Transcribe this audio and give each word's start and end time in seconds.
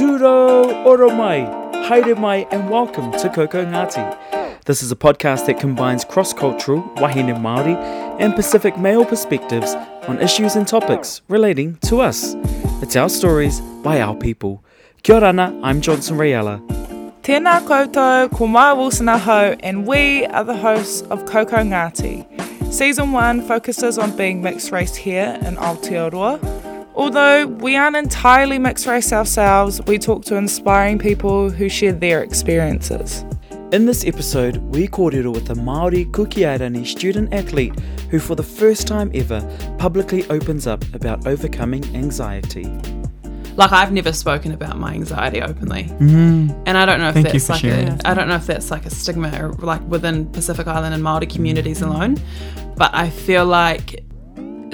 Turo 0.00 0.64
oro 0.86 1.10
mai, 1.10 1.40
haere 1.86 2.16
mai, 2.18 2.46
and 2.50 2.70
welcome 2.70 3.12
to 3.12 3.28
Koko 3.28 3.66
Ngati. 3.66 4.64
This 4.64 4.82
is 4.82 4.90
a 4.90 4.96
podcast 4.96 5.44
that 5.44 5.60
combines 5.60 6.06
cross-cultural 6.06 6.80
Wahine 6.96 7.34
Māori 7.36 7.76
and 8.18 8.34
Pacific 8.34 8.78
male 8.78 9.04
perspectives 9.04 9.74
on 10.08 10.18
issues 10.18 10.56
and 10.56 10.66
topics 10.66 11.20
relating 11.28 11.76
to 11.82 12.00
us. 12.00 12.34
It's 12.80 12.96
our 12.96 13.10
stories 13.10 13.60
by 13.82 14.00
our 14.00 14.14
people. 14.14 14.64
Kia 15.02 15.16
ora 15.16 15.34
I'm 15.62 15.82
Johnson 15.82 16.16
Riella. 16.16 16.62
Tēnā 17.20 17.60
koutou, 17.66 18.30
ko 18.34 18.46
Maya 18.46 18.74
Wilson 18.74 19.10
aho, 19.10 19.54
and 19.60 19.86
we 19.86 20.24
are 20.28 20.44
the 20.44 20.56
hosts 20.56 21.02
of 21.10 21.26
Koko 21.26 21.58
Ngāti. 21.58 22.24
Season 22.72 23.12
1 23.12 23.42
focuses 23.42 23.98
on 23.98 24.16
being 24.16 24.40
mixed 24.40 24.72
race 24.72 24.94
here 24.94 25.38
in 25.42 25.56
Aotearoa. 25.56 26.69
Although 27.00 27.46
we 27.46 27.76
aren't 27.76 27.96
entirely 27.96 28.58
mixed 28.58 28.86
race 28.86 29.10
ourselves, 29.10 29.80
we 29.86 29.98
talk 29.98 30.22
to 30.26 30.36
inspiring 30.36 30.98
people 30.98 31.48
who 31.48 31.70
share 31.70 31.92
their 31.92 32.22
experiences. 32.22 33.24
In 33.72 33.86
this 33.86 34.04
episode, 34.04 34.58
we 34.74 34.86
kōrero 34.86 35.32
with 35.32 35.48
a 35.48 35.54
Māori 35.54 36.12
Kuki 36.12 36.42
Airani 36.42 36.86
student 36.86 37.32
athlete 37.32 37.72
who 38.10 38.18
for 38.18 38.34
the 38.34 38.42
first 38.42 38.86
time 38.86 39.10
ever 39.14 39.40
publicly 39.78 40.28
opens 40.28 40.66
up 40.66 40.84
about 40.92 41.26
overcoming 41.26 41.82
anxiety. 41.96 42.66
Like 43.56 43.72
I've 43.72 43.92
never 43.92 44.12
spoken 44.12 44.52
about 44.52 44.78
my 44.78 44.92
anxiety 44.92 45.40
openly, 45.40 45.84
Mm. 46.00 46.54
and 46.66 46.76
I 46.76 46.84
don't 46.84 47.00
know 47.00 47.08
if 47.08 47.14
Thank 47.14 47.28
you 47.28 47.40
that's 47.40 47.46
for 47.46 47.52
like 47.54 47.64
a, 47.64 47.98
I 48.04 48.12
don't 48.12 48.28
know 48.28 48.34
if 48.36 48.46
that's 48.46 48.70
like 48.70 48.84
a 48.84 48.90
stigma 48.90 49.30
or 49.40 49.52
like 49.54 49.80
within 49.88 50.26
Pacific 50.26 50.66
Island 50.66 50.92
and 50.92 51.02
Maori 51.02 51.26
communities 51.26 51.80
alone, 51.80 52.18
but 52.76 52.90
I 52.94 53.08
feel 53.08 53.46
like 53.46 54.04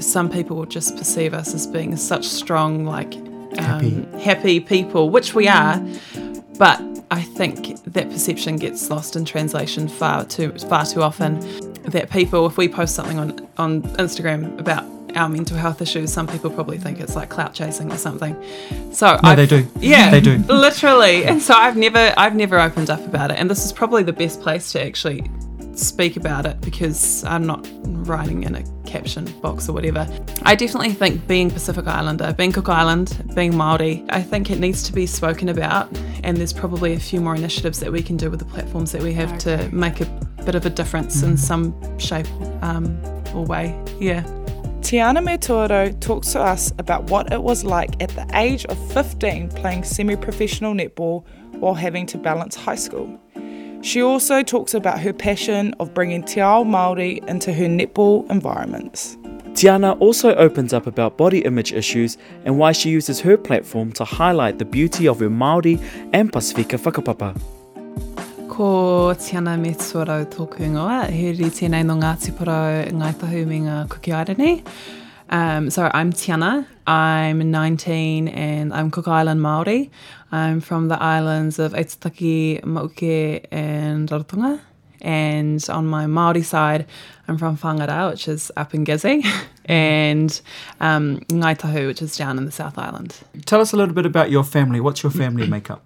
some 0.00 0.30
people 0.30 0.56
will 0.56 0.66
just 0.66 0.96
perceive 0.96 1.34
us 1.34 1.55
as 1.55 1.66
being 1.66 1.96
such 1.96 2.24
strong, 2.27 2.84
like 2.84 3.14
um, 3.59 4.06
happy 4.20 4.60
people, 4.60 5.10
which 5.10 5.34
we 5.34 5.48
are, 5.48 5.80
but 6.59 6.80
I 7.10 7.23
think 7.23 7.82
that 7.84 8.10
perception 8.10 8.56
gets 8.56 8.90
lost 8.90 9.16
in 9.16 9.24
translation 9.24 9.88
far 9.88 10.24
too 10.24 10.52
far 10.52 10.84
too 10.87 11.02
often. 11.02 11.40
That 11.84 12.10
people, 12.10 12.46
if 12.46 12.56
we 12.59 12.68
post 12.68 12.95
something 12.95 13.18
on 13.18 13.48
on 13.59 13.82
Instagram 13.98 14.59
about 14.59 14.84
our 15.16 15.29
mental 15.29 15.56
health 15.56 15.80
issues, 15.80 16.12
some 16.12 16.26
people 16.26 16.51
probably 16.51 16.76
think 16.78 17.01
it's 17.01 17.15
like 17.16 17.30
clout 17.30 17.54
chasing 17.54 17.90
or 17.93 17.96
something. 17.96 18.34
So 18.93 19.06
No, 19.15 19.21
I've- 19.23 19.46
they 19.46 19.46
do. 19.62 19.66
Yeah, 19.80 20.10
They 20.10 20.21
do. 20.21 20.37
literally. 20.49 21.24
And 21.24 21.40
so 21.40 21.54
I've 21.54 21.76
never 21.76 22.12
I've 22.16 22.34
never 22.34 22.59
opened 22.60 22.90
up 22.90 23.01
about 23.06 23.30
it, 23.30 23.38
and 23.38 23.49
this 23.49 23.65
is 23.65 23.73
probably 23.73 24.02
the 24.02 24.12
best 24.12 24.43
place 24.43 24.73
to 24.73 24.84
actually 24.84 25.30
speak 25.79 26.16
about 26.16 26.46
it 26.46 26.60
because 26.60 27.24
I'm 27.24 27.46
not 27.46 27.69
writing 27.85 28.45
in 28.45 28.55
a 28.55 28.63
caption 28.87 29.24
box 29.41 29.69
or 29.69 29.73
whatever. 29.73 30.09
I 30.43 30.55
definitely 30.55 30.93
think 30.93 31.27
being 31.27 31.51
Pacific 31.51 31.87
Islander, 31.87 32.33
being 32.33 32.52
Cook 32.52 32.68
Island, 32.68 33.23
being 33.35 33.57
Maori, 33.57 34.05
I 34.10 34.23
think 34.23 34.51
it 34.51 34.59
needs 34.59 34.83
to 34.85 34.93
be 34.93 35.07
spoken 35.07 35.49
about, 35.49 35.88
and 36.24 36.37
there's 36.37 36.52
probably 36.52 36.95
a 36.95 37.01
few 37.01 37.21
more 37.21 37.35
initiatives 37.35 37.80
that 37.80 37.93
we 37.93 38.02
can 38.02 38.16
do 38.16 38.30
with 38.30 38.41
the 38.41 38.46
platforms 38.46 38.93
that 38.93 39.02
we 39.02 39.13
have 39.15 39.37
to 39.38 39.68
make 39.73 40.01
a 40.01 40.07
bit 40.45 40.55
of 40.55 40.65
a 40.65 40.71
difference 40.71 41.23
in 41.23 41.37
some 41.37 41.74
shape 41.99 42.29
um, 42.63 42.99
or 43.35 43.45
way. 43.45 43.79
Yeah. 44.01 44.23
Tiana 44.80 45.18
Metuarau 45.18 45.99
talks 46.01 46.33
to 46.33 46.40
us 46.40 46.73
about 46.79 47.11
what 47.11 47.33
it 47.33 47.43
was 47.43 47.65
like 47.65 48.01
at 48.01 48.11
the 48.11 48.24
age 48.35 48.65
of 48.66 48.93
15 48.93 49.49
playing 49.49 49.83
semi 49.83 50.15
professional 50.15 50.74
netball 50.74 51.24
while 51.55 51.74
having 51.74 52.07
to 52.07 52.18
balance 52.18 52.55
high 52.55 52.77
school. 52.77 53.21
She 53.87 54.02
also 54.02 54.42
talks 54.42 54.74
about 54.74 54.98
her 54.98 55.12
passion 55.12 55.73
of 55.79 55.95
bringing 55.95 56.24
Te 56.24 56.40
Ao 56.40 56.65
Māori 56.65 57.24
into 57.29 57.52
her 57.52 57.66
netball 57.66 58.28
environments. 58.28 59.16
Tiana 59.54 59.96
also 60.01 60.34
opens 60.34 60.73
up 60.73 60.88
about 60.88 61.16
body 61.16 61.45
image 61.45 61.73
issues 61.73 62.18
and 62.45 62.59
why 62.59 62.73
she 62.73 62.90
uses 62.90 63.20
her 63.20 63.37
platform 63.37 63.93
to 63.93 64.04
highlight 64.04 64.59
the 64.59 64.65
beauty 64.65 65.06
of 65.06 65.20
her 65.20 65.31
Māori 65.31 65.81
and 66.12 66.32
Pasifika 66.32 66.81
whakapapa. 66.81 67.41
Ko 68.48 69.15
Tiana 69.15 69.56
me 69.56 69.70
Tsorau 69.70 70.25
tōku 70.26 70.66
ingoa, 70.66 71.09
he 71.09 71.31
ri 71.31 71.44
tēnei 71.44 71.87
no 71.87 71.94
Ngāti 71.94 72.32
Porou 72.32 72.91
ngai 72.91 73.15
tahu 73.15 73.47
me 73.47 73.61
ngā 73.61 73.88
Kuki 73.88 74.11
Airani. 74.11 74.65
Um, 75.28 75.70
so 75.70 75.91
I'm 75.92 76.12
Tiana, 76.12 76.66
I'm 76.87 77.50
19 77.50 78.28
and 78.28 78.72
I'm 78.72 78.92
Cook 78.92 79.09
Island 79.09 79.41
Māori. 79.41 79.91
I'm 80.31 80.60
from 80.60 80.87
the 80.87 81.03
islands 81.03 81.59
of 81.59 81.72
Aitutaki, 81.72 82.60
Mauke 82.62 83.44
and 83.50 84.09
Rarotonga. 84.09 84.60
And 85.00 85.64
on 85.69 85.87
my 85.87 86.06
Māori 86.06 86.44
side, 86.44 86.87
I'm 87.26 87.38
from 87.38 87.56
Whangara, 87.56 88.10
which 88.10 88.28
is 88.28 88.53
up 88.56 88.72
in 88.72 88.84
Gizzy, 88.84 89.26
and 89.66 90.41
um, 90.81 91.19
Ngai 91.28 91.58
Tahu, 91.58 91.88
which 91.88 92.03
is 92.03 92.16
down 92.16 92.38
in 92.38 92.44
the 92.44 92.53
South 92.53 92.78
Island. 92.78 93.16
Tell 93.47 93.60
us 93.60 93.72
a 93.72 93.76
little 93.76 93.94
bit 93.94 94.06
about 94.06 94.31
your 94.31 94.44
family. 94.44 94.81
What's 94.81 95.03
your 95.03 95.12
family 95.12 95.48
makeup? 95.48 95.84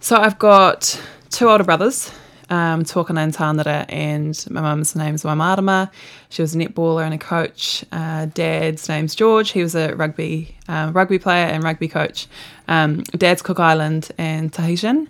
So 0.00 0.16
I've 0.16 0.38
got 0.38 1.00
two 1.30 1.48
older 1.48 1.64
brothers, 1.64 2.12
um, 2.50 2.84
Tōkana 2.84 3.18
and 3.18 3.34
Tānara, 3.34 3.86
and 3.88 4.44
my 4.50 4.60
mum's 4.60 4.94
name's 4.94 5.22
Waimarama. 5.22 5.90
She 6.28 6.42
was 6.42 6.54
a 6.54 6.58
netballer 6.58 7.04
and 7.04 7.14
a 7.14 7.18
coach. 7.18 7.84
Uh, 7.92 8.26
Dad's 8.26 8.88
name's 8.88 9.14
George. 9.14 9.50
He 9.52 9.62
was 9.62 9.74
a 9.74 9.94
rugby 9.94 10.54
uh, 10.68 10.90
rugby 10.92 11.18
player 11.18 11.46
and 11.46 11.62
rugby 11.62 11.88
coach. 11.88 12.26
Um, 12.68 13.02
Dad's 13.16 13.42
Cook 13.42 13.60
Island 13.60 14.10
and 14.18 14.52
Tahitian, 14.52 15.08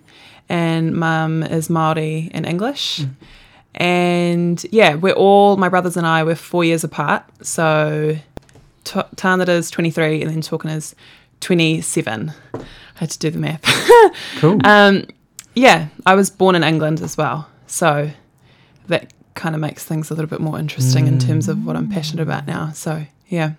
and 0.49 0.95
Mum 0.95 1.43
is 1.43 1.69
Maori 1.69 2.29
and 2.33 2.45
English. 2.45 3.01
And 3.75 4.65
yeah, 4.71 4.95
we're 4.95 5.13
all 5.13 5.57
my 5.57 5.67
brothers 5.69 5.97
and 5.97 6.07
I. 6.07 6.23
We're 6.23 6.35
four 6.35 6.63
years 6.63 6.83
apart. 6.83 7.23
So 7.41 8.17
T- 8.85 8.99
Tānara's 9.15 9.69
twenty 9.69 9.91
three, 9.91 10.21
and 10.21 10.31
then 10.31 10.41
Tōkana's 10.41 10.95
twenty 11.41 11.81
seven. 11.81 12.31
I 12.53 12.99
had 12.99 13.11
to 13.11 13.19
do 13.19 13.29
the 13.29 13.39
math. 13.39 13.61
Cool. 14.37 14.59
Um, 14.65 15.05
yeah, 15.55 15.87
I 16.05 16.15
was 16.15 16.29
born 16.29 16.55
in 16.55 16.63
England 16.63 17.01
as 17.01 17.17
well, 17.17 17.49
so 17.67 18.11
that 18.87 19.11
kind 19.33 19.55
of 19.55 19.61
makes 19.61 19.83
things 19.83 20.09
a 20.11 20.13
little 20.13 20.29
bit 20.29 20.39
more 20.39 20.57
interesting 20.59 21.07
in 21.07 21.19
terms 21.19 21.49
of 21.49 21.65
what 21.65 21.75
I'm 21.75 21.89
passionate 21.89 22.21
about 22.23 22.45
now. 22.47 22.71
So 22.71 23.05
yeah, 23.27 23.53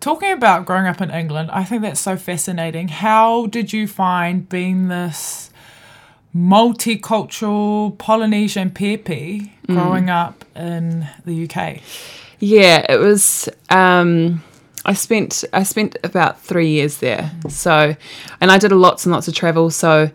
Talking 0.00 0.32
about 0.32 0.66
growing 0.66 0.86
up 0.86 1.00
in 1.00 1.10
England, 1.10 1.50
I 1.50 1.64
think 1.64 1.80
that's 1.82 2.00
so 2.00 2.16
fascinating. 2.16 2.88
How 2.88 3.46
did 3.46 3.72
you 3.72 3.86
find 3.88 4.46
being 4.48 4.88
this 4.88 5.50
multicultural 6.34 7.96
Polynesian 7.98 8.70
pepe 8.70 9.52
growing 9.66 10.10
up 10.10 10.44
in 10.54 11.06
the 11.24 11.44
UK? 11.48 11.80
yeah, 12.40 12.84
it 12.88 12.98
was. 12.98 13.48
Um, 13.70 14.42
I 14.84 14.92
spent 14.92 15.44
I 15.52 15.62
spent 15.62 15.96
about 16.04 16.40
three 16.40 16.68
years 16.68 16.98
there. 16.98 17.30
So, 17.48 17.96
and 18.40 18.50
I 18.50 18.58
did 18.58 18.72
lots 18.72 19.06
and 19.06 19.12
lots 19.12 19.28
of 19.28 19.34
travel. 19.34 19.70
So. 19.70 20.10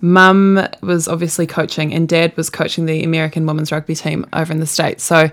Mum 0.00 0.66
was 0.82 1.08
obviously 1.08 1.46
coaching, 1.46 1.92
and 1.92 2.08
Dad 2.08 2.36
was 2.36 2.48
coaching 2.50 2.86
the 2.86 3.04
American 3.04 3.46
women's 3.46 3.70
rugby 3.72 3.94
team 3.94 4.26
over 4.32 4.52
in 4.52 4.60
the 4.60 4.66
States. 4.66 5.04
So 5.04 5.30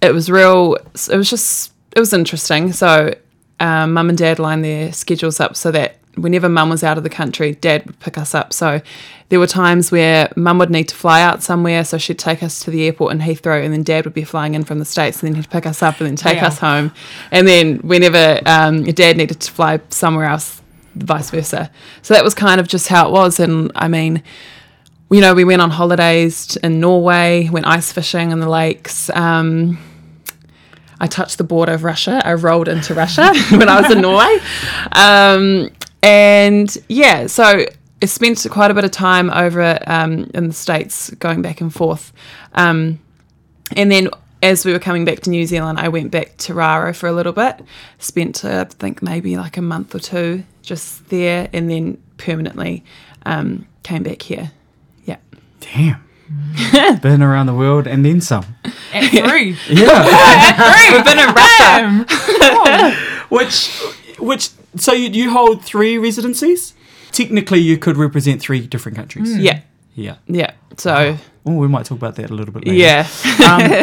it 0.00 0.12
was 0.12 0.30
real, 0.30 0.76
it 1.10 1.16
was 1.16 1.30
just, 1.30 1.72
it 1.96 2.00
was 2.00 2.12
interesting. 2.12 2.72
So 2.72 3.14
um, 3.60 3.92
mum 3.92 4.08
and 4.08 4.18
dad 4.18 4.38
lined 4.38 4.64
their 4.64 4.92
schedules 4.92 5.38
up 5.40 5.56
so 5.56 5.70
that 5.70 5.96
whenever 6.16 6.48
mum 6.48 6.68
was 6.70 6.84
out 6.84 6.98
of 6.98 7.04
the 7.04 7.10
country, 7.10 7.54
dad 7.54 7.86
would 7.86 7.98
pick 8.00 8.18
us 8.18 8.34
up. 8.34 8.52
So 8.52 8.80
there 9.30 9.40
were 9.40 9.46
times 9.46 9.90
where 9.90 10.30
mum 10.36 10.58
would 10.58 10.70
need 10.70 10.88
to 10.88 10.94
fly 10.94 11.22
out 11.22 11.42
somewhere, 11.42 11.84
so 11.84 11.96
she'd 11.98 12.18
take 12.18 12.42
us 12.42 12.60
to 12.64 12.70
the 12.70 12.84
airport 12.84 13.12
in 13.12 13.20
Heathrow, 13.20 13.64
and 13.64 13.72
then 13.72 13.82
dad 13.82 14.04
would 14.04 14.14
be 14.14 14.24
flying 14.24 14.54
in 14.54 14.64
from 14.64 14.78
the 14.80 14.84
States, 14.84 15.22
and 15.22 15.28
then 15.28 15.36
he'd 15.40 15.50
pick 15.50 15.66
us 15.66 15.82
up 15.82 16.00
and 16.00 16.06
then 16.08 16.16
take 16.16 16.36
Yeah. 16.36 16.48
us 16.48 16.58
home. 16.58 16.92
And 17.30 17.48
then 17.48 17.78
whenever 17.78 18.40
um, 18.46 18.84
dad 18.84 19.16
needed 19.16 19.40
to 19.40 19.50
fly 19.50 19.80
somewhere 19.90 20.26
else, 20.26 20.60
vice 20.94 21.30
versa. 21.30 21.70
So 22.02 22.14
that 22.14 22.24
was 22.24 22.34
kind 22.34 22.60
of 22.60 22.68
just 22.68 22.88
how 22.88 23.08
it 23.08 23.12
was. 23.12 23.40
And 23.40 23.70
I 23.74 23.88
mean, 23.88 24.22
you 25.10 25.20
know, 25.20 25.34
we 25.34 25.44
went 25.44 25.62
on 25.62 25.70
holidays 25.70 26.56
in 26.56 26.80
Norway, 26.80 27.48
went 27.50 27.66
ice 27.66 27.92
fishing 27.92 28.30
in 28.30 28.40
the 28.40 28.48
lakes. 28.48 29.10
Um, 29.10 29.78
I 31.00 31.06
touched 31.06 31.38
the 31.38 31.44
border 31.44 31.72
of 31.72 31.84
Russia. 31.84 32.22
I 32.24 32.34
rolled 32.34 32.68
into 32.68 32.94
Russia 32.94 33.34
when 33.50 33.68
I 33.68 33.80
was 33.80 33.90
in 33.90 34.00
Norway. 34.00 34.38
Um, 34.92 35.70
and 36.02 36.76
yeah, 36.88 37.26
so 37.26 37.64
I 38.02 38.06
spent 38.06 38.46
quite 38.50 38.70
a 38.70 38.74
bit 38.74 38.84
of 38.84 38.90
time 38.90 39.30
over 39.30 39.78
um, 39.86 40.30
in 40.34 40.48
the 40.48 40.54
States 40.54 41.10
going 41.10 41.42
back 41.42 41.60
and 41.60 41.72
forth. 41.72 42.12
Um, 42.54 43.00
and 43.76 43.90
then 43.90 44.08
as 44.42 44.64
we 44.64 44.72
were 44.72 44.78
coming 44.78 45.04
back 45.04 45.20
to 45.20 45.30
New 45.30 45.46
Zealand, 45.46 45.78
I 45.78 45.88
went 45.88 46.10
back 46.10 46.36
to 46.38 46.54
Raro 46.54 46.92
for 46.92 47.06
a 47.06 47.12
little 47.12 47.32
bit. 47.32 47.60
Spent, 47.98 48.44
uh, 48.44 48.66
I 48.68 48.72
think, 48.72 49.02
maybe 49.02 49.36
like 49.36 49.56
a 49.56 49.62
month 49.62 49.94
or 49.94 49.98
two 49.98 50.44
just 50.64 51.08
there, 51.08 51.48
and 51.52 51.70
then 51.70 51.98
permanently 52.16 52.84
um, 53.26 53.66
came 53.82 54.02
back 54.02 54.22
here. 54.22 54.50
Yeah. 55.04 55.18
Damn. 55.60 56.02
Been 57.00 57.22
around 57.22 57.46
the 57.46 57.54
world 57.54 57.86
and 57.86 58.04
then 58.04 58.20
some. 58.20 58.44
At 58.92 59.10
three. 59.10 59.56
Yeah. 59.68 60.04
Three. 60.72 60.96
We've 60.96 61.04
been 61.04 61.18
in 61.18 61.34
Russia. 61.34 62.96
which, 63.28 63.68
which, 64.18 64.50
so 64.76 64.92
you, 64.92 65.10
you 65.10 65.30
hold 65.30 65.62
three 65.62 65.98
residencies? 65.98 66.74
Technically, 67.12 67.60
you 67.60 67.76
could 67.78 67.96
represent 67.96 68.40
three 68.40 68.66
different 68.66 68.96
countries. 68.96 69.36
Yeah. 69.36 69.60
Yeah. 69.94 70.16
Yeah. 70.26 70.52
So, 70.76 71.18
Oh, 71.46 71.52
we 71.56 71.68
might 71.68 71.84
talk 71.84 71.98
about 71.98 72.14
that 72.16 72.30
a 72.30 72.34
little 72.34 72.54
bit 72.54 72.66
later. 72.66 72.78
yeah. 72.78 73.06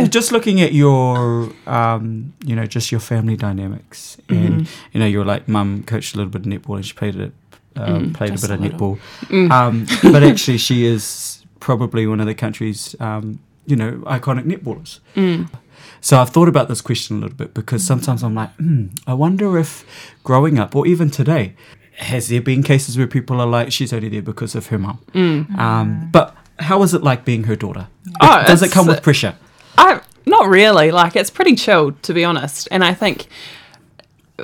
um, 0.01 0.09
just 0.09 0.31
looking 0.31 0.61
at 0.61 0.73
your, 0.73 1.51
um, 1.67 2.33
you 2.43 2.55
know, 2.55 2.65
just 2.65 2.91
your 2.91 2.99
family 3.01 3.35
dynamics, 3.37 4.17
and 4.29 4.67
you 4.91 4.99
know, 4.99 5.05
you're 5.05 5.25
like 5.25 5.47
mum 5.47 5.83
coached 5.83 6.15
a 6.15 6.17
little 6.17 6.31
bit 6.31 6.41
of 6.45 6.47
netball, 6.51 6.75
and 6.77 6.85
she 6.85 6.93
played 6.93 7.15
at 7.19 7.31
um, 7.75 8.13
played 8.13 8.31
a 8.31 8.33
bit 8.33 8.49
a 8.49 8.53
of 8.55 8.61
little. 8.61 8.97
netball. 9.29 9.51
Um, 9.51 9.85
but 10.11 10.23
actually, 10.23 10.57
she 10.57 10.85
is 10.85 11.45
probably 11.59 12.07
one 12.07 12.19
of 12.19 12.25
the 12.25 12.33
country's, 12.35 12.95
um, 12.99 13.39
you 13.67 13.75
know, 13.75 13.91
iconic 14.07 14.45
netballers. 14.45 14.99
So 16.03 16.19
I've 16.19 16.31
thought 16.31 16.47
about 16.47 16.67
this 16.67 16.81
question 16.81 17.17
a 17.17 17.19
little 17.21 17.37
bit 17.37 17.53
because 17.53 17.83
sometimes 17.83 18.23
I'm 18.23 18.33
like, 18.33 18.49
hmm, 18.55 18.87
I 19.05 19.13
wonder 19.13 19.57
if 19.59 19.85
growing 20.23 20.57
up 20.57 20.75
or 20.75 20.87
even 20.87 21.11
today, 21.11 21.53
has 21.97 22.27
there 22.29 22.41
been 22.41 22.63
cases 22.63 22.97
where 22.97 23.05
people 23.05 23.39
are 23.39 23.45
like, 23.45 23.71
she's 23.71 23.93
only 23.93 24.09
there 24.09 24.23
because 24.23 24.55
of 24.55 24.67
her 24.67 24.79
mum? 24.79 24.97
Um, 25.59 26.09
but 26.11 26.35
how 26.61 26.81
is 26.83 26.93
it 26.93 27.03
like 27.03 27.25
being 27.25 27.43
her 27.45 27.55
daughter? 27.55 27.87
Oh, 28.21 28.43
Does 28.45 28.61
it 28.63 28.71
come 28.71 28.87
with 28.87 29.01
pressure? 29.03 29.35
I 29.77 30.01
not 30.25 30.47
really. 30.47 30.91
Like 30.91 31.15
it's 31.15 31.29
pretty 31.29 31.55
chilled, 31.55 32.01
to 32.03 32.13
be 32.13 32.23
honest. 32.23 32.67
And 32.71 32.83
I 32.83 32.93
think 32.93 33.27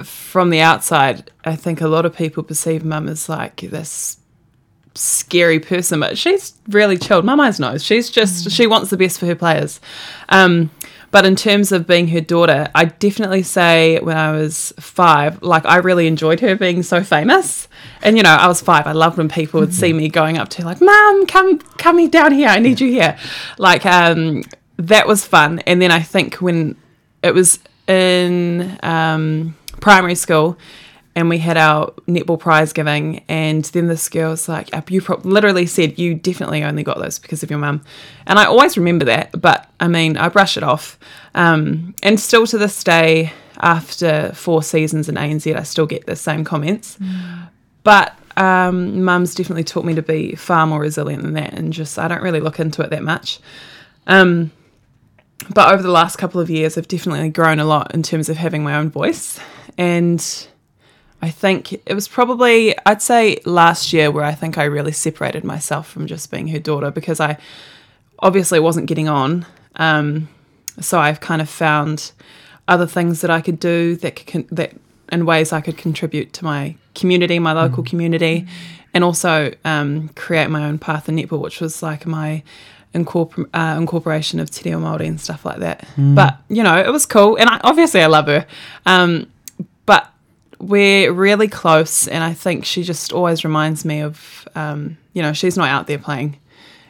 from 0.03 0.49
the 0.49 0.59
outside, 0.59 1.31
I 1.45 1.55
think 1.55 1.81
a 1.81 1.87
lot 1.87 2.05
of 2.05 2.15
people 2.15 2.43
perceive 2.43 2.83
mum 2.83 3.07
as 3.07 3.29
like 3.29 3.61
this 3.61 4.17
scary 4.95 5.59
person, 5.59 5.99
but 5.99 6.17
she's 6.17 6.53
really 6.69 6.97
chilled. 6.97 7.25
Mum 7.25 7.39
eyes 7.39 7.59
knows. 7.59 7.83
She's 7.83 8.09
just 8.09 8.51
she 8.51 8.67
wants 8.67 8.89
the 8.89 8.97
best 8.97 9.19
for 9.19 9.25
her 9.27 9.35
players. 9.35 9.79
Um, 10.29 10.71
but 11.11 11.25
in 11.25 11.35
terms 11.35 11.71
of 11.71 11.87
being 11.87 12.09
her 12.09 12.21
daughter, 12.21 12.69
I 12.75 12.85
definitely 12.85 13.43
say 13.43 13.99
when 13.99 14.17
I 14.17 14.31
was 14.31 14.73
five, 14.79 15.41
like 15.41 15.65
I 15.65 15.77
really 15.77 16.07
enjoyed 16.07 16.39
her 16.41 16.55
being 16.55 16.83
so 16.83 17.03
famous. 17.03 17.67
And 18.01 18.17
you 18.17 18.23
know, 18.23 18.31
I 18.31 18.47
was 18.47 18.61
five. 18.61 18.87
I 18.87 18.91
loved 18.91 19.17
when 19.17 19.29
people 19.29 19.59
would 19.59 19.73
see 19.73 19.93
me 19.93 20.09
going 20.09 20.37
up 20.37 20.49
to 20.49 20.65
like, 20.65 20.81
"Mom, 20.81 21.25
come, 21.25 21.59
come 21.59 22.09
down 22.09 22.33
here. 22.33 22.49
I 22.49 22.59
need 22.59 22.79
you 22.79 22.89
here." 22.89 23.17
Like, 23.57 23.85
um, 23.85 24.43
that 24.77 25.07
was 25.07 25.25
fun. 25.25 25.59
And 25.59 25.81
then 25.81 25.91
I 25.91 26.01
think 26.01 26.35
when 26.35 26.75
it 27.23 27.33
was 27.33 27.59
in 27.87 28.77
um, 28.83 29.55
primary 29.79 30.15
school, 30.15 30.57
and 31.17 31.29
we 31.29 31.39
had 31.39 31.57
our 31.57 31.87
netball 32.07 32.39
prize 32.39 32.71
giving, 32.73 33.23
and 33.27 33.65
then 33.65 33.87
this 33.87 34.07
girl 34.07 34.29
was 34.29 34.47
like, 34.47 34.69
"Uh, 34.71 34.83
"You 34.87 35.01
pro- 35.01 35.19
literally 35.23 35.65
said 35.65 35.97
you 35.97 36.13
definitely 36.13 36.63
only 36.63 36.83
got 36.83 36.99
those 36.99 37.17
because 37.17 37.41
of 37.41 37.49
your 37.49 37.57
mum," 37.57 37.81
and 38.27 38.37
I 38.37 38.45
always 38.45 38.77
remember 38.77 39.03
that. 39.05 39.41
But 39.41 39.67
I 39.79 39.87
mean, 39.87 40.15
I 40.15 40.29
brush 40.29 40.57
it 40.57 40.63
off, 40.63 40.99
um, 41.33 41.95
and 42.03 42.19
still 42.19 42.45
to 42.45 42.59
this 42.59 42.83
day, 42.83 43.33
after 43.59 44.31
four 44.35 44.61
seasons 44.61 45.09
in 45.09 45.15
ANZ, 45.15 45.57
I 45.57 45.63
still 45.63 45.87
get 45.87 46.05
the 46.05 46.15
same 46.15 46.43
comments. 46.43 46.99
But 47.81 48.13
um, 48.37 49.03
mum's 49.03 49.33
definitely 49.33 49.63
taught 49.63 49.85
me 49.85 49.95
to 49.95 50.03
be 50.03 50.35
far 50.35 50.67
more 50.67 50.81
resilient 50.81 51.23
than 51.23 51.33
that, 51.33 51.53
and 51.53 51.73
just 51.73 51.97
I 51.97 52.07
don't 52.07 52.21
really 52.21 52.41
look 52.41 52.59
into 52.59 52.83
it 52.83 52.91
that 52.91 53.01
much. 53.01 53.39
Um, 54.05 54.51
but 55.51 55.73
over 55.73 55.81
the 55.81 55.91
last 55.91 56.17
couple 56.17 56.39
of 56.39 56.51
years, 56.51 56.77
I've 56.77 56.87
definitely 56.87 57.29
grown 57.29 57.57
a 57.57 57.65
lot 57.65 57.95
in 57.95 58.03
terms 58.03 58.29
of 58.29 58.37
having 58.37 58.63
my 58.63 58.75
own 58.75 58.91
voice. 58.91 59.39
And 59.79 60.23
I 61.21 61.29
think 61.29 61.73
it 61.73 61.93
was 61.93 62.07
probably, 62.07 62.75
I'd 62.85 63.01
say 63.01 63.39
last 63.45 63.91
year 63.91 64.11
where 64.11 64.23
I 64.23 64.33
think 64.33 64.57
I 64.57 64.65
really 64.65 64.91
separated 64.91 65.43
myself 65.43 65.89
from 65.89 66.05
just 66.05 66.29
being 66.29 66.47
her 66.49 66.59
daughter 66.59 66.91
because 66.91 67.19
I 67.19 67.37
obviously 68.19 68.59
wasn't 68.59 68.85
getting 68.87 69.09
on. 69.09 69.45
Um, 69.75 70.29
so 70.79 70.99
I've 70.99 71.19
kind 71.19 71.41
of 71.41 71.49
found 71.49 72.11
other 72.67 72.85
things 72.85 73.21
that 73.21 73.31
I 73.31 73.41
could 73.41 73.59
do 73.59 73.95
that 73.97 74.27
could, 74.27 74.47
that 74.49 74.73
in 75.11 75.25
ways 75.25 75.51
I 75.51 75.61
could 75.61 75.77
contribute 75.77 76.33
to 76.33 76.43
my 76.45 76.75
community, 76.93 77.39
my 77.39 77.53
local 77.53 77.83
community, 77.83 78.45
and 78.93 79.03
also 79.03 79.53
um, 79.65 80.09
create 80.09 80.49
my 80.49 80.65
own 80.65 80.77
path 80.77 81.09
in 81.09 81.15
netball, 81.15 81.39
which 81.39 81.61
was 81.61 81.81
like 81.81 82.05
my 82.05 82.43
incorpor- 82.93 83.49
uh, 83.53 83.77
incorporation 83.79 84.39
of 84.39 84.49
Te 84.51 84.69
Reo 84.69 84.79
Māori 84.79 85.07
and 85.07 85.19
stuff 85.19 85.45
like 85.45 85.59
that. 85.59 85.87
But 86.15 86.37
you 86.49 86.63
know, 86.63 86.77
it 86.77 86.91
was 86.91 87.05
cool, 87.05 87.37
and 87.37 87.49
I, 87.49 87.59
obviously 87.63 88.01
I 88.01 88.07
love 88.07 88.27
her. 88.27 88.45
Um, 88.85 89.31
but 89.85 90.11
we're 90.59 91.11
really 91.11 91.47
close, 91.47 92.07
and 92.07 92.23
I 92.23 92.33
think 92.33 92.65
she 92.65 92.83
just 92.83 93.13
always 93.13 93.43
reminds 93.43 93.85
me 93.85 94.01
of, 94.01 94.47
um, 94.55 94.97
you 95.13 95.21
know, 95.21 95.33
she's 95.33 95.57
not 95.57 95.69
out 95.69 95.87
there 95.87 95.99
playing, 95.99 96.37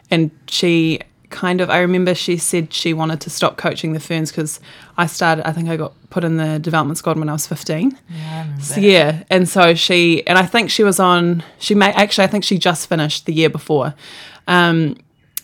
and 0.09 0.31
she 0.47 0.99
kind 1.29 1.59
of. 1.61 1.69
I 1.69 1.79
remember 1.79 2.15
she 2.15 2.37
said 2.37 2.73
she 2.73 2.93
wanted 2.93 3.21
to 3.21 3.29
stop 3.29 3.57
coaching 3.57 3.93
the 3.93 3.99
Ferns 3.99 4.31
because 4.31 4.59
I 4.97 5.05
started. 5.07 5.47
I 5.47 5.51
think 5.51 5.69
I 5.69 5.77
got 5.77 5.93
put 6.09 6.23
in 6.23 6.37
the 6.37 6.59
development 6.59 6.97
squad 6.97 7.17
when 7.17 7.29
I 7.29 7.33
was 7.33 7.47
fifteen. 7.47 7.97
Yeah, 8.09 8.45
I 8.57 8.61
So, 8.61 8.79
yeah, 8.79 9.23
and 9.29 9.47
so 9.49 9.75
she 9.75 10.25
and 10.27 10.37
I 10.37 10.45
think 10.45 10.71
she 10.71 10.83
was 10.83 10.99
on. 10.99 11.43
She 11.59 11.75
may 11.75 11.91
actually. 11.91 12.25
I 12.25 12.27
think 12.27 12.43
she 12.43 12.57
just 12.57 12.87
finished 12.87 13.25
the 13.25 13.33
year 13.33 13.49
before, 13.49 13.93
um, 14.47 14.95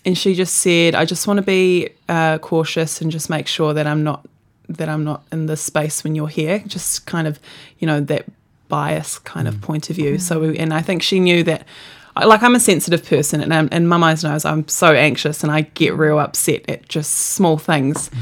and 0.06 0.18
she 0.18 0.34
just 0.34 0.56
said, 0.56 0.96
"I 0.96 1.06
just 1.06 1.28
want 1.28 1.38
to 1.38 1.44
be 1.44 1.90
uh, 2.08 2.38
cautious 2.38 3.02
and 3.02 3.12
just 3.12 3.30
make 3.30 3.48
sure 3.48 3.74
that 3.74 3.86
I'm 3.86 4.04
not 4.04 4.26
that 4.74 4.90
I'm 4.90 5.04
not 5.04 5.24
in 5.32 5.46
this 5.46 5.62
space 5.62 6.04
when 6.04 6.16
you're 6.16 6.28
here." 6.28 6.60
Just 6.66 7.06
kind 7.06 7.28
of, 7.28 7.40
you 7.80 7.88
know, 7.88 8.00
that 8.02 8.26
bias 8.68 9.20
kind 9.20 9.48
of 9.48 9.56
mm. 9.56 9.62
point 9.62 9.90
of 9.90 9.96
view. 9.96 10.16
Mm. 10.16 10.22
So, 10.22 10.40
we, 10.40 10.58
and 10.58 10.74
I 10.74 10.82
think 10.82 11.04
she 11.04 11.20
knew 11.20 11.44
that. 11.44 11.66
Like 12.16 12.44
I'm 12.44 12.54
a 12.54 12.60
sensitive 12.60 13.04
person, 13.04 13.42
and 13.42 13.52
I'm, 13.52 13.70
and 13.72 13.90
Mum 13.90 14.04
eyes 14.04 14.24
knows 14.24 14.46
I'm 14.46 14.68
so 14.68 14.94
anxious, 14.94 15.42
and 15.42 15.52
I 15.52 15.62
get 15.62 15.96
real 15.96 16.20
upset 16.20 16.70
at 16.70 16.88
just 16.88 17.12
small 17.12 17.58
things. 17.58 18.10
Mm. 18.10 18.18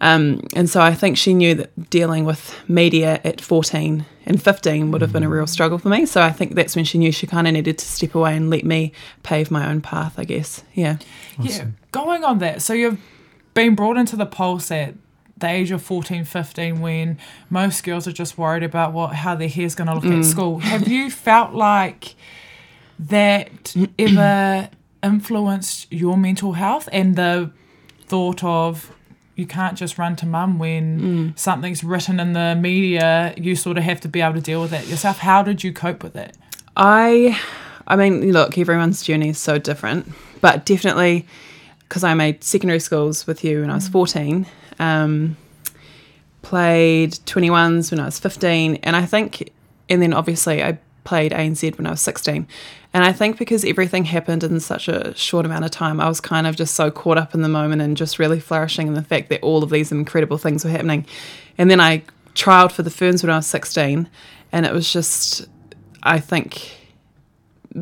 Um, 0.00 0.40
and 0.54 0.68
so 0.68 0.80
I 0.80 0.94
think 0.94 1.16
she 1.16 1.34
knew 1.34 1.54
that 1.54 1.90
dealing 1.90 2.24
with 2.24 2.54
media 2.68 3.20
at 3.24 3.40
14 3.40 4.04
and 4.26 4.42
15 4.42 4.90
would 4.90 5.00
have 5.00 5.12
been 5.12 5.22
a 5.22 5.28
real 5.30 5.46
struggle 5.46 5.78
for 5.78 5.88
me. 5.88 6.04
So 6.04 6.20
I 6.20 6.30
think 6.30 6.54
that's 6.54 6.76
when 6.76 6.84
she 6.84 6.98
knew 6.98 7.10
she 7.12 7.26
kind 7.26 7.46
of 7.46 7.54
needed 7.54 7.78
to 7.78 7.86
step 7.86 8.14
away 8.14 8.36
and 8.36 8.50
let 8.50 8.64
me 8.64 8.92
pave 9.22 9.50
my 9.50 9.66
own 9.66 9.80
path, 9.80 10.18
I 10.18 10.24
guess. 10.24 10.62
Yeah. 10.74 10.98
Yeah, 11.40 11.68
going 11.90 12.22
on 12.22 12.38
that. 12.38 12.60
So 12.62 12.74
you've 12.74 13.00
been 13.54 13.74
brought 13.74 13.96
into 13.96 14.16
the 14.16 14.26
pulse 14.26 14.70
at 14.70 14.94
the 15.36 15.48
age 15.48 15.70
of 15.70 15.82
14, 15.82 16.24
15 16.24 16.80
when 16.80 17.18
most 17.50 17.82
girls 17.82 18.06
are 18.06 18.12
just 18.12 18.38
worried 18.38 18.62
about 18.62 18.92
what 18.92 19.14
how 19.14 19.34
their 19.34 19.48
hair's 19.48 19.74
going 19.74 19.88
to 19.88 19.94
look 19.94 20.04
at 20.04 20.10
mm. 20.10 20.24
school. 20.24 20.58
Have 20.60 20.88
you 20.88 21.10
felt 21.10 21.52
like 21.54 22.14
that 22.98 23.74
ever 23.98 24.70
influenced 25.02 25.92
your 25.92 26.16
mental 26.16 26.52
health 26.52 26.88
and 26.92 27.16
the 27.16 27.50
thought 28.06 28.42
of 28.44 28.94
you 29.36 29.46
can't 29.46 29.76
just 29.76 29.98
run 29.98 30.14
to 30.16 30.26
mum 30.26 30.58
when 30.58 31.00
mm. 31.00 31.38
something's 31.38 31.82
written 31.82 32.20
in 32.20 32.34
the 32.34 32.56
media, 32.58 33.34
you 33.36 33.56
sort 33.56 33.76
of 33.76 33.84
have 33.84 34.00
to 34.00 34.08
be 34.08 34.20
able 34.20 34.34
to 34.34 34.40
deal 34.40 34.60
with 34.60 34.72
it 34.72 34.86
yourself. 34.86 35.18
How 35.18 35.42
did 35.42 35.64
you 35.64 35.72
cope 35.72 36.04
with 36.04 36.14
it? 36.14 36.36
I, 36.76 37.38
I 37.86 37.96
mean, 37.96 38.32
look, 38.32 38.56
everyone's 38.56 39.02
journey 39.02 39.30
is 39.30 39.38
so 39.38 39.58
different, 39.58 40.08
but 40.40 40.64
definitely 40.64 41.26
because 41.94 42.02
I 42.02 42.14
made 42.14 42.42
secondary 42.42 42.80
schools 42.80 43.24
with 43.24 43.44
you 43.44 43.60
when 43.60 43.70
I 43.70 43.76
was 43.76 43.86
14, 43.86 44.46
um, 44.80 45.36
played 46.42 47.12
21s 47.12 47.92
when 47.92 48.00
I 48.00 48.06
was 48.06 48.18
15, 48.18 48.80
and 48.82 48.96
I 48.96 49.06
think, 49.06 49.52
and 49.88 50.02
then 50.02 50.12
obviously 50.12 50.60
I 50.60 50.78
played 51.04 51.30
ANZ 51.30 51.78
when 51.78 51.86
I 51.86 51.90
was 51.90 52.00
16. 52.00 52.48
And 52.92 53.04
I 53.04 53.12
think 53.12 53.38
because 53.38 53.64
everything 53.64 54.06
happened 54.06 54.42
in 54.42 54.58
such 54.58 54.88
a 54.88 55.14
short 55.14 55.46
amount 55.46 55.66
of 55.66 55.70
time, 55.70 56.00
I 56.00 56.08
was 56.08 56.20
kind 56.20 56.48
of 56.48 56.56
just 56.56 56.74
so 56.74 56.90
caught 56.90 57.16
up 57.16 57.32
in 57.32 57.42
the 57.42 57.48
moment 57.48 57.80
and 57.80 57.96
just 57.96 58.18
really 58.18 58.40
flourishing 58.40 58.88
in 58.88 58.94
the 58.94 59.04
fact 59.04 59.28
that 59.28 59.40
all 59.40 59.62
of 59.62 59.70
these 59.70 59.92
incredible 59.92 60.36
things 60.36 60.64
were 60.64 60.70
happening. 60.70 61.06
And 61.58 61.70
then 61.70 61.78
I 61.78 62.02
trialed 62.34 62.72
for 62.72 62.82
the 62.82 62.90
Ferns 62.90 63.22
when 63.22 63.30
I 63.30 63.36
was 63.36 63.46
16, 63.46 64.10
and 64.50 64.66
it 64.66 64.72
was 64.72 64.92
just, 64.92 65.46
I 66.02 66.18
think, 66.18 66.76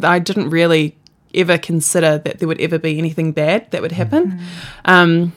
I 0.03 0.19
didn't 0.19 0.51
really 0.51 0.99
ever 1.35 1.59
consider 1.59 2.19
that 2.19 2.39
there 2.39 2.49
would 2.49 2.61
ever 2.61 2.79
be 2.79 2.99
anything 2.99 3.33
bad 3.33 3.71
that 3.71 3.83
would 3.83 3.93
happen. 3.93 4.41
Um, 4.85 5.33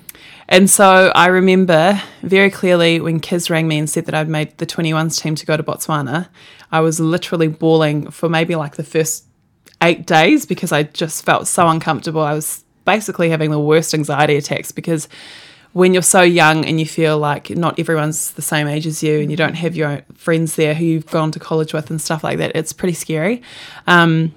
and 0.47 0.69
so 0.69 1.11
I 1.15 1.27
remember 1.27 1.99
very 2.21 2.51
clearly 2.51 2.99
when 2.99 3.19
Kiz 3.19 3.49
rang 3.49 3.67
me 3.67 3.79
and 3.79 3.89
said 3.89 4.05
that 4.05 4.13
I'd 4.13 4.29
made 4.29 4.57
the 4.57 4.65
21s 4.65 5.19
team 5.19 5.35
to 5.35 5.45
go 5.45 5.57
to 5.57 5.63
Botswana, 5.63 6.29
I 6.71 6.81
was 6.81 6.99
literally 6.99 7.47
bawling 7.47 8.11
for 8.11 8.29
maybe 8.29 8.55
like 8.55 8.75
the 8.75 8.83
first 8.83 9.25
eight 9.81 10.05
days 10.05 10.45
because 10.45 10.71
I 10.71 10.83
just 10.83 11.25
felt 11.25 11.47
so 11.47 11.67
uncomfortable. 11.67 12.21
I 12.21 12.33
was 12.33 12.63
basically 12.85 13.29
having 13.29 13.49
the 13.49 13.59
worst 13.59 13.93
anxiety 13.93 14.35
attacks 14.35 14.71
because 14.71 15.07
when 15.73 15.93
you're 15.93 16.03
so 16.03 16.21
young 16.21 16.63
and 16.63 16.79
you 16.79 16.85
feel 16.85 17.17
like 17.17 17.49
not 17.49 17.77
everyone's 17.79 18.31
the 18.31 18.41
same 18.41 18.67
age 18.67 18.87
as 18.87 19.03
you 19.03 19.19
and 19.19 19.29
you 19.29 19.35
don't 19.35 19.55
have 19.55 19.75
your 19.75 20.03
friends 20.13 20.55
there 20.55 20.73
who 20.73 20.85
you've 20.85 21.07
gone 21.07 21.31
to 21.31 21.39
college 21.39 21.73
with 21.73 21.89
and 21.89 21.99
stuff 21.99 22.23
like 22.23 22.37
that, 22.37 22.55
it's 22.55 22.71
pretty 22.71 22.93
scary. 22.93 23.41
Um, 23.85 24.33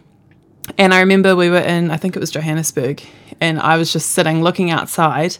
and 0.76 0.92
I 0.92 1.00
remember 1.00 1.34
we 1.34 1.50
were 1.50 1.58
in, 1.58 1.90
I 1.90 1.96
think 1.96 2.16
it 2.16 2.20
was 2.20 2.30
Johannesburg, 2.30 3.02
and 3.40 3.58
I 3.60 3.76
was 3.76 3.92
just 3.92 4.10
sitting 4.10 4.42
looking 4.42 4.70
outside, 4.70 5.38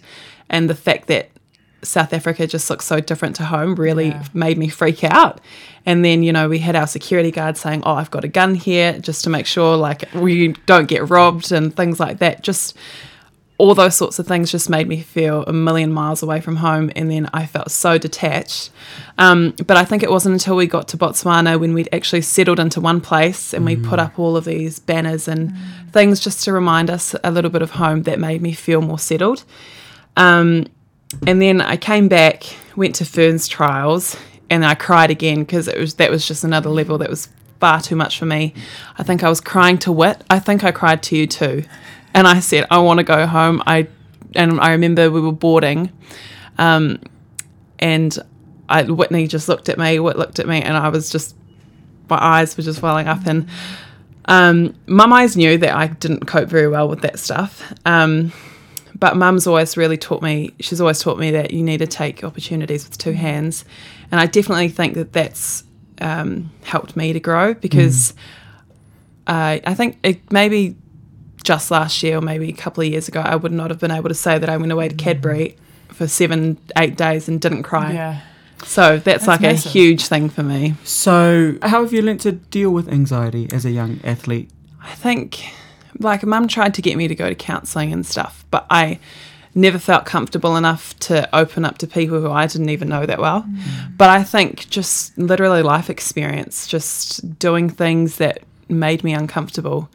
and 0.49 0.70
the 0.70 0.75
fact 0.75 1.08
that 1.08 1.30
South 1.82 2.12
Africa 2.12 2.47
just 2.47 2.68
looks 2.70 2.87
so 2.87 2.99
different 3.00 3.37
to 3.37 3.44
home 3.44 3.75
really 3.76 4.08
Yeah. 4.08 4.25
made 4.35 4.58
me 4.58 4.68
freak 4.68 5.04
out. 5.04 5.40
And 5.87 6.04
then, 6.04 6.23
you 6.25 6.32
know, 6.32 6.49
we 6.49 6.58
had 6.58 6.75
our 6.75 6.88
security 6.88 7.30
guard 7.30 7.56
saying, 7.56 7.82
Oh, 7.87 7.94
I've 7.94 8.11
got 8.11 8.25
a 8.25 8.28
gun 8.28 8.56
here 8.56 8.99
just 8.99 9.23
to 9.25 9.30
make 9.30 9.47
sure 9.47 9.76
like 9.76 10.04
we 10.12 10.49
don't 10.66 10.87
get 10.88 11.08
robbed 11.08 11.52
and 11.52 11.75
things 11.75 12.00
like 12.00 12.18
that. 12.18 12.42
Just 12.42 12.76
all 13.58 13.74
those 13.74 13.96
sorts 13.96 14.20
of 14.20 14.26
things 14.26 14.52
just 14.52 14.70
made 14.70 14.86
me 14.86 15.00
feel 15.00 15.42
a 15.42 15.52
million 15.52 15.92
miles 15.92 16.22
away 16.22 16.40
from 16.40 16.56
home. 16.56 16.92
And 16.94 17.10
then 17.10 17.28
I 17.32 17.44
felt 17.44 17.72
so 17.72 17.98
detached. 17.98 18.70
Um, 19.18 19.54
but 19.66 19.76
I 19.76 19.84
think 19.84 20.04
it 20.04 20.10
wasn't 20.10 20.34
until 20.34 20.54
we 20.54 20.68
got 20.68 20.86
to 20.88 20.96
Botswana 20.96 21.58
when 21.58 21.74
we'd 21.74 21.88
actually 21.92 22.22
settled 22.22 22.60
into 22.60 22.80
one 22.80 23.00
place 23.00 23.52
and 23.52 23.64
we 23.64 23.74
put 23.74 23.98
up 23.98 24.16
all 24.16 24.36
of 24.36 24.44
these 24.44 24.78
banners 24.78 25.26
and 25.26 25.52
things 25.90 26.20
just 26.20 26.44
to 26.44 26.52
remind 26.52 26.88
us 26.88 27.16
a 27.24 27.32
little 27.32 27.50
bit 27.50 27.62
of 27.62 27.72
home 27.72 28.04
that 28.04 28.20
made 28.20 28.40
me 28.40 28.52
feel 28.52 28.80
more 28.80 28.98
settled. 28.98 29.44
Um, 30.16 30.66
and 31.26 31.42
then 31.42 31.60
I 31.60 31.76
came 31.76 32.06
back, 32.06 32.44
went 32.76 32.94
to 32.96 33.04
Fern's 33.04 33.48
trials, 33.48 34.16
and 34.50 34.64
I 34.64 34.76
cried 34.76 35.10
again 35.10 35.40
because 35.40 35.66
it 35.66 35.78
was 35.78 35.94
that 35.94 36.10
was 36.10 36.26
just 36.26 36.44
another 36.44 36.70
level 36.70 36.98
that 36.98 37.10
was 37.10 37.28
far 37.60 37.80
too 37.80 37.96
much 37.96 38.18
for 38.18 38.26
me. 38.26 38.54
I 38.98 39.02
think 39.02 39.22
I 39.22 39.28
was 39.28 39.40
crying 39.40 39.78
to 39.78 39.92
Wit. 39.92 40.22
I 40.30 40.38
think 40.38 40.64
I 40.64 40.70
cried 40.70 41.02
to 41.04 41.16
you 41.16 41.26
too. 41.26 41.64
And 42.18 42.26
I 42.26 42.40
said, 42.40 42.66
I 42.68 42.78
want 42.78 42.98
to 42.98 43.04
go 43.04 43.28
home. 43.28 43.62
I 43.64 43.87
and 44.34 44.60
I 44.60 44.72
remember 44.72 45.08
we 45.08 45.20
were 45.20 45.30
boarding, 45.30 45.92
um, 46.58 47.00
and 47.78 48.18
I 48.68 48.82
Whitney 48.82 49.28
just 49.28 49.48
looked 49.48 49.68
at 49.68 49.78
me, 49.78 50.00
Wit 50.00 50.18
looked 50.18 50.40
at 50.40 50.48
me, 50.48 50.60
and 50.60 50.76
I 50.76 50.88
was 50.88 51.10
just 51.10 51.37
my 52.10 52.18
eyes 52.20 52.56
were 52.56 52.64
just 52.64 52.82
welling 52.82 53.06
up 53.06 53.25
and 53.25 53.48
um, 54.25 54.75
mum 54.88 55.12
eyes 55.12 55.37
knew 55.37 55.58
that 55.58 55.72
I 55.72 55.87
didn't 55.87 56.26
cope 56.26 56.48
very 56.48 56.66
well 56.66 56.88
with 56.88 57.02
that 57.02 57.20
stuff. 57.20 57.72
Um, 57.87 58.32
but 58.98 59.16
mum's 59.16 59.46
always 59.46 59.76
really 59.76 59.96
taught 59.96 60.20
me, 60.20 60.54
she's 60.58 60.80
always 60.80 60.98
taught 60.98 61.20
me 61.20 61.30
that 61.30 61.52
you 61.52 61.62
need 61.62 61.78
to 61.78 61.87
take 61.87 62.25
opportunities 62.25 62.84
with 62.88 62.98
two 62.98 63.12
hands. 63.12 63.64
And 64.10 64.20
I 64.20 64.26
definitely 64.26 64.70
think 64.70 64.94
that 64.94 65.12
that's 65.12 65.62
um, 66.00 66.50
helped 66.64 66.96
me 66.96 67.12
to 67.12 67.20
grow 67.20 67.54
because 67.54 68.12
uh, 69.28 69.60
I 69.64 69.75
think 69.75 69.98
it 70.02 70.32
maybe 70.32 70.75
just 71.45 71.71
last 71.71 72.02
year 72.02 72.18
or 72.18 72.21
maybe 72.21 72.49
a 72.49 72.52
couple 72.52 72.83
of 72.83 72.88
years 72.88 73.09
ago, 73.09 73.21
I 73.21 73.37
would 73.37 73.52
not 73.52 73.71
have 73.71 73.78
been 73.78 73.90
able 73.90 74.09
to 74.09 74.14
say 74.14 74.38
that 74.38 74.49
I 74.49 74.57
went 74.57 74.73
away 74.73 74.88
to 74.88 74.95
Cadbury 74.95 75.57
for 75.88 76.07
seven, 76.07 76.59
eight 76.76 76.97
days 76.97 77.28
and 77.28 77.40
didn't 77.40 77.62
cry. 77.62 77.92
Yeah. 77.92 78.21
So 78.64 78.99
that's, 78.99 79.26
like 79.26 79.40
massive. 79.40 79.66
a 79.66 79.73
huge 79.73 80.07
thing 80.07 80.28
for 80.28 80.42
me. 80.42 80.75
So, 80.83 81.57
how 81.62 81.83
have 81.83 81.92
you 81.92 82.02
learnt 82.02 82.23
to 82.23 82.33
deal 82.33 82.71
with 82.71 82.88
anxiety 82.88 83.49
as 83.52 83.64
a 83.64 83.71
young 83.71 84.00
athlete? 84.02 84.50
I 84.83 84.95
think, 84.95 85.40
like, 86.00 86.25
mum 86.25 86.49
tried 86.49 86.75
to 86.75 86.83
get 86.83 86.97
me 86.97 87.07
to 87.07 87.14
go 87.14 87.28
to 87.28 87.35
counselling 87.37 87.92
and 87.92 88.04
stuff, 88.04 88.45
but 88.50 88.66
I 88.68 88.99
never 89.54 89.78
felt 89.78 90.07
comfortable 90.07 90.57
enough 90.57 90.99
to 91.00 91.28
open 91.37 91.64
up 91.64 91.78
to 91.78 91.87
people 91.87 92.21
who 92.21 92.30
I 92.30 92.47
didn't 92.47 92.71
even 92.71 92.88
know 92.88 93.07
that 93.07 93.18
well. 93.18 93.42
Mm. 93.42 93.97
But 93.97 94.11
I 94.11 94.25
think 94.25 94.68
just 94.71 95.16
literally 95.18 95.62
life 95.62 95.90
experience, 95.90 96.66
just 96.66 97.38
doing 97.38 97.68
things 97.68 98.16
that 98.16 98.42
made 98.68 99.04
me 99.04 99.12
uncomfortable, 99.12 99.88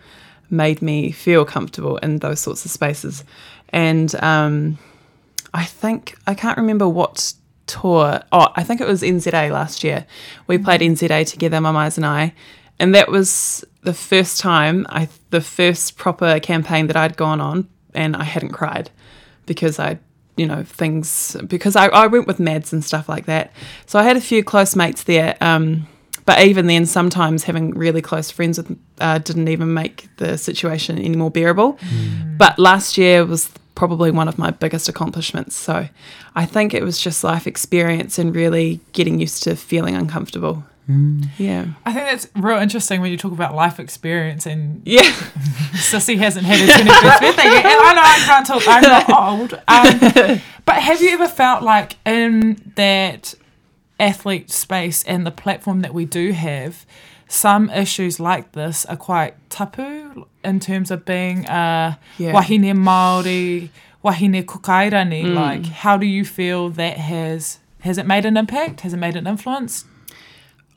made 0.54 0.82
me 0.82 1.12
feel 1.12 1.44
comfortable 1.44 1.98
in 1.98 2.20
those 2.20 2.40
sorts 2.40 2.64
of 2.64 2.72
spaces. 2.72 3.26
And 3.70 4.14
um, 4.24 4.78
I 5.54 5.66
think, 5.66 6.16
I 6.28 6.36
can't 6.36 6.58
remember 6.58 6.88
what 6.88 7.34
tour. 7.66 8.22
Oh, 8.32 8.48
I 8.56 8.64
think 8.64 8.80
it 8.80 8.88
was 8.88 9.02
NZA 9.02 9.52
last 9.52 9.84
year. 9.84 10.06
We 10.48 10.58
played 10.58 10.82
NZA 10.82 11.28
together, 11.28 11.60
Mum 11.60 11.76
Eyes 11.76 11.98
and 11.98 12.06
I, 12.06 12.34
and 12.80 12.94
that 12.96 13.10
was 13.10 13.66
the 13.82 13.94
first 13.94 14.40
time 14.40 14.86
I, 14.90 15.10
the 15.32 15.42
first 15.42 15.98
proper 15.98 16.40
campaign 16.40 16.88
that 16.88 16.96
I'd 16.96 17.18
gone 17.18 17.42
on, 17.42 17.68
and 17.94 18.16
I 18.16 18.24
hadn't 18.24 18.52
cried 18.52 18.90
because 19.46 19.80
I, 19.80 20.00
you 20.36 20.46
know, 20.46 20.64
things 20.64 21.36
because 21.48 21.76
I, 21.76 21.88
I 21.88 22.08
went 22.08 22.28
with 22.28 22.40
Mads 22.40 22.74
and 22.74 22.84
stuff 22.84 23.10
like 23.10 23.26
that. 23.26 23.52
So 23.86 24.00
I 24.00 24.04
had 24.04 24.18
a 24.18 24.22
few 24.22 24.44
close 24.44 24.76
mates 24.76 25.04
there. 25.04 25.38
Um, 25.42 25.88
but 26.26 26.46
even 26.46 26.68
then, 26.68 26.86
sometimes 26.86 27.44
having 27.44 27.72
really 27.72 28.02
close 28.02 28.32
friends 28.32 28.58
with 28.58 28.78
uh, 29.00 29.18
didn't 29.18 29.48
even 29.50 29.74
make 29.74 30.08
the 30.18 30.38
situation 30.38 30.98
any 30.98 31.16
more 31.18 31.32
bearable. 31.32 31.78
But 32.38 32.58
last 32.60 32.98
year 32.98 33.26
was 33.26 33.50
probably 33.76 34.12
one 34.12 34.28
of 34.28 34.38
my 34.38 34.52
biggest 34.52 34.88
accomplishments. 34.88 35.56
So 35.56 35.88
I 36.36 36.46
think 36.46 36.74
it 36.74 36.84
was 36.84 37.00
just 37.00 37.24
life 37.24 37.48
experience 37.48 38.20
and 38.20 38.36
really 38.36 38.80
getting 38.94 39.20
used 39.20 39.44
to 39.44 39.56
feeling 39.56 39.96
uncomfortable. 39.96 40.64
Yeah. 41.38 41.68
I 41.86 41.94
think 41.94 42.06
that's 42.06 42.28
real 42.36 42.58
interesting 42.60 43.00
when 43.02 43.10
you 43.12 43.18
talk 43.18 43.32
about 43.32 43.56
life 43.56 43.80
experience 43.80 44.46
and 44.46 44.82
Yeah. 44.86 45.02
Sissy 45.74 46.18
hasn't 46.18 46.46
had 46.46 46.60
her 46.60 46.66
21st 46.84 47.20
birthday 47.22 47.44
yet. 47.44 47.66
And 47.66 47.80
I 47.82 47.94
know 47.94 48.02
I 48.04 48.24
can't 48.26 48.46
talk, 48.46 48.64
I'm 48.68 48.82
not 48.82 49.10
old. 49.10 49.54
Um, 49.68 50.42
but 50.66 50.76
have 50.76 51.02
you 51.02 51.10
ever 51.12 51.28
felt 51.28 51.64
like 51.64 51.96
in 52.06 52.74
that 52.76 53.34
athlete 54.04 54.52
space 54.52 55.04
and 55.04 55.26
the 55.26 55.32
platform 55.32 55.82
that 55.82 55.94
we 55.94 56.06
do 56.06 56.32
have, 56.32 56.86
some 57.28 57.70
issues 57.70 58.20
like 58.20 58.52
this 58.52 58.86
are 58.86 58.98
quite 58.98 59.34
tapu 59.50 60.26
in 60.44 60.60
terms 60.60 60.92
of 60.92 61.06
being 61.06 61.46
uh, 61.48 61.96
Yeah. 62.18 62.34
wahine 62.34 62.74
Māori, 62.88 63.70
wahine 64.04 64.46
Kuki 64.46 64.72
Airani. 64.72 65.34
Like, 65.34 65.66
how 65.84 65.98
do 65.98 66.06
you 66.06 66.26
feel 66.26 66.70
that 66.82 66.98
has, 66.98 67.60
has 67.80 67.98
it 67.98 68.06
made 68.06 68.26
an 68.26 68.38
impact? 68.38 68.82
Has 68.82 68.94
it 68.94 68.98
made 68.98 69.16
an 69.16 69.26
influence? 69.28 69.86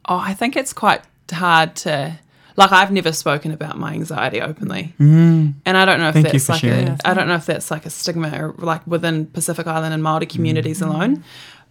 Oh, 0.08 0.16
I 0.18 0.34
think 0.34 0.56
it's 0.56 0.72
quite 0.72 1.02
hard 1.32 1.74
to 1.84 2.18
like 2.58 2.72
I've 2.72 2.90
never 2.90 3.12
spoken 3.12 3.50
about 3.52 3.76
my 3.76 3.92
anxiety 3.92 4.40
openly. 4.40 4.94
And 4.98 5.54
I 5.66 5.84
don't 5.84 5.98
know 6.00 6.08
if 6.08 6.14
Thank 6.14 6.28
that's 6.30 6.48
like 6.48 6.60
sharing. 6.60 6.88
a 6.88 6.96
I 7.04 7.12
don't 7.12 7.28
know 7.28 7.34
if 7.34 7.44
that's 7.44 7.70
like 7.70 7.84
a 7.84 7.90
stigma 7.90 8.28
or 8.40 8.54
like 8.56 8.86
within 8.86 9.26
Pacific 9.26 9.66
Island 9.66 9.92
and 9.92 10.02
Maori 10.02 10.24
communities 10.26 10.80
alone. 10.80 11.22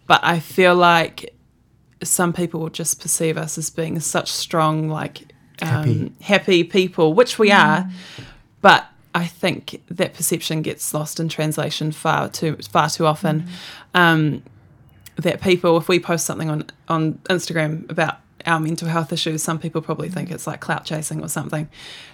But 0.06 0.20
I 0.22 0.38
feel 0.38 0.76
like 0.76 1.34
some 2.06 2.32
people 2.32 2.60
will 2.60 2.70
just 2.70 3.00
perceive 3.00 3.36
us 3.36 3.58
as 3.58 3.70
being 3.70 3.98
such 4.00 4.30
strong, 4.30 4.88
like 4.88 5.32
um, 5.62 5.68
Happy. 5.68 6.12
happy 6.22 6.64
people, 6.64 7.14
which 7.14 7.38
we 7.38 7.50
are. 7.50 7.88
But 8.60 8.86
I 9.14 9.26
think 9.26 9.82
that 9.88 10.14
perception 10.14 10.62
gets 10.62 10.92
lost 10.92 11.18
in 11.20 11.28
translation 11.28 11.92
far 11.92 12.28
too 12.28 12.56
far 12.70 12.88
too 12.90 13.06
often. 13.06 13.46
Um, 13.94 14.42
that 15.16 15.40
people, 15.40 15.78
if 15.78 15.88
we 15.88 15.98
post 15.98 16.26
something 16.26 16.50
on 16.50 16.64
on 16.88 17.14
Instagram 17.30 17.90
about 17.90 18.16
our 18.44 18.60
mental 18.60 18.86
health 18.88 19.12
issues, 19.12 19.42
some 19.42 19.58
people 19.58 19.80
probably 19.80 20.08
think 20.10 20.30
it's 20.30 20.46
like 20.46 20.60
clout 20.60 20.84
chasing 20.84 21.22
or 21.22 21.28
something. 21.28 21.68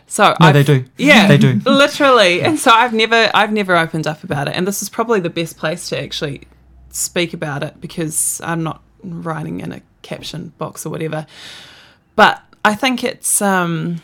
So 0.06 0.28
No, 0.40 0.46
I've- 0.46 0.62
they 0.62 0.62
do. 0.62 0.84
Yeah, 0.96 1.26
They 1.26 1.36
do. 1.38 1.60
literally. 1.66 2.42
And 2.42 2.58
so 2.58 2.70
I've 2.70 2.92
never 2.92 3.30
I've 3.34 3.52
never 3.52 3.76
opened 3.76 4.06
up 4.06 4.22
about 4.22 4.46
it, 4.48 4.54
and 4.54 4.66
this 4.66 4.82
is 4.82 4.88
probably 4.88 5.18
the 5.20 5.30
best 5.30 5.56
place 5.58 5.88
to 5.88 6.00
actually 6.00 6.42
speak 6.90 7.32
about 7.34 7.62
it 7.64 7.80
because 7.80 8.40
I'm 8.44 8.62
not 8.62 8.82
writing 9.02 9.60
in 9.60 9.72
a 9.72 9.80
caption 10.02 10.52
box 10.58 10.84
or 10.86 10.90
whatever. 10.90 11.26
But 12.16 12.42
I 12.64 12.74
think 12.74 13.04
it's 13.04 13.42
um 13.42 14.00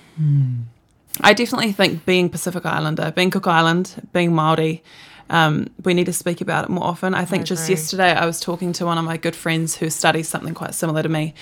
I 1.21 1.33
definitely 1.33 1.73
think 1.73 2.05
being 2.05 2.28
Pacific 2.28 2.64
Islander, 2.64 3.11
being 3.11 3.31
Cook 3.31 3.47
Island, 3.47 4.09
being 4.12 4.35
Maori, 4.35 4.83
um, 5.31 5.69
we 5.85 5.95
need 5.95 6.07
to 6.07 6.12
speak 6.12 6.40
about 6.40 6.64
it 6.64 6.71
more 6.71 6.85
often. 6.85 7.14
I 7.14 7.25
think 7.25 7.45
just 7.45 7.69
yesterday 7.69 8.12
I 8.12 8.25
was 8.25 8.40
talking 8.40 8.73
to 8.75 8.87
one 8.87 8.99
of 8.99 9.05
my 9.05 9.17
good 9.17 9.37
friends 9.37 9.76
who 9.76 9.90
studies 9.90 10.28
something 10.28 10.55
quite 10.55 10.75
similar 10.75 11.02
to 11.02 11.09
me, 11.09 11.35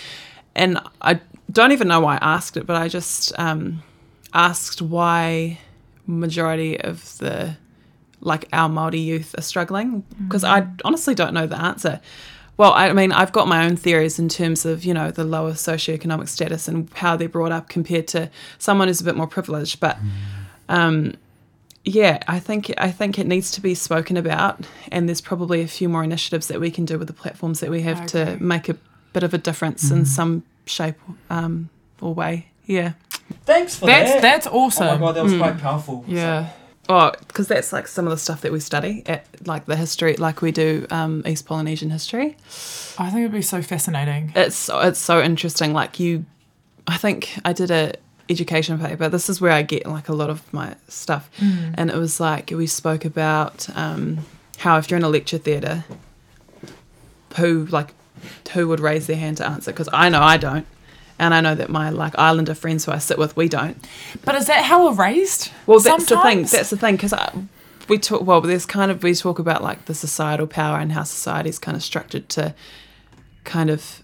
and 0.54 0.80
I 1.00 1.20
don't 1.50 1.72
even 1.72 1.88
know 1.88 2.00
why 2.00 2.16
I 2.16 2.34
asked 2.34 2.56
it, 2.56 2.66
but 2.66 2.76
I 2.76 2.88
just 2.88 3.38
um, 3.38 3.82
asked 4.34 4.82
why 4.82 5.58
majority 6.06 6.80
of 6.80 7.18
the 7.18 7.56
like 8.20 8.48
our 8.52 8.68
Maori 8.68 8.98
youth 8.98 9.34
are 9.38 9.42
struggling 9.42 10.02
because 10.24 10.42
I 10.42 10.66
honestly 10.84 11.14
don't 11.14 11.34
know 11.34 11.46
the 11.46 11.58
answer. 11.58 12.00
Well, 12.56 12.72
I 12.72 12.92
mean, 12.92 13.12
I've 13.12 13.32
got 13.32 13.48
my 13.48 13.66
own 13.66 13.76
theories 13.76 14.18
in 14.18 14.28
terms 14.28 14.64
of 14.64 14.84
you 14.84 14.94
know 14.94 15.10
the 15.10 15.24
lower 15.24 15.52
socioeconomic 15.52 16.28
status 16.28 16.68
and 16.68 16.88
how 16.94 17.16
they're 17.16 17.28
brought 17.28 17.52
up 17.52 17.68
compared 17.68 18.08
to 18.08 18.30
someone 18.58 18.88
who's 18.88 19.00
a 19.00 19.04
bit 19.04 19.16
more 19.16 19.26
privileged. 19.26 19.80
But 19.80 19.98
um, 20.68 21.14
yeah, 21.84 22.22
I 22.26 22.38
think 22.38 22.72
I 22.78 22.90
think 22.90 23.18
it 23.18 23.26
needs 23.26 23.50
to 23.52 23.60
be 23.60 23.74
spoken 23.74 24.16
about, 24.16 24.66
and 24.90 25.08
there's 25.08 25.20
probably 25.20 25.60
a 25.60 25.68
few 25.68 25.88
more 25.88 26.02
initiatives 26.02 26.48
that 26.48 26.60
we 26.60 26.70
can 26.70 26.84
do 26.84 26.98
with 26.98 27.08
the 27.08 27.14
platforms 27.14 27.60
that 27.60 27.70
we 27.70 27.82
have 27.82 28.02
I 28.02 28.06
to 28.06 28.36
make 28.42 28.68
a 28.68 28.76
bit 29.12 29.22
of 29.22 29.34
a 29.34 29.38
difference 29.38 29.90
in 29.90 30.04
some 30.04 30.42
shape 30.66 30.96
um, 31.30 31.68
or 32.00 32.14
way. 32.14 32.48
Yeah. 32.66 32.92
Thanks 33.44 33.76
for 33.76 33.86
That's 33.86 34.20
that's 34.20 34.46
awesome. 34.46 34.86
Oh 34.86 34.94
my 34.94 34.98
god, 34.98 35.12
that 35.12 35.24
was 35.24 35.36
quite 35.36 35.58
powerful. 35.58 36.04
Yeah. 36.06 36.50
Oh, 36.88 37.12
because 37.26 37.48
that's 37.48 37.72
like 37.72 37.88
some 37.88 38.06
of 38.06 38.10
the 38.12 38.16
stuff 38.16 38.42
that 38.42 38.52
we 38.52 38.60
study 38.60 39.02
at 39.06 39.26
like 39.46 39.66
the 39.66 39.74
history, 39.76 40.14
like 40.16 40.40
we 40.40 40.52
do 40.52 40.86
um, 40.90 41.22
East 41.26 41.44
Polynesian 41.46 41.90
history. 41.90 42.36
I 42.98 43.10
think 43.10 43.20
it'd 43.20 43.32
be 43.32 43.42
so 43.42 43.60
fascinating. 43.62 44.32
It's 44.36 44.54
so- 44.56 44.80
it's 44.80 45.00
so 45.00 45.20
interesting. 45.20 45.72
Like 45.72 45.98
you, 45.98 46.24
I 46.86 46.96
think 46.96 47.38
I 47.44 47.52
did 47.52 47.70
a 47.70 47.94
education 48.28 48.78
paper. 48.78 49.08
This 49.08 49.28
is 49.28 49.40
where 49.40 49.52
I 49.52 49.62
get 49.62 49.86
like 49.86 50.08
a 50.08 50.12
lot 50.12 50.30
of 50.30 50.42
my 50.52 50.76
stuff, 50.88 51.28
and 51.40 51.90
it 51.90 51.96
was 51.96 52.20
like 52.20 52.50
we 52.52 52.66
spoke 52.68 53.04
about 53.04 53.68
um, 53.76 54.18
how 54.58 54.78
if 54.78 54.88
you're 54.90 54.98
in 54.98 55.04
a 55.04 55.08
lecture 55.08 55.38
theatre, 55.38 55.84
who 57.36 57.66
like 57.66 57.94
who 58.52 58.68
would 58.68 58.80
raise 58.80 59.06
their 59.06 59.16
hand 59.16 59.36
to 59.38 59.46
answer? 59.46 59.72
Because 59.72 59.88
I 59.92 60.08
know 60.08 60.22
I 60.22 60.36
don't. 60.36 60.66
And 61.18 61.32
I 61.32 61.40
know 61.40 61.54
that 61.54 61.70
my 61.70 61.90
like 61.90 62.18
Islander 62.18 62.54
friends 62.54 62.84
who 62.84 62.92
I 62.92 62.98
sit 62.98 63.18
with, 63.18 63.36
we 63.36 63.48
don't. 63.48 63.76
But 64.24 64.34
is 64.34 64.46
that 64.46 64.64
how 64.64 64.86
we're 64.86 64.94
raised? 64.94 65.50
Well, 65.66 65.80
that's 65.80 66.06
the 66.06 66.20
thing. 66.20 66.44
That's 66.44 66.70
the 66.70 66.76
thing 66.76 66.96
because 66.96 67.14
we 67.88 67.98
talk. 67.98 68.22
Well, 68.22 68.40
there's 68.40 68.66
kind 68.66 68.90
of 68.90 69.02
we 69.02 69.14
talk 69.14 69.38
about 69.38 69.62
like 69.62 69.86
the 69.86 69.94
societal 69.94 70.46
power 70.46 70.78
and 70.78 70.92
how 70.92 71.04
society 71.04 71.48
is 71.48 71.58
kind 71.58 71.76
of 71.76 71.82
structured 71.82 72.28
to 72.30 72.54
kind 73.44 73.70
of 73.70 74.02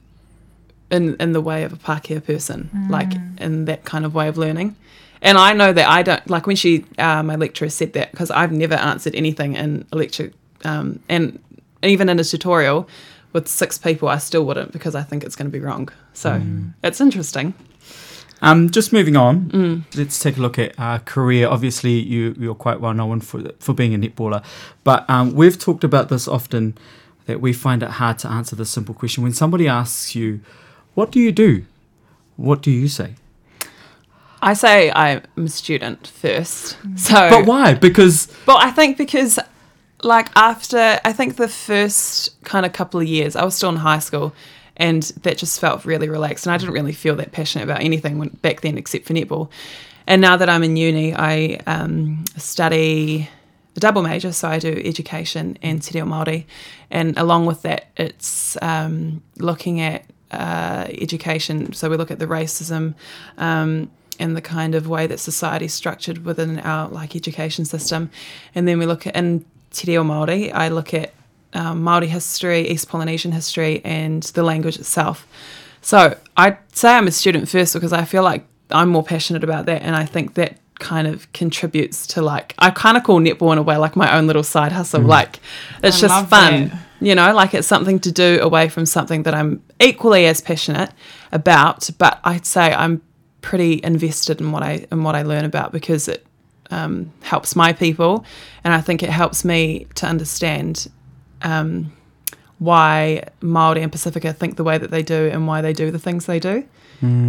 in 0.90 1.16
in 1.16 1.33
the 1.33 1.40
way 1.40 1.64
of 1.64 1.73
a 1.73 1.76
Pākehā 1.76 2.25
person, 2.25 2.71
like 2.88 3.12
in 3.38 3.66
that 3.66 3.85
kind 3.85 4.04
of 4.04 4.14
way 4.14 4.28
of 4.28 4.38
learning. 4.38 4.76
And 5.21 5.38
I 5.38 5.52
know 5.52 5.73
that 5.73 5.88
I 5.88 6.02
don't 6.02 6.28
like 6.28 6.49
when 6.49 6.57
she, 6.57 6.85
uh, 6.99 7.23
my 7.23 7.37
lecturer 7.37 7.69
said 7.69 7.92
that 7.92 8.11
because 8.11 8.31
I've 8.33 8.50
never 8.50 8.75
answered 8.75 9.14
anything 9.14 9.54
in 9.54 9.87
a 9.92 9.97
lecture, 9.97 10.33
um, 10.64 10.99
and 11.09 11.38
even 11.83 12.09
in 12.09 12.19
a 12.19 12.25
tutorial 12.25 12.88
with 13.33 13.49
six 13.49 13.79
people, 13.79 14.09
I 14.09 14.19
still 14.19 14.45
wouldn't 14.45 14.73
because 14.73 14.95
I 14.95 15.03
think 15.03 15.25
it's 15.25 15.37
going 15.37 15.51
to 15.51 15.53
be 15.53 15.65
wrong. 15.65 15.89
So 16.12 16.43
it's 16.83 17.01
interesting. 17.01 17.55
Um, 18.43 18.71
just 18.71 18.93
moving 18.93 19.17
on, 19.17 19.85
let's 19.95 20.19
take 20.19 20.37
a 20.37 20.41
look 20.41 20.59
at 20.59 20.75
uh, 20.79 20.99
career. 20.99 21.49
Obviously, 21.49 21.93
you 21.93 22.35
you're 22.39 22.57
quite 22.57 22.81
well 22.81 22.95
known 22.95 23.21
for 23.21 23.53
for 23.61 23.73
being 23.73 23.95
a 23.95 23.99
netballer, 23.99 24.45
but 24.83 25.09
um, 25.09 25.33
we've 25.33 25.59
talked 25.59 25.85
about 25.85 26.09
this 26.09 26.27
often 26.27 26.77
that 27.27 27.41
we 27.41 27.53
find 27.53 27.85
it 27.85 27.91
hard 27.91 28.19
to 28.19 28.29
answer 28.29 28.57
this 28.57 28.69
simple 28.69 28.95
question. 28.95 29.23
When 29.23 29.33
somebody 29.33 29.69
asks 29.69 30.17
you, 30.17 30.41
"What 30.95 31.12
do 31.12 31.21
you 31.21 31.31
do?" 31.33 31.65
What 32.37 32.62
do 32.62 32.71
you 32.71 32.89
say? 32.89 33.15
I 34.41 34.55
say 34.55 34.91
I'm 34.91 35.23
a 35.37 35.49
student 35.49 36.09
first. 36.09 36.77
So, 36.97 37.31
But 37.31 37.47
why? 37.47 37.75
Because 37.75 38.27
But 38.45 38.57
I 38.57 38.71
think 38.73 38.99
because, 38.99 39.39
like, 40.04 40.28
after 40.37 40.99
I 41.04 41.12
think 41.12 41.37
the 41.37 41.49
first 41.49 42.42
kind 42.44 42.66
of 42.66 42.73
couple 42.73 43.00
of 43.00 43.06
years, 43.06 43.37
I 43.37 43.44
was 43.44 43.54
still 43.54 43.68
in 43.68 43.76
high 43.76 44.00
school, 44.00 44.35
and 44.76 45.02
that 45.23 45.38
just 45.38 45.61
felt 45.61 45.85
really 45.85 46.09
relaxed, 46.09 46.47
and 46.47 46.52
I 46.52 46.59
didn't 46.59 46.75
really 46.75 46.92
feel 46.92 47.16
that 47.16 47.32
passionate 47.32 47.64
about 47.64 47.82
anything 47.82 48.18
when, 48.18 48.30
back 48.42 48.62
then 48.62 48.78
except 48.78 49.06
for 49.06 49.12
netball. 49.12 49.50
And 50.06 50.21
now 50.21 50.37
that 50.37 50.49
I'm 50.49 50.62
in 50.62 50.76
uni, 50.76 51.14
I 51.14 51.61
um, 51.66 52.25
study 52.37 53.28
a 53.76 53.80
double 53.80 54.02
major, 54.02 54.32
so 54.32 54.49
I 54.49 54.59
do 54.59 54.82
education 54.85 55.56
and 55.62 55.82
Te 55.82 55.99
Reo 55.99 56.06
Māori, 56.06 56.44
and 56.90 57.16
along 57.18 57.47
with 57.47 57.62
that, 57.62 57.87
it's 57.97 58.56
um, 58.61 59.23
looking 59.38 59.80
at 59.80 60.04
uh, 60.30 60.87
education. 60.90 61.73
So 61.73 61.88
we 61.88 61.97
look 61.97 62.11
at 62.11 62.18
the 62.18 62.26
racism. 62.26 62.94
Um, 63.38 63.90
and 64.18 64.37
the 64.37 64.42
kind 64.42 64.75
of 64.75 64.87
way 64.88 65.06
that 65.06 65.18
society's 65.18 65.73
structured 65.73 66.25
within 66.25 66.59
our 66.61 66.88
like 66.88 67.16
education 67.16 67.64
system, 67.64 68.11
and 68.54 68.68
then 68.68 68.78
we 68.78 68.87
look 68.87 69.06
at 69.06 69.16
Te 69.73 69.91
Reo 69.91 70.05
Māori, 70.05 70.52
I 70.52 70.69
look 70.69 70.95
at 70.95 71.12
um, 71.55 71.83
Māori 71.83 72.07
history, 72.07 72.69
East 72.69 72.88
Polynesian 72.88 73.33
history, 73.33 73.83
and 73.85 74.23
the 74.23 74.43
language 74.43 74.79
itself. 74.79 75.26
So 75.81 76.17
I'd 76.37 76.59
say 76.73 76.95
I'm 76.95 77.07
a 77.07 77.12
student 77.12 77.49
first 77.49 77.75
because 77.75 77.93
I 77.93 78.05
feel 78.05 78.23
like 78.23 78.47
I'm 78.71 78.88
more 78.88 79.02
passionate 79.02 79.45
about 79.45 79.67
that, 79.67 79.83
and 79.83 79.97
I 79.97 80.05
think 80.05 80.35
that 80.35 80.59
kind 80.79 81.07
of 81.07 81.33
contributes 81.33 82.09
to 82.09 82.21
like 82.21 82.55
I 82.59 82.71
kind 82.71 82.97
of 82.97 83.05
call 83.05 83.21
netball 83.21 83.52
in 83.52 83.59
a 83.59 83.62
way 83.62 83.76
like 83.76 83.95
my 83.95 84.17
own 84.17 84.26
little 84.26 84.43
side 84.43 84.73
hustle. 84.73 85.02
Like 85.02 85.41
it's 85.83 85.99
I 85.99 86.09
just 86.09 86.29
fun, 86.29 86.69
that. 86.69 86.79
you 87.00 87.14
know, 87.14 87.35
like 87.35 87.55
it's 87.55 87.69
something 87.69 88.00
to 88.00 88.12
do 88.12 88.38
away 88.41 88.69
from 88.69 88.87
something 88.87 89.23
that 89.25 89.35
I'm 89.35 89.62
equally 89.81 90.26
as 90.26 90.41
passionate 90.41 90.91
about. 91.31 91.88
But 91.99 92.21
I'd 92.25 92.47
say 92.47 92.73
I'm 92.73 93.02
pretty 93.43 93.81
invested 93.83 94.41
in 94.41 94.52
what 94.52 94.62
I 94.62 94.87
in 94.91 95.02
what 95.02 95.14
I 95.14 95.23
learn 95.23 95.45
about 95.45 95.73
because 95.73 96.09
it 96.09 96.26
um, 96.71 97.12
helps 97.23 97.54
my 97.57 97.73
people, 97.73 98.25
and 98.64 98.73
I 98.73 98.81
think 98.81 99.02
it 99.02 99.11
helps 99.11 99.45
me 99.45 99.87
to 99.97 100.07
understand 100.07 100.88
um, 101.42 101.92
why 102.59 103.25
Maori 103.40 103.83
and 103.83 103.90
Pacifica 103.90 104.33
think 104.33 104.57
the 104.57 104.64
way 104.64 104.78
that 104.78 104.90
they 104.90 105.02
do 105.02 105.28
and 105.33 105.47
why 105.47 105.61
they 105.61 105.73
do 105.73 105.90
the 105.90 105.99
things 105.99 106.26
they 106.26 106.38
do. 106.40 106.64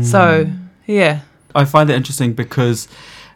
So 0.03 0.47
yeah, 0.85 1.21
I 1.55 1.65
find 1.65 1.89
that 1.89 1.95
interesting 1.95 2.33
because 2.33 2.87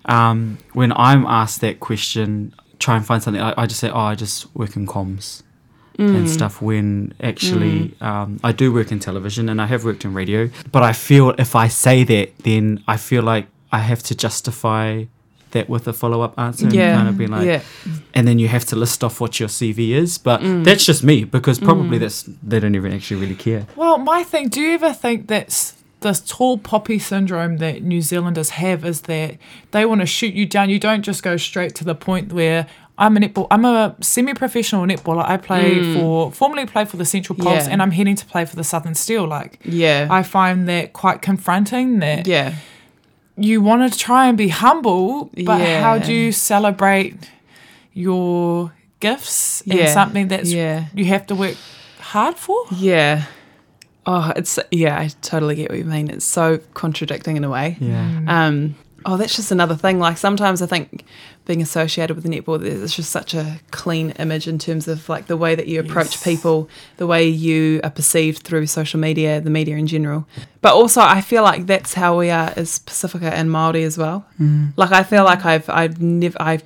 um, 0.06 0.60
when 0.74 0.94
I'm 0.94 1.26
asked 1.26 1.62
that 1.62 1.80
question, 1.80 2.54
try 2.80 2.96
and 2.96 3.04
find 3.06 3.24
something, 3.24 3.42
I, 3.42 3.54
I 3.58 3.66
just 3.66 3.80
say, 3.80 3.90
oh, 3.90 3.98
I 3.98 4.14
just 4.16 4.56
work 4.56 4.76
in 4.76 4.86
comms 4.86 5.42
and 5.98 6.30
stuff. 6.30 6.62
When 6.62 7.16
actually, 7.22 7.96
um, 8.02 8.40
I 8.44 8.52
do 8.52 8.72
work 8.72 8.92
in 8.92 9.00
television 9.00 9.50
and 9.50 9.60
I 9.60 9.66
have 9.66 9.84
worked 9.84 10.06
in 10.06 10.14
radio, 10.14 10.48
but 10.72 10.84
I 10.84 10.94
feel 10.94 11.32
if 11.40 11.56
I 11.56 11.68
say 11.68 12.04
that, 12.04 12.38
then 12.44 12.84
I 12.88 12.98
feel 12.98 13.24
like 13.24 13.48
I 13.72 13.80
have 13.80 14.04
to 14.04 14.16
justify 14.16 15.06
that 15.58 15.70
with 15.70 15.88
a 15.88 15.94
follow 15.94 16.22
up 16.22 16.38
answer 16.38 16.66
and 16.66 16.74
kind 16.74 17.10
of 17.10 17.18
be 17.18 17.28
like, 17.28 17.46
yeah, 17.46 17.62
and 18.14 18.28
then 18.28 18.40
you 18.40 18.48
have 18.48 18.66
to 18.66 18.76
list 18.76 19.04
off 19.04 19.20
what 19.20 19.40
your 19.40 19.50
CV 19.50 19.92
is. 19.92 20.18
But 20.18 20.42
mm. 20.42 20.64
that's 20.64 20.86
just 20.86 21.04
me 21.04 21.24
because 21.24 21.60
probably 21.60 21.98
mm. 21.98 22.02
that's 22.02 22.24
they 22.24 22.60
don't 22.60 22.76
even 22.76 22.94
actually 22.94 23.22
really 23.22 23.36
care. 23.36 23.68
Well, 23.76 23.98
my 23.98 24.24
thing, 24.24 24.50
do 24.50 24.62
you 24.62 24.74
ever 24.74 24.94
think 24.94 25.28
that's 25.28 25.74
this 26.02 26.20
tall 26.20 26.58
poppy 26.58 27.00
syndrome 27.00 27.58
that 27.58 27.82
New 27.82 28.02
Zealanders 28.02 28.52
have 28.52 28.86
is 28.86 29.02
that 29.02 29.38
they 29.72 29.86
want 29.86 30.02
to 30.02 30.08
shoot 30.08 30.34
you 30.34 30.46
down. 30.46 30.70
You 30.70 30.80
don't 30.80 31.02
just 31.02 31.24
go 31.24 31.38
straight 31.38 31.74
to 31.76 31.84
the 31.84 31.96
point 31.96 32.32
where 32.32 32.68
I'm 32.98 33.16
a 33.18 33.20
netball. 33.20 33.48
I'm 33.52 33.66
a 33.66 33.96
semi-professional 34.02 34.86
netballer. 34.86 35.28
I 35.28 35.38
play 35.38 35.76
mm. 35.76 35.96
for 35.96 36.32
formerly 36.32 36.66
played 36.66 36.90
for 36.90 36.98
the 36.98 37.06
Central 37.06 37.38
Pulse, 37.38 37.66
Yeah. 37.66 37.74
and 37.74 37.82
I'm 37.82 37.92
heading 37.92 38.16
to 38.16 38.26
play 38.26 38.46
for 38.46 38.56
the 38.56 38.64
Southern 38.64 38.96
Steel. 38.96 39.28
Like, 39.28 39.60
yeah, 39.64 40.08
I 40.10 40.24
find 40.24 40.68
that 40.68 40.94
quite 40.94 41.22
confronting. 41.22 42.00
That 42.00 42.28
yeah. 42.28 42.56
You 43.38 43.62
want 43.62 43.92
to 43.92 43.98
try 43.98 44.28
and 44.28 44.38
be 44.38 44.48
humble, 44.50 45.30
but 45.46 45.62
how 45.62 45.98
do 46.00 46.14
you 46.14 46.32
celebrate 46.32 47.16
your 47.94 48.72
gifts 49.00 49.62
and 49.70 49.90
something 49.90 50.28
that's 50.28 50.52
Yeah. 50.52 50.86
you 50.94 51.06
have 51.06 51.28
to 51.28 51.36
work 51.36 51.56
hard 52.00 52.36
for? 52.36 52.58
Yeah. 52.76 53.24
Oh, 54.06 54.32
it's 54.36 54.58
yeah, 54.72 54.98
I 55.00 55.10
totally 55.22 55.56
get 55.56 55.70
what 55.70 55.78
you 55.78 55.84
mean. 55.86 56.10
It's 56.10 56.26
so 56.26 56.60
contradicting 56.74 57.36
in 57.38 57.44
a 57.44 57.50
way. 57.50 57.76
Yeah. 57.80 58.22
Um, 58.28 58.76
oh, 59.06 59.18
that's 59.18 59.36
just 59.36 59.52
another 59.52 59.76
thing. 59.76 60.00
Like 60.00 60.18
sometimes 60.18 60.62
I 60.62 60.66
think 60.66 61.06
being 61.46 61.62
associated 61.62 62.16
with 62.16 62.24
the 62.26 62.30
netball, 62.30 62.62
it's 62.64 62.96
just 62.96 63.10
such 63.10 63.34
a 63.34 63.60
clean 63.72 64.12
image 64.12 64.48
in 64.48 64.60
terms 64.60 64.88
of 64.88 65.08
like 65.08 65.28
the 65.28 65.38
way 65.38 65.56
that 65.56 65.68
you 65.68 65.80
approach 65.80 66.12
Yes. 66.12 66.24
people, 66.24 66.70
the 66.98 67.08
way 67.08 67.28
you 67.28 67.80
are 67.84 67.90
perceived 67.90 68.40
through 68.44 68.68
social 68.68 69.00
media, 69.00 69.40
the 69.40 69.50
media 69.50 69.78
in 69.78 69.88
general. 69.88 70.28
But 70.62 70.74
also, 70.74 71.02
I 71.02 71.22
feel 71.22 71.44
like 71.44 71.66
that's 71.68 71.94
how 71.94 72.18
we 72.18 72.30
are 72.30 72.52
as 72.56 72.80
Pacifica 72.80 73.34
and 73.34 73.50
Maori 73.50 73.84
as 73.84 73.98
well. 73.98 74.26
Mm. 74.40 74.74
Like 74.76 74.92
I 74.92 75.04
feel 75.04 75.24
like 75.24 75.46
I've 75.46 75.70
I've 75.70 76.02
never 76.02 76.36
I've 76.42 76.64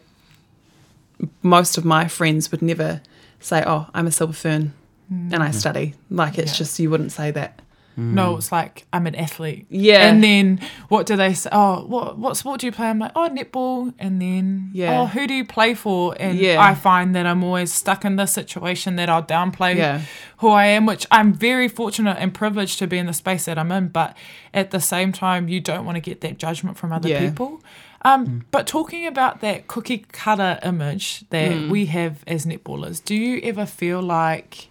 most 1.44 1.78
of 1.78 1.86
my 1.86 2.08
friends 2.08 2.52
would 2.52 2.62
never 2.62 3.02
say, 3.40 3.64
"Oh, 3.66 3.88
I'm 3.94 4.08
a 4.08 4.12
silver 4.12 4.34
fern." 4.34 4.74
And 5.10 5.44
I 5.44 5.50
mm. 5.50 5.54
study. 5.54 5.94
Like 6.10 6.38
it's 6.38 6.54
Yeah. 6.54 6.58
just 6.60 6.80
you 6.80 6.90
wouldn't 6.90 7.12
say 7.12 7.32
that. 7.32 7.60
No, 7.98 8.38
it's 8.38 8.52
like 8.52 8.86
I'm 8.94 9.06
an 9.06 9.16
athlete. 9.16 9.66
Yeah. 9.70 10.08
And 10.08 10.24
then 10.24 10.60
what 10.90 11.06
do 11.06 11.16
they 11.16 11.34
say? 11.34 11.50
Oh, 11.52 11.86
what 11.86 12.18
what 12.18 12.38
sport 12.38 12.62
do 12.62 12.66
you 12.68 12.72
play? 12.72 12.88
I'm 12.88 13.00
like, 13.00 13.12
oh, 13.16 13.30
netball. 13.30 13.94
And 14.00 14.22
then, 14.22 14.70
Yeah. 14.74 15.02
oh, 15.02 15.06
who 15.08 15.28
do 15.28 15.34
you 15.34 15.46
play 15.46 15.74
for? 15.74 16.16
And 16.20 16.38
Yeah. 16.38 16.62
I 16.62 16.74
find 16.74 17.14
that 17.16 17.26
I'm 17.28 17.44
always 17.44 17.72
stuck 17.74 18.04
in 18.06 18.16
this 18.16 18.32
situation 18.32 18.96
that 18.96 19.10
I'll 19.10 19.24
downplay 19.24 19.76
Yeah. 19.76 20.02
who 20.38 20.48
I 20.50 20.66
am, 20.68 20.86
which 20.86 21.06
I'm 21.12 21.34
very 21.34 21.68
fortunate 21.68 22.18
and 22.20 22.34
privileged 22.34 22.80
to 22.80 22.88
be 22.88 22.98
in 22.98 23.06
the 23.08 23.14
space 23.14 23.46
that 23.46 23.58
I'm 23.60 23.72
in. 23.72 23.90
But 23.90 24.16
at 24.54 24.72
the 24.72 24.80
same 24.80 25.12
time, 25.12 25.48
you 25.50 25.60
don't 25.60 25.86
want 25.86 25.96
to 25.98 26.02
get 26.02 26.22
that 26.22 26.38
judgment 26.40 26.78
from 26.78 26.92
other 26.92 27.10
Yeah. 27.10 27.20
people. 27.20 27.62
Um, 28.04 28.46
But 28.50 28.66
talking 28.66 29.06
about 29.06 29.42
that 29.42 29.68
cookie 29.68 30.06
cutter 30.12 30.58
image 30.64 31.24
that 31.30 31.52
Mm. 31.52 31.70
we 31.70 31.86
have 31.88 32.24
as 32.26 32.46
netballers, 32.48 33.04
do 33.04 33.14
you 33.14 33.40
ever 33.44 33.66
feel 33.68 34.02
like 34.02 34.70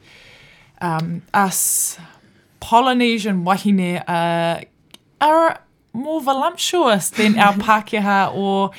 um, 0.83 1.23
us 1.35 1.99
Polynesian 2.61 3.45
wahine 3.45 4.03
uh, 4.09 4.61
are 5.21 5.61
more 5.93 6.21
voluptuous 6.21 7.11
than 7.11 7.39
our 7.39 7.55
Pākehā 7.69 8.33
or 8.35 8.71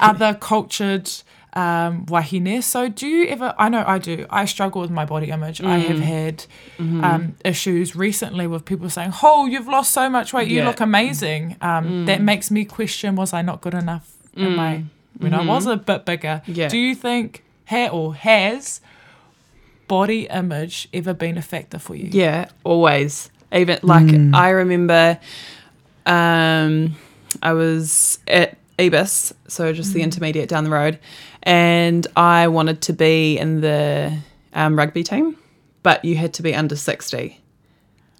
other 0.00 0.34
cultured 0.34 1.10
um, 1.52 2.06
wahine. 2.06 2.62
So 2.62 2.88
do 2.88 3.06
you 3.06 3.26
ever, 3.28 3.54
I 3.58 3.68
know 3.68 3.84
I 3.86 3.98
do, 3.98 4.26
I 4.30 4.44
struggle 4.44 4.80
with 4.80 4.90
my 4.90 5.04
body 5.04 5.30
image. 5.30 5.60
I 5.62 5.78
have 5.78 5.98
Mm. 5.98 6.02
had 6.02 6.46
Mm-hmm. 6.78 7.04
um, 7.04 7.36
issues 7.44 7.94
recently 7.94 8.46
with 8.48 8.64
people 8.64 8.88
saying, 8.90 9.12
oh, 9.22 9.46
you've 9.46 9.68
lost 9.68 9.92
so 9.92 10.08
much 10.10 10.32
weight, 10.32 10.48
you 10.48 10.58
Yeah. 10.58 10.66
look 10.68 10.80
amazing. 10.80 11.56
Um, 11.60 11.84
Mm. 11.84 12.06
That 12.06 12.20
makes 12.22 12.50
me 12.50 12.64
question, 12.64 13.14
was 13.14 13.32
I 13.32 13.42
not 13.42 13.60
good 13.60 13.74
enough 13.74 14.10
in 14.36 14.56
my, 14.56 14.82
when 15.18 15.32
I 15.34 15.44
was 15.44 15.66
a 15.66 15.76
bit 15.76 16.04
bigger? 16.04 16.42
Mm. 16.44 16.48
Mm-hmm. 16.48 16.60
Yeah. 16.60 16.68
Do 16.68 16.78
you 16.78 16.94
think, 16.96 17.44
ha- 17.66 17.88
or 17.88 18.14
has 18.16 18.80
body 19.88 20.26
image 20.26 20.88
ever 20.92 21.14
been 21.14 21.38
a 21.38 21.42
factor 21.42 21.78
for 21.78 21.94
you? 21.94 22.08
Yeah, 22.10 22.48
always. 22.64 23.30
Even 23.52 23.78
like 23.82 24.12
I 24.34 24.50
remember 24.50 25.18
um 26.06 26.96
I 27.42 27.52
was 27.52 28.18
at 28.26 28.58
Ebis, 28.78 29.32
so 29.46 29.72
just 29.72 29.94
the 29.94 30.02
intermediate 30.02 30.48
down 30.48 30.64
the 30.64 30.70
road, 30.70 30.98
and 31.42 32.06
I 32.16 32.48
wanted 32.48 32.80
to 32.82 32.92
be 32.92 33.38
in 33.38 33.60
the 33.60 34.18
um, 34.52 34.76
rugby 34.76 35.02
team, 35.04 35.36
but 35.82 36.04
you 36.04 36.16
had 36.16 36.34
to 36.34 36.42
be 36.42 36.54
under 36.54 36.76
60. 36.76 37.40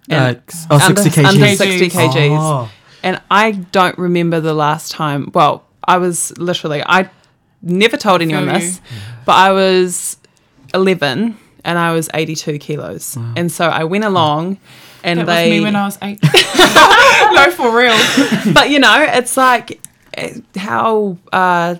Uh, 0.09 0.13
And 0.13 0.41
oh, 0.69 0.79
under, 0.79 1.01
60 1.01 1.21
kgs. 1.21 1.25
under 1.27 1.55
60 1.55 1.89
kgs. 1.89 2.37
Oh. 2.39 2.71
And 3.03 3.21
I 3.29 3.51
don't 3.51 3.97
remember 3.97 4.39
the 4.39 4.53
last 4.53 4.91
time. 4.91 5.31
Well, 5.33 5.65
I 5.87 5.97
was 5.97 6.35
literally, 6.37 6.81
I 6.85 7.09
never 7.61 7.97
told 7.97 8.21
anyone 8.21 8.45
Feel 8.45 8.53
this, 8.59 8.81
but 9.25 9.33
I 9.33 9.51
was 9.51 10.17
11 10.73 11.37
and 11.65 11.77
I 11.77 11.91
was 11.91 12.09
82 12.13 12.57
kilos. 12.59 13.17
And 13.35 13.51
so 13.51 13.65
I 13.67 13.83
went 13.83 14.05
along 14.05 14.57
and 15.03 15.19
That 15.19 15.25
they. 15.25 15.49
was 15.49 15.59
me 15.59 15.61
when 15.65 15.75
I 15.75 15.85
was 15.85 15.97
eight. 16.01 16.19
no, 16.23 17.51
for 17.51 17.75
real. 17.77 17.97
but 18.53 18.69
you 18.69 18.79
know, 18.79 18.95
it's 19.01 19.35
like 19.37 19.79
eh, 20.15 20.39
how 20.55 21.17
uh, 21.33 21.75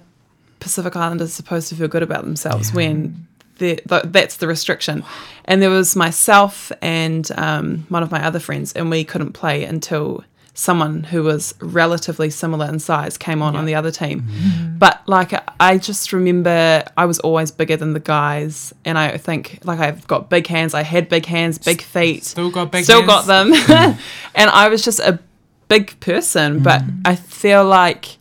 Pacific 0.60 0.95
Islanders 0.95 1.30
are 1.30 1.34
supposed 1.34 1.69
to 1.69 1.76
feel 1.76 1.88
good 1.88 2.04
about 2.04 2.24
themselves 2.24 2.74
when 2.74 3.28
the- 3.60 3.80
th- 3.88 4.04
that's 4.08 4.38
the 4.38 4.48
restriction. 4.48 5.04
And 5.45 5.62
there 5.62 5.69
was 5.69 5.95
myself 5.95 6.71
and 6.82 7.30
um, 7.38 7.86
one 7.89 8.04
of 8.04 8.12
my 8.12 8.24
other 8.26 8.39
friends, 8.39 8.74
and 8.74 8.89
we 8.89 9.04
couldn't 9.04 9.34
play 9.34 9.63
until 9.63 10.24
someone 10.56 11.04
who 11.04 11.22
was 11.22 11.54
relatively 11.60 12.32
similar 12.32 12.68
in 12.68 12.80
size 12.80 13.18
came 13.18 13.44
on 13.44 13.56
on 13.56 13.65
the 13.65 13.76
other 13.76 13.91
team. 13.91 14.22
Mm-hmm. 14.22 14.48
Mm-hmm. 14.48 14.78
But 14.80 15.08
like, 15.08 15.34
I 15.60 15.78
just 15.78 16.12
remember 16.12 16.84
I 16.98 17.06
was 17.06 17.20
always 17.20 17.52
bigger 17.52 17.78
than 17.78 17.94
the 17.94 18.00
guys, 18.00 18.74
and 18.84 18.98
I 18.98 19.18
think 19.18 19.60
like 19.63 19.80
I've 19.80 20.08
got 20.08 20.30
big 20.30 20.48
hands. 20.48 20.74
I 20.74 20.82
had 20.82 21.10
big 21.10 21.26
hands, 21.26 21.58
big 21.60 21.82
feet 21.82 22.24
Still 22.24 22.50
got 22.50 22.72
big 22.72 22.86
still 22.86 23.02
hands. 23.02 23.08
got 23.08 23.28
them 23.28 23.54
mm-hmm. 23.54 24.00
and 24.36 24.50
i 24.50 24.68
was 24.68 24.84
just 24.84 25.00
a 25.00 25.20
big 25.68 26.00
person 26.00 26.62
but 26.62 26.82
i 27.06 27.15
feel 27.15 27.63
like 27.65 28.18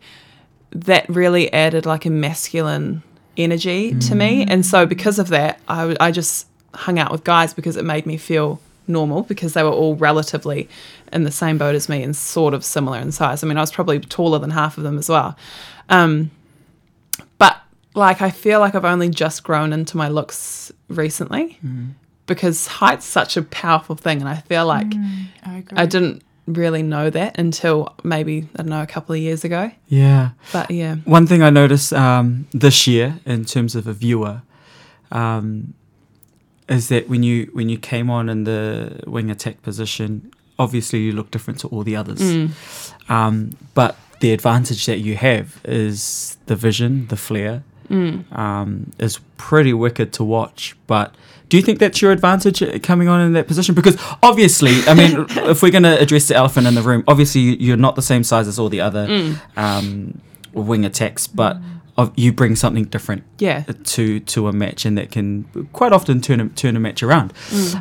that 0.71 1.09
really 1.09 1.53
added 1.53 1.87
like 1.87 2.05
a 2.05 2.11
masculine 2.11 3.03
energy 3.37 3.95
to 3.95 4.15
me. 4.15 4.45
And 4.45 4.65
so 4.65 4.87
because 4.87 5.19
of 5.19 5.29
that 5.29 5.61
I, 5.69 5.97
I 6.01 6.11
just 6.11 6.47
hung 6.75 6.99
out 6.99 7.13
with 7.13 7.25
guys 7.25 7.55
because 7.55 7.77
it 7.77 7.85
made 7.85 8.07
me 8.07 8.17
feel 8.17 8.61
normal 8.87 9.23
because 9.23 9.55
they 9.55 9.63
were 9.63 9.71
all 9.71 9.97
relatively 9.97 10.69
in 11.13 11.25
the 11.25 11.31
same 11.31 11.59
boat 11.59 11.75
as 11.75 11.89
me 11.89 12.03
and 12.03 12.15
sort 12.15 12.55
of 12.55 12.65
similar 12.65 12.99
in 12.99 13.13
size. 13.13 13.43
I 13.43 13.47
mean, 13.47 13.57
I 13.57 13.61
was 13.61 13.73
probably 13.73 14.01
taller 14.01 14.39
than 14.39 14.51
half 14.51 14.79
of 14.79 14.85
them 14.85 14.99
as 14.99 15.09
well. 15.09 15.37
Um, 15.89 16.31
but 17.39 17.61
like, 17.95 18.23
I 18.23 18.31
feel 18.31 18.61
like 18.61 18.75
I've 18.75 18.85
only 18.85 19.09
just 19.09 19.43
grown 19.43 19.73
into 19.73 19.97
my 19.97 20.09
looks 20.09 20.73
recently 20.89 21.59
because 22.27 22.67
height's 22.67 23.07
such 23.07 23.37
a 23.37 23.43
powerful 23.43 23.97
thing. 23.97 24.21
And 24.21 24.29
I 24.29 24.37
feel 24.37 24.67
like 24.67 24.93
I. 25.45 25.65
I 25.73 25.87
didn't 25.87 26.23
really 26.47 26.83
know 26.83 27.09
that 27.11 27.39
until 27.39 27.95
maybe, 28.03 28.49
I 28.57 28.63
don't 28.63 28.69
know, 28.69 28.83
a 28.83 28.87
couple 28.87 29.15
of 29.15 29.21
years 29.21 29.45
ago. 29.45 29.71
Yeah. 29.89 30.31
But 30.53 30.71
yeah. 30.71 30.97
One 31.05 31.27
thing 31.27 31.43
I 31.43 31.51
noticed 31.51 31.93
um, 31.93 32.47
this 32.53 32.87
year 32.87 33.19
in 33.25 33.45
terms 33.45 33.75
of 33.75 33.87
a 33.87 33.93
viewer 33.93 34.43
um, 35.13 35.75
is 36.69 36.89
that 36.89 37.09
when 37.09 37.23
you 37.23 37.51
when 37.53 37.69
you 37.69 37.79
came 37.79 38.09
on 38.11 38.29
in 38.29 38.45
the 38.45 39.01
wing 39.07 39.31
attack 39.31 39.63
position, 39.63 40.31
obviously 40.59 41.01
you 41.01 41.13
look 41.13 41.31
different 41.31 41.61
to 41.61 41.69
all 41.69 41.83
the 41.83 41.97
others. 41.97 42.21
Mm. 42.21 42.51
Um, 43.11 43.51
but 43.75 43.97
the 44.21 44.33
advantage 44.33 44.87
that 44.87 44.99
you 44.99 45.17
have 45.17 45.61
is 45.65 46.39
the 46.47 46.57
vision, 46.57 47.07
the 47.09 47.17
flair, 47.17 47.63
Mm. 47.91 48.25
um, 48.35 48.93
is 48.99 49.19
pretty 49.37 49.75
wicked 49.75 50.11
to 50.15 50.25
watch. 50.25 50.75
But 50.87 51.15
do 51.51 51.59
you 51.59 51.63
think 51.63 51.79
that's 51.81 52.01
your 52.01 52.13
advantage 52.13 52.63
uh, 52.63 52.79
coming 52.79 53.09
on 53.09 53.21
in 53.21 53.35
that 53.35 53.47
position? 53.47 53.75
Because 53.75 53.99
obviously, 54.23 54.73
I 54.87 54.95
mean, 54.95 55.27
if 55.51 55.63
we're 55.63 55.71
going 55.71 55.83
to 55.83 56.01
address 56.01 56.29
the 56.29 56.35
elephant 56.35 56.67
in 56.67 56.75
the 56.77 56.81
room, 56.81 57.05
obviously 57.07 57.43
you- 57.43 57.57
you're 57.61 57.77
not 57.77 57.95
the 57.95 58.01
same 58.03 58.25
size 58.25 58.49
as 58.49 58.59
all 58.59 58.71
the 58.71 58.81
other 58.81 59.07
Mm. 59.07 59.37
um, 59.59 60.19
wing 60.55 60.87
attacks, 60.87 61.27
but 61.27 61.59
of, 61.97 62.13
you 62.17 62.33
bring 62.33 62.57
something 62.57 62.85
different 62.85 63.23
Yeah. 63.39 63.63
to 63.85 64.21
to 64.21 64.49
a 64.49 64.53
match, 64.53 64.85
and 64.85 64.99
that 64.99 65.11
can 65.13 65.45
quite 65.73 65.93
often 65.93 66.21
turn 66.21 66.41
a, 66.41 66.49
turn 66.49 66.75
a 66.77 66.81
match 66.81 67.03
around. 67.03 67.33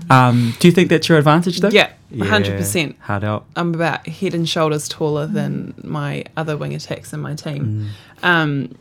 Um, 0.10 0.54
do 0.60 0.68
you 0.68 0.72
think 0.72 0.90
that's 0.90 1.10
your 1.10 1.18
advantage, 1.18 1.60
though? 1.62 1.70
Mm. 1.70 1.74
Yeah, 1.74 1.90
100%. 2.14 2.96
Hard 3.00 3.24
out. 3.24 3.46
I'm 3.56 3.74
about 3.74 4.08
head 4.08 4.36
and 4.36 4.48
shoulders 4.48 4.88
taller 4.88 5.26
than 5.26 5.74
my 5.84 6.26
other 6.38 6.56
wing 6.56 6.76
attacks 6.76 7.12
in 7.12 7.22
my 7.22 7.34
team. 7.34 7.90
Mm. 8.22 8.28
Um, 8.28 8.76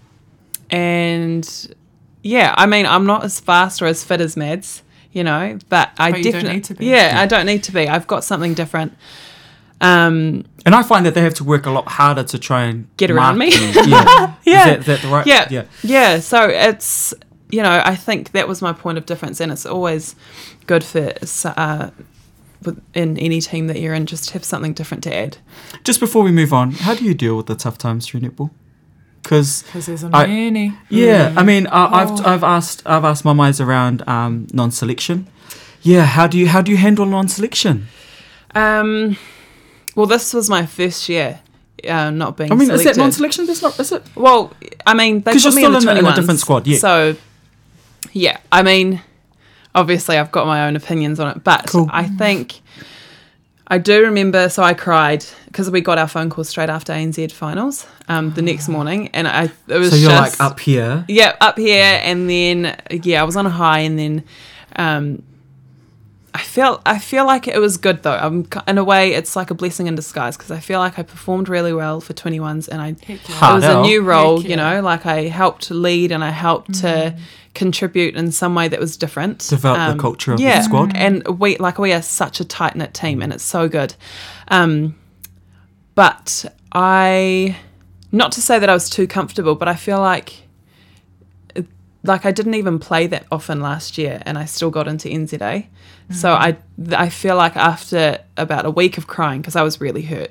and 0.71 1.75
yeah, 2.23 2.55
I 2.57 2.67
mean, 2.67 2.87
I'm 2.87 3.07
not 3.07 3.25
as 3.25 3.41
fast 3.41 3.83
or 3.83 3.87
as 3.87 4.05
fit 4.05 4.21
as 4.21 4.37
Mads, 4.37 4.83
you 5.13 5.25
know, 5.25 5.59
but 5.69 5.91
I 5.99 6.13
But 6.13 6.23
definitely 6.23 6.53
need 6.55 6.65
to 6.65 6.75
be. 6.75 6.87
Yeah, 6.87 7.15
I 7.17 7.27
don't 7.27 7.47
need 7.47 7.63
to 7.65 7.73
be. 7.73 7.89
I've 7.89 8.07
got 8.07 8.25
something 8.25 8.55
different. 8.55 8.97
Um, 9.83 10.45
And 10.65 10.75
I 10.75 10.83
find 10.83 11.05
that 11.07 11.15
they 11.15 11.23
have 11.23 11.35
to 11.35 11.45
work 11.45 11.67
a 11.67 11.71
lot 11.71 11.89
harder 11.89 12.23
to 12.25 12.39
try 12.39 12.65
and 12.65 12.87
Get 12.97 13.11
around 13.11 13.39
me. 13.39 13.47
you. 13.47 13.73
Yeah. 13.87 14.35
Yeah. 14.45 14.61
Is 14.61 14.65
that, 14.67 14.79
is 14.81 14.87
that 14.87 15.03
the 15.03 15.09
right? 15.09 15.27
yeah, 15.27 15.47
Yeah. 15.51 15.65
yeah, 15.83 16.21
So 16.21 16.39
it's 16.49 17.15
you 17.51 17.63
know, 17.63 17.83
I 17.85 17.97
think 17.97 18.31
that 18.33 18.49
was 18.49 18.63
my 18.63 18.73
point 18.73 18.97
of 18.99 19.05
difference, 19.05 19.39
and 19.43 19.53
it's 19.53 19.67
always 19.67 20.17
good 20.67 20.83
for 20.85 21.13
uh, 21.57 21.91
with- 22.65 22.81
in 22.95 23.19
any 23.19 23.41
team 23.41 23.67
that 23.67 23.79
you're 23.81 23.93
in, 23.97 24.07
just 24.07 24.31
have 24.31 24.45
something 24.45 24.73
different 24.75 25.03
to 25.05 25.15
add. 25.15 25.37
Just 25.85 26.01
before 26.01 26.23
we 26.25 26.31
move 26.33 26.53
on, 26.55 26.71
how 26.73 26.95
do 26.95 27.05
you 27.05 27.13
deal 27.15 27.37
with 27.37 27.47
the 27.47 27.55
tough 27.55 27.77
times 27.77 28.07
through 28.07 28.21
netball? 28.21 28.51
Because 29.23 29.63
Because 29.65 29.87
there's 29.87 30.05
a 30.05 30.11
I- 30.17 30.27
many. 30.27 30.73
yeah, 30.89 31.35
I 31.37 31.43
mean, 31.43 31.67
I, 31.67 32.03
I've 32.03 32.11
Oh. 32.11 32.23
I've 32.25 32.45
asked 32.45 32.83
I've 32.87 33.05
asked 33.05 33.25
my 33.25 33.49
eyes 33.49 33.61
around 33.61 34.03
um, 34.09 34.47
non-selection. 34.53 35.27
Yeah, 35.83 36.05
how 36.07 36.27
do 36.29 36.39
you 36.39 36.49
how 36.49 36.63
do 36.63 36.71
you 36.71 36.79
handle 36.79 37.05
non-selection? 37.07 37.87
Um, 38.55 39.17
well, 39.95 40.07
this 40.07 40.33
was 40.35 40.49
my 40.51 40.67
first 40.67 41.09
year 41.09 41.41
uh, 41.89 42.11
not 42.11 42.37
being. 42.37 42.53
I 42.53 42.55
mean, 42.55 42.71
is 42.71 42.81
selected. 42.81 42.95
that 42.95 43.01
non-selection? 43.01 43.47
That's 43.47 43.63
not. 43.63 43.79
Is 43.81 43.93
it? 43.93 44.03
Well, 44.15 44.53
I 44.87 44.95
mean, 44.95 45.21
they 45.23 45.33
put 45.33 45.43
you're 45.45 45.53
me 45.55 45.65
in 45.65 45.73
the 45.73 45.81
still 45.81 45.91
in 45.93 45.97
a- 45.97 46.01
in 46.01 46.07
a 46.07 46.15
different 46.15 46.41
squad, 46.41 46.67
yeah. 46.67 46.79
So, 46.79 47.17
yeah, 48.13 48.39
I 48.51 48.63
mean, 48.63 49.01
obviously, 49.75 50.19
I've 50.19 50.33
got 50.33 50.47
my 50.47 50.67
own 50.67 50.77
opinions 50.77 51.19
on 51.21 51.37
it, 51.37 51.45
but 51.45 51.67
Cool. 51.67 51.89
I 51.91 52.05
think 52.05 52.61
I 53.67 53.79
do 53.79 54.03
remember. 54.03 54.49
So 54.49 54.63
I 54.63 54.75
cried 54.75 55.25
because 55.47 55.71
we 55.71 55.81
got 55.81 55.99
our 55.99 56.09
phone 56.09 56.31
call 56.31 56.45
straight 56.45 56.69
after 56.71 56.93
ANZ 56.93 57.33
finals 57.33 57.87
um, 58.09 58.33
the 58.35 58.43
next 58.43 58.69
morning, 58.69 59.09
and 59.15 59.27
I 59.29 59.45
it 59.69 59.79
was 59.79 59.91
So 59.91 59.97
you're 59.97 60.11
just 60.11 60.41
like 60.41 60.51
up 60.51 60.61
here. 60.61 61.05
yeah, 61.09 61.37
up 61.41 61.59
here, 61.59 62.01
and 62.03 62.29
then 62.29 62.77
yeah, 62.91 63.21
I 63.21 63.25
was 63.25 63.37
on 63.37 63.47
a 63.47 63.51
high, 63.51 63.81
and 63.81 63.99
then 63.99 64.25
um, 64.77 65.23
I 66.35 66.43
felt 66.43 66.81
I 66.87 66.99
feel 66.99 67.27
like 67.27 67.47
it 67.47 67.59
was 67.59 67.77
good 67.77 68.03
though. 68.03 68.17
Um, 68.19 68.49
in 68.67 68.79
a 68.79 68.85
way, 68.85 69.13
it's 69.13 69.37
like 69.37 69.51
a 69.51 69.55
blessing 69.55 69.87
in 69.87 69.95
disguise 69.95 70.37
because 70.37 70.51
I 70.51 70.61
feel 70.61 70.79
like 70.79 70.99
I 70.99 71.03
performed 71.03 71.49
really 71.49 71.75
well 71.75 72.01
for 72.01 72.15
21s, 72.15 72.69
and 72.69 72.81
I 72.81 72.97
yeah. 73.07 73.17
it 73.17 73.55
was 73.55 73.65
a 73.65 73.83
new 73.83 74.03
role, 74.03 74.39
Heck 74.39 74.45
you 74.45 74.57
yeah. 74.57 74.75
know, 74.77 74.83
like 74.83 75.05
I 75.05 75.25
helped 75.25 75.71
lead 75.71 76.11
and 76.11 76.25
I 76.25 76.31
helped 76.31 76.75
to 76.81 77.17
contribute 77.55 78.17
in 78.17 78.33
some 78.33 78.55
way 78.55 78.69
that 78.69 78.81
was 78.81 78.97
different. 78.97 79.47
Develop 79.49 79.95
the 79.95 80.01
culture 80.01 80.33
of 80.33 80.39
the 80.39 80.45
yeah, 80.45 80.63
squad. 80.63 80.97
And 80.97 81.27
we 81.39 81.59
like 81.59 81.79
we 81.79 81.93
are 81.93 82.03
such 82.03 82.41
a 82.41 82.45
tight 82.45 82.77
knit 82.77 82.95
team 82.95 83.21
and 83.21 83.33
it's 83.33 83.45
so 83.45 83.69
good. 83.69 83.95
Um, 84.49 84.97
but 85.95 86.47
I 86.73 87.59
not 88.11 88.33
to 88.33 88.43
say 88.43 88.59
that 88.59 88.71
I 88.71 88.75
was 88.75 88.89
too 88.89 89.07
comfortable, 89.07 89.55
but 89.55 89.69
I 89.69 89.75
feel 89.75 89.99
like 89.99 90.42
like 92.05 92.27
I 92.27 92.33
didn't 92.33 92.55
even 92.55 92.79
play 92.79 93.07
that 93.09 93.27
often 93.31 93.61
last 93.61 93.97
year, 93.97 94.23
and 94.27 94.37
I 94.37 94.45
still 94.45 94.71
got 94.71 94.89
into 94.89 95.09
NZA. 95.09 95.67
So 96.11 96.33
I 96.33 96.57
I 96.91 97.09
feel 97.09 97.37
like 97.37 97.57
after 97.57 98.19
about 98.37 98.67
a 98.67 98.71
week 98.71 98.99
of 98.99 99.07
crying 99.07 99.41
because 99.41 99.57
I 99.57 99.63
was 99.63 99.81
really 99.81 100.03
hurt, 100.03 100.31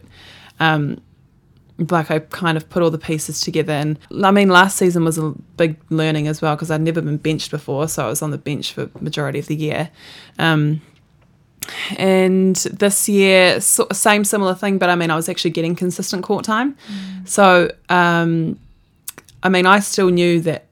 um, 0.60 1.01
like 1.89 2.12
I 2.12 2.19
kind 2.19 2.57
of 2.57 2.69
put 2.69 2.84
all 2.84 2.91
the 2.91 2.97
pieces 2.97 3.41
together. 3.41 3.73
And 3.73 3.97
I 4.23 4.31
mean, 4.31 4.49
last 4.49 4.77
season 4.77 5.03
was 5.03 5.17
a 5.17 5.34
big 5.57 5.77
learning 5.89 6.27
as 6.27 6.41
well 6.41 6.55
because 6.55 6.69
I'd 6.69 6.81
never 6.81 7.01
been 7.01 7.17
benched 7.17 7.51
before, 7.51 7.88
so 7.88 8.05
I 8.05 8.10
was 8.10 8.21
on 8.21 8.31
the 8.31 8.38
bench 8.38 8.73
for 8.73 8.89
majority 8.99 9.39
of 9.39 9.47
the 9.47 9.55
year. 9.55 9.89
Um, 10.38 10.81
and 11.97 12.55
this 12.55 13.07
year, 13.07 13.62
so, 13.62 13.88
same 13.91 14.23
similar 14.23 14.55
thing, 14.55 14.77
but 14.77 14.89
I 14.89 14.95
mean, 14.95 15.12
I 15.12 15.15
was 15.15 15.29
actually 15.29 15.51
getting 15.51 15.75
consistent 15.75 16.23
court 16.23 16.43
time. 16.43 16.75
So, 17.25 17.71
um, 17.88 18.60
I 19.43 19.49
mean, 19.49 19.65
I 19.65 19.79
still 19.79 20.10
knew 20.10 20.41
that 20.41 20.65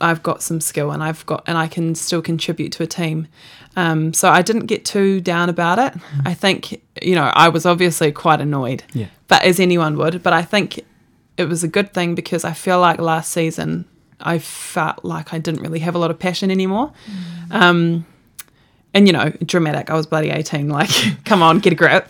I've 0.00 0.22
got 0.22 0.42
some 0.42 0.60
skill 0.60 0.90
and 0.90 1.02
I've 1.02 1.24
got 1.26 1.44
and 1.46 1.56
I 1.56 1.66
can 1.68 1.94
still 1.94 2.20
contribute 2.22 2.72
to 2.72 2.82
a 2.82 2.86
team. 2.86 3.28
Um, 3.76 4.12
so 4.12 4.28
I 4.30 4.42
didn't 4.42 4.66
get 4.66 4.84
too 4.84 5.20
down 5.20 5.48
about 5.48 5.78
it. 5.78 5.94
I 6.24 6.34
think 6.34 6.80
you 7.02 7.14
know 7.14 7.24
I 7.34 7.48
was 7.48 7.64
obviously 7.66 8.12
quite 8.12 8.40
annoyed, 8.40 8.82
Yeah. 8.92 9.06
but 9.28 9.42
as 9.44 9.58
anyone 9.60 9.96
would. 9.98 10.22
But 10.22 10.32
I 10.32 10.42
think 10.42 10.80
it 11.36 11.44
was 11.48 11.64
a 11.64 11.68
good 11.68 11.92
thing 11.94 12.14
because 12.14 12.44
I 12.44 12.52
feel 12.52 12.78
like 12.80 13.00
last 13.00 13.30
season 13.32 13.84
I 14.20 14.38
felt 14.38 15.04
like 15.04 15.34
I 15.34 15.38
didn't 15.38 15.60
really 15.62 15.80
have 15.80 15.94
a 15.94 15.98
lot 15.98 16.10
of 16.10 16.18
passion 16.18 16.50
anymore. 16.50 16.92
Um, 17.50 18.06
and 18.94 19.06
you 19.08 19.12
know, 19.12 19.30
dramatic. 19.44 19.90
I 19.90 19.94
was 19.94 20.06
bloody 20.06 20.30
eighteen. 20.30 20.68
Like, 20.68 20.90
come 21.24 21.42
on, 21.42 21.58
get 21.58 21.72
a 21.72 21.76
grip. 21.76 22.08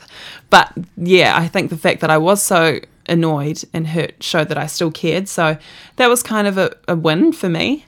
But 0.51 0.73
yeah, 0.97 1.37
I 1.37 1.49
think 1.49 1.71
the 1.71 1.79
fact 1.79 2.01
that 2.01 2.11
I 2.11 2.19
was 2.19 2.43
so 2.43 2.79
annoyed 3.09 3.63
and 3.73 3.89
hurt 3.89 4.23
showed 4.23 4.49
that 4.49 4.59
I 4.59 4.67
still 4.67 4.91
cared. 4.91 5.29
So 5.29 5.57
that 5.97 6.09
was 6.09 6.23
kind 6.23 6.47
of 6.47 6.59
a, 6.59 6.75
a 6.89 6.97
win 6.97 7.33
for 7.33 7.49
me. 7.49 7.85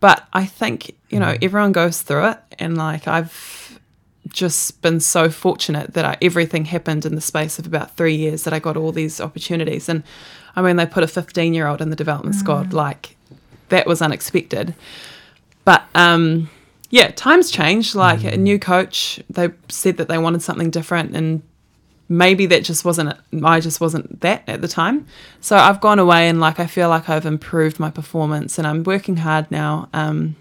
But 0.00 0.26
I 0.32 0.44
think 0.44 0.94
you 1.08 1.18
know 1.18 1.34
mm. 1.34 1.42
everyone 1.42 1.72
goes 1.72 2.02
through 2.02 2.30
it, 2.30 2.38
and 2.58 2.76
like 2.76 3.08
I've 3.08 3.66
just 4.28 4.82
been 4.82 5.00
so 5.00 5.30
fortunate 5.30 5.94
that 5.94 6.04
I, 6.04 6.16
everything 6.20 6.66
happened 6.66 7.06
in 7.06 7.14
the 7.14 7.20
space 7.20 7.58
of 7.58 7.66
about 7.66 7.96
three 7.96 8.14
years 8.14 8.44
that 8.44 8.52
I 8.52 8.58
got 8.58 8.76
all 8.76 8.92
these 8.92 9.20
opportunities. 9.20 9.88
And 9.88 10.02
I 10.54 10.62
mean, 10.62 10.76
they 10.76 10.86
put 10.86 11.04
a 11.04 11.08
15 11.08 11.54
year 11.54 11.66
old 11.66 11.80
in 11.80 11.90
the 11.90 11.96
development 11.96 12.34
squad. 12.34 12.70
Mm. 12.70 12.72
Like, 12.72 13.16
that 13.68 13.86
was 13.86 14.02
unexpected. 14.02 14.74
But 15.64 15.84
um, 15.94 16.50
yeah, 16.90 17.10
times 17.10 17.50
changed. 17.50 17.94
Like, 17.94 18.24
a 18.24 18.32
mm. 18.32 18.38
new 18.38 18.58
coach, 18.58 19.20
they 19.30 19.50
said 19.68 19.96
that 19.98 20.08
they 20.08 20.18
wanted 20.18 20.42
something 20.42 20.70
different. 20.70 21.16
And 21.16 21.42
maybe 22.08 22.46
that 22.46 22.62
just 22.64 22.84
wasn't, 22.84 23.14
I 23.44 23.60
just 23.60 23.80
wasn't 23.80 24.20
that 24.20 24.42
at 24.46 24.60
the 24.60 24.68
time. 24.68 25.06
So 25.40 25.56
I've 25.56 25.80
gone 25.80 25.98
away 25.98 26.28
and 26.28 26.40
like, 26.40 26.60
I 26.60 26.66
feel 26.66 26.88
like 26.88 27.08
I've 27.08 27.26
improved 27.26 27.80
my 27.80 27.90
performance 27.90 28.58
and 28.58 28.66
I'm 28.66 28.82
working 28.84 29.16
hard 29.18 29.50
now. 29.50 29.88
Um, 29.92 30.36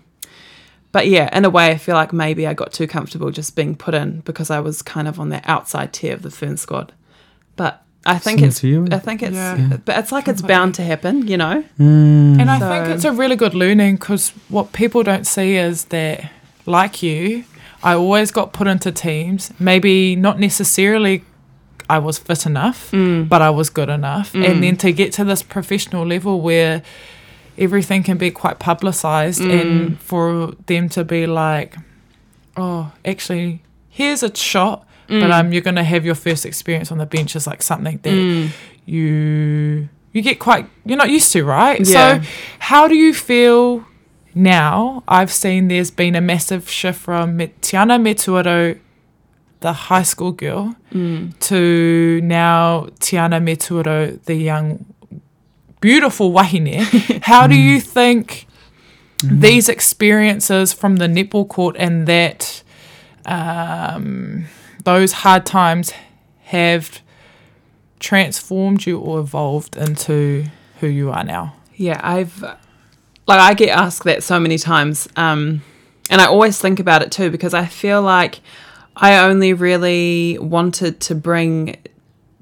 but 0.91 1.07
yeah, 1.07 1.35
in 1.35 1.43
a 1.43 1.49
way, 1.49 1.71
I 1.71 1.77
feel 1.77 1.95
like 1.95 2.13
maybe 2.13 2.47
I 2.47 2.53
got 2.53 2.71
too 2.71 2.87
comfortable 2.87 3.29
just 3.31 3.55
being 3.55 3.75
put 3.75 3.93
in 3.93 4.21
because 4.21 4.49
I 4.49 4.59
was 4.59 4.81
kind 4.81 5.07
of 5.07 5.19
on 5.19 5.29
the 5.29 5.41
outside 5.49 5.91
tier 5.91 6.13
of 6.13 6.21
the 6.21 6.31
Fern 6.31 6.55
squad. 6.57 6.93
But 7.57 7.81
I 8.05 8.17
think 8.19 8.37
Similar 8.39 8.47
it's, 8.49 8.59
to 8.61 8.67
you. 8.67 8.87
I 8.91 8.99
think 8.99 9.23
it's, 9.23 9.33
Yeah. 9.35 9.55
Yeah. 9.57 9.77
but 9.83 9.97
it's 9.97 10.11
like 10.11 10.27
it's 10.27 10.41
bound 10.41 10.75
to 10.75 10.83
happen, 10.83 11.27
you 11.27 11.37
know. 11.37 11.63
Mm. 11.79 12.39
And 12.39 12.49
I 12.51 12.59
So- 12.59 12.69
think 12.69 12.95
it's 12.95 13.03
a 13.05 13.11
really 13.11 13.35
good 13.35 13.55
learning 13.55 13.95
because 13.95 14.29
what 14.49 14.71
people 14.71 15.01
don't 15.03 15.25
see 15.25 15.55
is 15.55 15.85
that, 15.85 16.29
like 16.67 17.01
you, 17.03 17.43
I 17.83 17.93
always 17.95 18.31
got 18.31 18.53
put 18.53 18.67
into 18.67 18.91
teams. 18.91 19.51
Maybe 19.59 20.15
not 20.15 20.39
necessarily 20.39 21.23
I 21.89 21.99
was 21.99 22.17
fit 22.17 22.45
enough, 22.45 22.91
Mm. 22.91 23.27
but 23.29 23.41
I 23.41 23.49
was 23.49 23.69
good 23.69 23.89
enough. 23.89 24.33
And 24.33 24.63
then 24.63 24.75
to 24.77 24.91
get 24.91 25.13
to 25.13 25.23
this 25.23 25.43
professional 25.43 26.05
level 26.05 26.41
where 26.41 26.81
everything 27.57 28.03
can 28.03 28.17
be 28.17 28.31
quite 28.31 28.57
publicized 28.59 29.41
Mm. 29.41 29.61
and 29.61 29.99
for 29.99 30.53
them 30.65 30.89
to 30.89 31.03
be 31.03 31.25
like, 31.27 31.75
oh, 32.57 32.91
actually, 33.05 33.61
here's 33.89 34.23
a 34.23 34.35
shot. 34.35 34.85
Mm. 35.09 35.21
But 35.21 35.31
um, 35.31 35.51
you're 35.53 35.61
gonna 35.61 35.83
have 35.83 36.03
your 36.05 36.15
first 36.15 36.45
experience 36.45 36.91
on 36.91 36.97
the 36.97 37.05
bench 37.05 37.35
is 37.35 37.45
like 37.47 37.61
something 37.61 37.99
that 38.03 38.13
Mm. 38.13 38.49
you 38.85 39.89
you 40.13 40.21
get 40.21 40.39
quite 40.39 40.65
you're 40.85 40.97
not 40.97 41.09
used 41.09 41.31
to, 41.33 41.43
right? 41.43 41.79
Yeah. 41.79 42.21
So 42.21 42.27
how 42.59 42.87
do 42.87 42.95
you 42.95 43.13
feel 43.13 43.83
now? 44.33 45.03
I've 45.07 45.31
seen 45.31 45.67
there's 45.67 45.91
been 45.91 46.15
a 46.15 46.21
massive 46.21 46.69
shift 46.69 46.99
from 47.01 47.37
Tiana 47.61 47.99
Metuarau 48.01 48.77
the 49.65 49.73
high 49.73 50.03
school 50.03 50.31
girl 50.31 50.75
to 51.39 52.21
now 52.21 52.87
Tiana 52.99 53.39
Metuarau, 53.41 54.23
the 54.25 54.35
young, 54.35 54.85
beautiful 55.81 56.31
wahine. 56.31 56.83
How 57.23 57.47
do 57.47 57.55
you 57.55 57.81
think 57.81 58.45
these 59.23 59.67
experiences 59.67 60.71
from 60.71 60.97
the 60.97 61.07
netball 61.07 61.47
court 61.49 61.75
and 61.79 62.05
that 62.05 62.61
um, 63.25 64.45
those 64.83 65.11
hard 65.23 65.47
times 65.47 65.91
have 66.43 67.01
transformed 67.99 68.85
you 68.85 68.99
or 68.99 69.19
evolved 69.19 69.75
into 69.75 70.45
who 70.79 70.87
you 70.87 71.09
are 71.09 71.23
now? 71.23 71.55
Yeah, 71.75 71.99
I've 72.03 72.39
like 73.27 73.39
I 73.49 73.55
get 73.55 73.69
asked 73.69 74.03
that 74.03 74.21
so 74.21 74.39
many 74.39 74.59
times, 74.59 75.09
um, 75.15 75.63
and 76.11 76.21
I 76.21 76.25
always 76.25 76.61
think 76.61 76.79
about 76.79 77.01
it 77.01 77.11
too 77.11 77.31
because 77.31 77.55
I 77.55 77.65
feel 77.65 78.03
like 78.03 78.41
I 78.97 79.17
only 79.27 79.53
really 79.53 80.37
wanted 80.39 80.99
to 81.01 81.15
bring, 81.15 81.75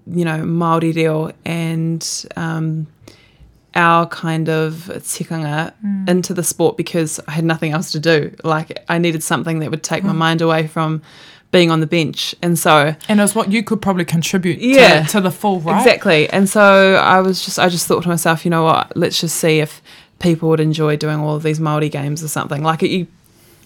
you 0.07 0.25
know, 0.25 0.45
Maori 0.45 0.91
reo 0.91 1.31
and 1.45 2.25
um, 2.35 2.87
our 3.75 4.05
kind 4.07 4.49
of 4.49 4.73
tikanga 5.03 5.73
into 6.07 6.33
the 6.33 6.43
sport 6.43 6.77
because 6.77 7.19
I 7.27 7.31
had 7.31 7.43
nothing 7.43 7.71
else 7.71 7.91
to 7.93 7.99
do. 7.99 8.35
Like 8.43 8.83
I 8.87 8.99
needed 8.99 9.23
something 9.23 9.59
that 9.59 9.71
would 9.71 9.83
take 9.83 10.03
my 10.03 10.13
mind 10.13 10.41
away 10.41 10.67
from 10.67 11.01
being 11.51 11.69
on 11.69 11.79
the 11.81 11.87
bench, 11.87 12.33
and 12.41 12.57
so 12.57 12.95
And 13.07 13.21
it's 13.21 13.35
what 13.35 13.51
you 13.51 13.63
could 13.63 13.79
probably 13.81 14.05
contribute 14.05 14.57
Yeah. 14.59 15.03
to, 15.03 15.11
to 15.13 15.21
the 15.21 15.29
full, 15.31 15.59
right? 15.59 15.77
Exactly. 15.77 16.27
And 16.29 16.49
so 16.49 16.95
I 16.95 17.19
was 17.21 17.45
just 17.45 17.59
I 17.59 17.69
just 17.69 17.85
thought 17.87 18.01
to 18.03 18.09
myself, 18.09 18.43
you 18.45 18.49
know 18.51 18.63
what, 18.63 18.95
let's 18.97 19.19
just 19.19 19.35
see 19.37 19.59
if 19.59 19.81
people 20.19 20.49
would 20.49 20.59
enjoy 20.59 20.95
doing 20.97 21.19
all 21.19 21.35
of 21.35 21.43
these 21.43 21.59
Māori 21.59 21.91
games 21.91 22.23
or 22.23 22.27
something. 22.27 22.63
Like 22.63 22.81
you 22.81 23.05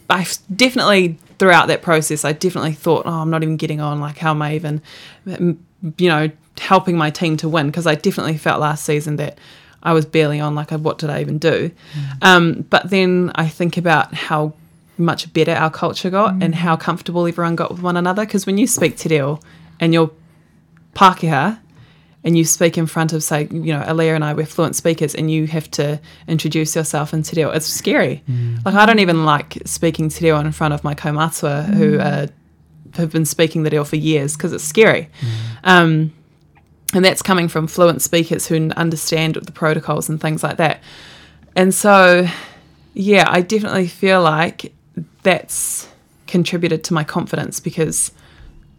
I 0.10 0.26
definitely 0.54 1.18
throughout 1.40 1.68
that 1.68 1.82
process 1.82 2.26
I 2.26 2.34
definitely 2.34 2.74
thought, 2.74 3.06
oh, 3.06 3.22
I'm 3.22 3.30
not 3.30 3.44
even 3.44 3.58
getting 3.58 3.82
on, 3.82 4.00
like 4.00 4.18
how 4.18 4.32
am 4.32 4.42
I 4.42 4.56
even 4.56 4.82
you 5.98 6.10
know, 6.10 6.32
helping 6.60 6.98
my 6.98 7.10
team 7.10 7.38
to 7.38 7.50
win? 7.50 7.68
Because 7.68 7.86
I 7.86 7.96
definitely 7.96 8.38
felt 8.38 8.60
last 8.60 8.84
season 8.84 9.18
that 9.18 9.38
I 9.84 9.94
was 9.94 10.06
barely 10.06 10.40
on 10.40 10.56
like 10.56 10.72
what 10.72 10.98
did 10.98 11.10
I 11.10 11.22
even 11.22 11.38
do? 11.38 11.72
Um, 12.22 12.66
but 12.70 12.90
then 12.90 13.32
I 13.36 13.48
think 13.48 13.78
about 13.78 14.14
how 14.14 14.54
much 14.98 15.32
better 15.34 15.52
our 15.52 15.70
culture 15.70 16.10
got 16.10 16.42
and 16.42 16.56
how 16.56 16.76
comfortable 16.76 17.28
everyone 17.28 17.56
got 17.56 17.70
with 17.72 17.82
one 17.82 17.96
another 17.96 18.26
because 18.26 18.48
when 18.48 18.58
you 18.58 18.66
speak 18.66 18.98
te 18.98 19.10
reo 19.10 19.40
and 19.80 19.94
you're 19.94 20.10
Pākehā 20.96 21.60
and 22.28 22.38
you 22.38 22.44
speak 22.44 22.78
in 22.78 22.88
front 22.88 23.14
of, 23.14 23.24
say, 23.24 23.48
you 23.52 23.72
know, 23.72 23.82
Alea 23.88 24.14
and 24.14 24.22
I, 24.22 24.34
we're 24.34 24.46
fluent 24.46 24.76
speakers, 24.76 25.16
and 25.16 25.32
you 25.32 25.48
have 25.48 25.72
to 25.72 25.98
introduce 26.28 26.76
yourself 26.76 27.14
in 27.14 27.24
te 27.24 27.38
reo, 27.38 27.52
it's 27.52 27.66
scary. 27.66 28.22
Like, 28.66 28.76
I 28.76 28.86
don't 28.86 29.00
even 29.00 29.24
like 29.24 29.58
speaking 29.64 30.10
te 30.10 30.26
reo 30.26 30.38
in 30.38 30.52
front 30.52 30.74
of 30.74 30.84
my 30.84 30.94
kaumatua 30.94 31.64
who 31.74 31.98
uh, 32.00 32.28
have 32.96 33.14
been 33.14 33.24
speaking 33.24 33.64
the 33.64 33.70
reo 33.70 33.86
for 33.86 33.96
years 33.96 34.36
because 34.36 34.52
it's 34.52 34.66
scary. 34.66 35.10
Um, 35.64 36.14
and 36.94 37.06
that's 37.06 37.22
coming 37.22 37.48
from 37.48 37.66
fluent 37.66 38.02
speakers 38.02 38.46
who 38.46 38.72
understand 38.72 39.36
the 39.36 39.54
protocols 39.54 40.10
and 40.10 40.20
things 40.20 40.44
like 40.44 40.58
that. 40.58 40.84
And 41.56 41.74
so, 41.74 42.28
yeah, 42.94 43.24
I 43.26 43.40
definitely 43.40 43.88
feel 43.88 44.22
like 44.22 44.74
that's 45.24 45.88
contributed 46.28 46.84
to 46.84 46.94
my 46.94 47.06
confidence 47.06 47.62
because 47.62 48.12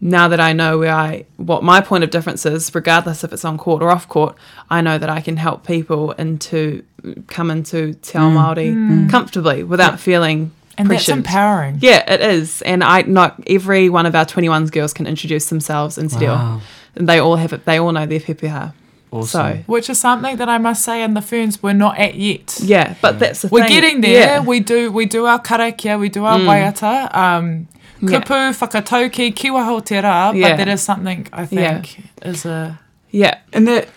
now 0.01 0.29
that 0.29 0.41
I 0.41 0.53
know 0.53 0.79
where 0.79 0.93
I 0.93 1.25
what 1.37 1.63
my 1.63 1.81
point 1.81 2.05
of 2.05 2.11
difference 2.11 2.47
is, 2.47 2.75
regardless 2.75 3.25
if 3.25 3.33
it's 3.33 3.45
on 3.45 3.59
court 3.59 3.83
or 3.83 3.91
off 3.91 4.09
court, 4.09 4.37
I 4.71 4.81
know 4.81 4.99
that 4.99 5.11
I 5.11 5.21
can 5.21 5.37
help 5.37 5.67
people 5.67 6.13
into 6.13 6.85
come 7.27 7.51
into 7.51 7.95
Te 7.95 8.19
Ao 8.19 8.31
mm. 8.31 8.37
Māori 8.37 8.75
mm. 8.75 9.11
comfortably 9.11 9.63
without 9.65 9.99
feeling 9.99 10.53
And 10.77 10.89
that's 10.89 11.09
empowering. 11.09 11.79
Yeah, 11.81 12.11
it 12.11 12.21
is, 12.21 12.63
and 12.63 12.85
I 12.85 13.03
not 13.03 13.41
every 13.47 13.89
one 13.89 14.07
of 14.07 14.15
our 14.15 14.25
twenty 14.25 14.49
ones 14.49 14.71
girls 14.71 14.93
can 14.93 15.07
introduce 15.07 15.47
themselves 15.47 15.99
in 15.99 16.09
te. 16.09 16.27
Wow. 16.27 16.61
and 16.95 17.09
they 17.09 17.19
all 17.19 17.37
have 17.37 17.53
it. 17.53 17.65
They 17.65 17.79
all 17.79 17.93
know 17.93 18.07
their 18.07 18.21
pepeha. 18.21 18.73
Awesome. 19.11 19.57
So 19.57 19.63
Which 19.67 19.89
is 19.89 19.99
something 19.99 20.37
that 20.37 20.49
I 20.49 20.59
must 20.59 20.85
say 20.85 21.03
in 21.03 21.15
the 21.15 21.23
ferns 21.23 21.63
we're 21.63 21.73
not 21.73 21.99
at 21.99 22.15
yet. 22.15 22.61
yeah, 22.63 22.95
but 23.01 23.19
that's 23.19 23.43
the 23.43 23.49
We're 23.49 23.63
thing. 23.63 23.81
getting 23.81 24.01
there. 24.03 24.13
Yeah. 24.13 24.41
We 24.45 24.61
do 24.61 24.93
we 24.93 25.07
do 25.07 25.27
our 25.27 25.41
karakia, 25.41 25.99
we 25.99 26.09
do 26.09 26.25
our 26.25 26.39
mm. 26.39 26.47
waiata. 26.47 27.15
Um, 27.17 27.47
Yeah. 27.47 27.78
Kupu, 28.01 28.53
whakatauki, 28.61 29.33
kiwaho 29.35 29.85
te 29.85 29.97
rā, 29.97 30.35
Yeah. 30.35 30.49
but 30.51 30.57
that 30.59 30.69
is 30.69 30.83
something 30.83 31.27
I 31.33 31.47
think 31.47 32.01
is 32.23 32.45
a 32.47 32.79
yeah, 33.11 33.39
And 33.53 33.67
that 33.69 33.89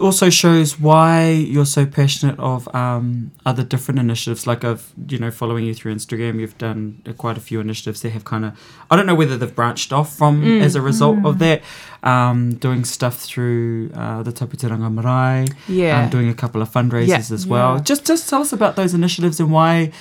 also 0.00 0.30
shows 0.30 0.80
why 0.80 1.28
you're 1.30 1.66
so 1.66 1.84
passionate 1.84 2.38
of 2.38 2.74
um, 2.74 3.32
other 3.44 3.62
different 3.62 4.00
initiatives. 4.00 4.46
Like 4.46 4.64
I've, 4.64 4.94
you 5.08 5.18
know, 5.18 5.30
following 5.30 5.66
you 5.66 5.74
through 5.74 5.94
Instagram, 5.94 6.40
you've 6.40 6.56
done 6.56 7.02
uh, 7.06 7.12
quite 7.12 7.36
a 7.36 7.40
few 7.40 7.60
initiatives 7.60 8.00
that 8.00 8.08
have 8.10 8.24
kind 8.24 8.46
of, 8.46 8.52
I 8.90 8.96
don't 8.96 9.04
know 9.04 9.14
whether 9.14 9.36
they've 9.36 9.54
branched 9.54 9.92
off 9.92 10.16
from 10.16 10.40
Mm. 10.42 10.62
as 10.62 10.74
a 10.74 10.80
result 10.80 11.18
of 11.26 11.38
that, 11.40 11.60
um, 12.02 12.54
doing 12.54 12.86
stuff 12.86 13.16
through 13.20 13.90
uh, 13.94 14.22
the 14.22 14.32
Taputeranga 14.32 14.90
Marae, 14.90 15.46
yeah. 15.68 16.04
um, 16.04 16.08
doing 16.08 16.30
a 16.30 16.34
couple 16.34 16.62
of 16.62 16.70
fundraisers 16.70 17.08
Yeah. 17.08 17.18
as 17.34 17.46
well. 17.46 17.74
Yeah. 17.76 17.82
Just, 17.82 18.06
just 18.06 18.26
tell 18.30 18.40
us 18.40 18.54
about 18.54 18.76
those 18.76 18.94
initiatives 18.94 19.38
and 19.38 19.50
why. 19.52 19.92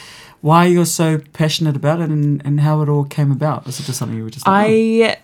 Why 0.42 0.66
you're 0.66 0.86
so 0.86 1.20
passionate 1.34 1.76
about 1.76 2.00
it 2.00 2.10
and, 2.10 2.42
and 2.46 2.62
how 2.62 2.82
it 2.82 2.90
all 2.90 3.04
came 3.04 3.32
about? 3.32 3.68
Is 3.68 3.80
it 3.80 3.84
just 3.84 4.00
something 4.00 4.18
you 4.18 4.24
were 4.24 4.30
just 4.30 4.48
like, 4.48 4.70
oh, 4.70 4.72
I 4.72 5.18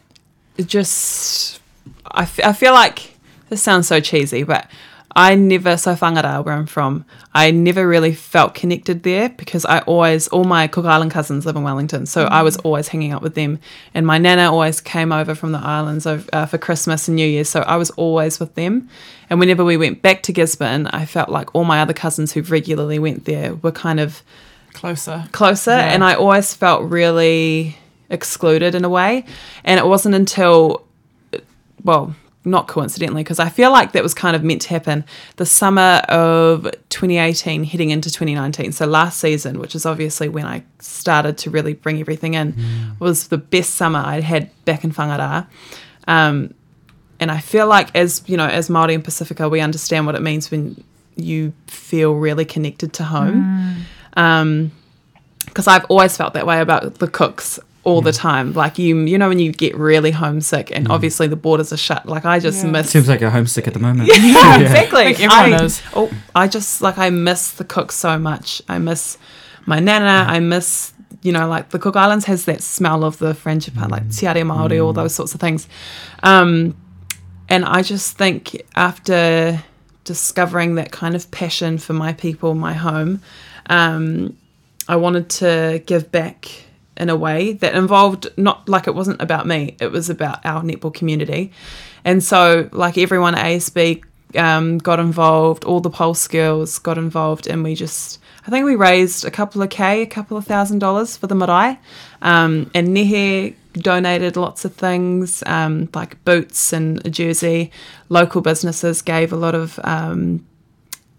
just 0.63 1.62
I, 2.06 2.23
f- 2.23 2.39
I 2.43 2.54
feel 2.54 2.73
like 2.73 3.15
this 3.49 3.62
sounds 3.62 3.88
so 3.88 3.99
cheesy, 3.99 4.43
but 4.43 4.69
I 5.17 5.36
never 5.36 5.78
so 5.78 5.95
whangara 5.95 6.43
where 6.43 6.54
I'm 6.54 6.65
from. 6.65 7.06
I 7.34 7.51
never 7.51 7.88
really 7.88 8.13
felt 8.13 8.54
connected 8.54 9.04
there 9.04 9.30
because 9.30 9.63
I 9.63 9.80
always 9.80 10.28
all 10.28 10.43
my 10.43 10.67
Cook 10.67 10.86
Island 10.86 11.12
cousins 11.12 11.45
live 11.45 11.56
in 11.56 11.63
Wellington, 11.63 12.06
so 12.06 12.25
I 12.25 12.41
was 12.41 12.58
always 12.58 12.89
hanging 12.89 13.13
out 13.13 13.21
with 13.21 13.36
them, 13.36 13.60
and 13.93 14.06
my 14.06 14.17
nana 14.17 14.51
always 14.51 14.82
came 14.82 15.13
over 15.13 15.34
from 15.34 15.54
the 15.54 15.60
islands 15.60 16.06
uh, 16.06 16.45
for 16.45 16.58
Christmas 16.58 17.08
and 17.08 17.15
New 17.15 17.28
Year, 17.28 17.45
so 17.45 17.62
I 17.62 17.78
was 17.78 17.91
always 17.91 18.39
with 18.41 18.56
them. 18.56 18.89
And 19.30 19.39
whenever 19.39 19.63
we 19.63 19.78
went 19.78 20.01
back 20.01 20.21
to 20.23 20.34
Gisborne, 20.34 20.88
I 20.88 21.06
felt 21.06 21.30
like 21.30 21.56
all 21.56 21.63
my 21.63 21.80
other 21.80 21.93
cousins 21.93 22.34
who 22.34 22.41
regularly 22.41 22.99
went 22.99 23.23
there 23.23 23.56
were 23.56 23.71
kind 23.71 24.01
of 24.01 24.21
closer. 24.75 25.25
closer 25.31 25.71
Yeah. 25.71 25.93
and 25.93 26.03
I 26.03 26.13
always 26.13 26.53
felt 26.53 26.83
really 26.83 27.77
excluded 28.09 28.75
in 28.75 28.85
a 28.85 28.89
way. 28.89 29.25
And 29.63 29.79
it 29.79 29.85
wasn't 29.85 30.15
until 30.15 30.85
well 31.83 32.15
not 32.47 32.67
coincidentally 32.67 33.23
because 33.23 33.39
I 33.39 33.49
feel 33.49 33.71
like 33.71 33.93
that 33.93 34.03
was 34.03 34.13
kind 34.13 34.35
of 34.35 34.43
meant 34.43 34.61
to 34.63 34.69
happen 34.69 35.03
the 35.38 35.45
summer 35.47 36.03
of 36.09 36.63
2018 36.89 37.63
heading 37.63 37.89
into 37.89 38.11
2019 38.11 38.71
so 38.71 38.85
last 38.85 39.19
season 39.19 39.57
which 39.59 39.73
is 39.73 39.83
obviously 39.85 40.29
when 40.29 40.45
I 40.45 40.63
started 40.79 41.39
to 41.39 41.49
really 41.49 41.73
bring 41.73 41.99
everything 41.99 42.35
in 42.35 42.53
was 42.99 43.29
the 43.29 43.39
best 43.39 43.73
summer 43.75 43.99
I'd 43.99 44.23
had 44.23 44.51
back 44.65 44.83
in 44.83 44.91
Whangarā 44.91 45.47
um, 46.07 46.53
and 47.19 47.31
I 47.31 47.39
feel 47.39 47.65
like 47.67 47.89
as 47.95 48.21
you 48.27 48.38
know 48.38 48.47
as 48.47 48.69
Māori 48.69 48.93
and 48.93 49.03
Pacifica 49.03 49.49
we 49.49 49.59
understand 49.59 50.05
what 50.05 50.13
it 50.13 50.21
means 50.21 50.51
when 50.51 50.83
you 51.15 51.51
feel 51.65 52.13
really 52.13 52.45
connected 52.45 52.93
to 52.93 53.03
home 53.05 53.85
um 54.15 54.71
because 55.45 55.67
I've 55.67 55.86
always 55.86 56.17
felt 56.17 56.34
that 56.34 56.45
way 56.45 56.60
about 56.60 56.95
the 56.95 57.08
cooks 57.08 57.60
all 57.84 58.01
the 58.01 58.12
mm. 58.12 58.17
time 58.17 58.54
like 58.54 58.80
you 58.80 58.97
you 59.06 59.17
know 59.17 59.30
when 59.30 59.39
you 59.39 59.51
get 59.51 59.75
really 59.78 60.12
homesick 60.12 60.71
and 60.75 60.88
mm. 60.88 60.91
obviously 60.91 61.28
the 61.28 61.36
borders 61.36 61.71
are 61.71 61.78
shut 61.78 62.08
like 62.08 62.25
I 62.25 62.39
just 62.39 62.63
Yeah. 62.63 62.71
miss 62.71 62.89
Seems 62.89 63.08
like 63.08 63.21
you're 63.21 63.30
homesick 63.30 63.67
at 63.67 63.73
the 63.73 63.80
moment. 63.80 64.10
yeah, 64.19 64.60
exactly. 64.60 65.04
I 65.04 65.10
everyone 65.12 65.54
I, 65.54 65.63
is. 65.63 65.82
Oh, 65.93 66.12
I 66.34 66.47
just 66.47 66.82
like 66.82 66.97
I 66.97 67.12
miss 67.12 67.51
the 67.51 67.63
cook 67.63 67.91
so 67.91 68.17
much. 68.17 68.62
I 68.67 68.80
miss 68.80 69.17
my 69.65 69.80
nana. 69.80 70.25
Mm. 70.25 70.34
I 70.34 70.39
miss 70.39 70.93
you 71.21 71.32
know 71.32 71.47
like 71.47 71.69
the 71.69 71.80
Cook 71.80 71.95
Islands 71.95 72.25
has 72.25 72.45
that 72.45 72.62
smell 72.62 73.04
of 73.04 73.17
the 73.19 73.34
frangipani, 73.34 73.89
like 73.89 74.08
tiare 74.10 74.45
Maori, 74.45 74.80
all 74.80 74.93
those 74.93 75.13
sorts 75.13 75.34
of 75.34 75.39
things. 75.39 75.67
Um, 76.23 76.75
and 77.49 77.63
I 77.65 77.84
just 77.84 78.17
think 78.17 78.62
after 78.75 79.63
discovering 80.05 80.75
that 80.75 80.91
kind 80.91 81.15
of 81.15 81.29
passion 81.31 81.77
for 81.77 81.93
my 81.93 82.13
people, 82.13 82.55
my 82.55 82.73
home, 82.73 83.21
um, 83.69 84.37
I 84.87 84.95
wanted 84.95 85.29
to 85.29 85.83
give 85.85 86.11
back 86.11 86.49
in 86.97 87.09
a 87.09 87.15
way 87.15 87.53
that 87.53 87.75
involved 87.75 88.27
not 88.37 88.69
like 88.69 88.87
it 88.87 88.95
wasn't 88.95 89.21
about 89.21 89.45
me, 89.45 89.75
it 89.81 89.91
was 89.91 90.09
about 90.09 90.45
our 90.45 90.61
netball 90.61 90.93
community. 90.93 91.51
And 92.05 92.23
so, 92.23 92.69
like 92.71 92.97
everyone 92.97 93.35
at 93.35 93.45
ASB 93.45 94.03
um, 94.37 94.77
got 94.77 94.99
involved, 94.99 95.65
all 95.65 95.81
the 95.81 95.89
Pulse 95.89 96.27
girls 96.27 96.79
got 96.79 96.97
involved, 96.97 97.47
and 97.47 97.63
we 97.63 97.75
just, 97.75 98.19
I 98.45 98.51
think 98.51 98.65
we 98.65 98.75
raised 98.75 99.25
a 99.25 99.31
couple 99.31 99.62
of 99.62 99.69
K, 99.69 100.03
a 100.03 100.05
couple 100.05 100.38
of 100.38 100.45
thousand 100.45 100.79
dollars 100.79 101.17
for 101.17 101.27
the 101.27 101.36
marae. 101.36 101.79
Um, 102.21 102.69
and 102.75 102.89
Nehe 102.89 103.55
donated 103.73 104.38
lots 104.38 104.65
of 104.65 104.75
things 104.75 105.43
um, 105.47 105.89
like 105.93 106.23
boots 106.25 106.71
and 106.71 107.05
a 107.05 107.10
jersey. 107.10 107.71
Local 108.10 108.41
businesses 108.41 109.01
gave 109.01 109.34
a 109.34 109.36
lot 109.36 109.55
of 109.55 109.79
um, 109.84 110.45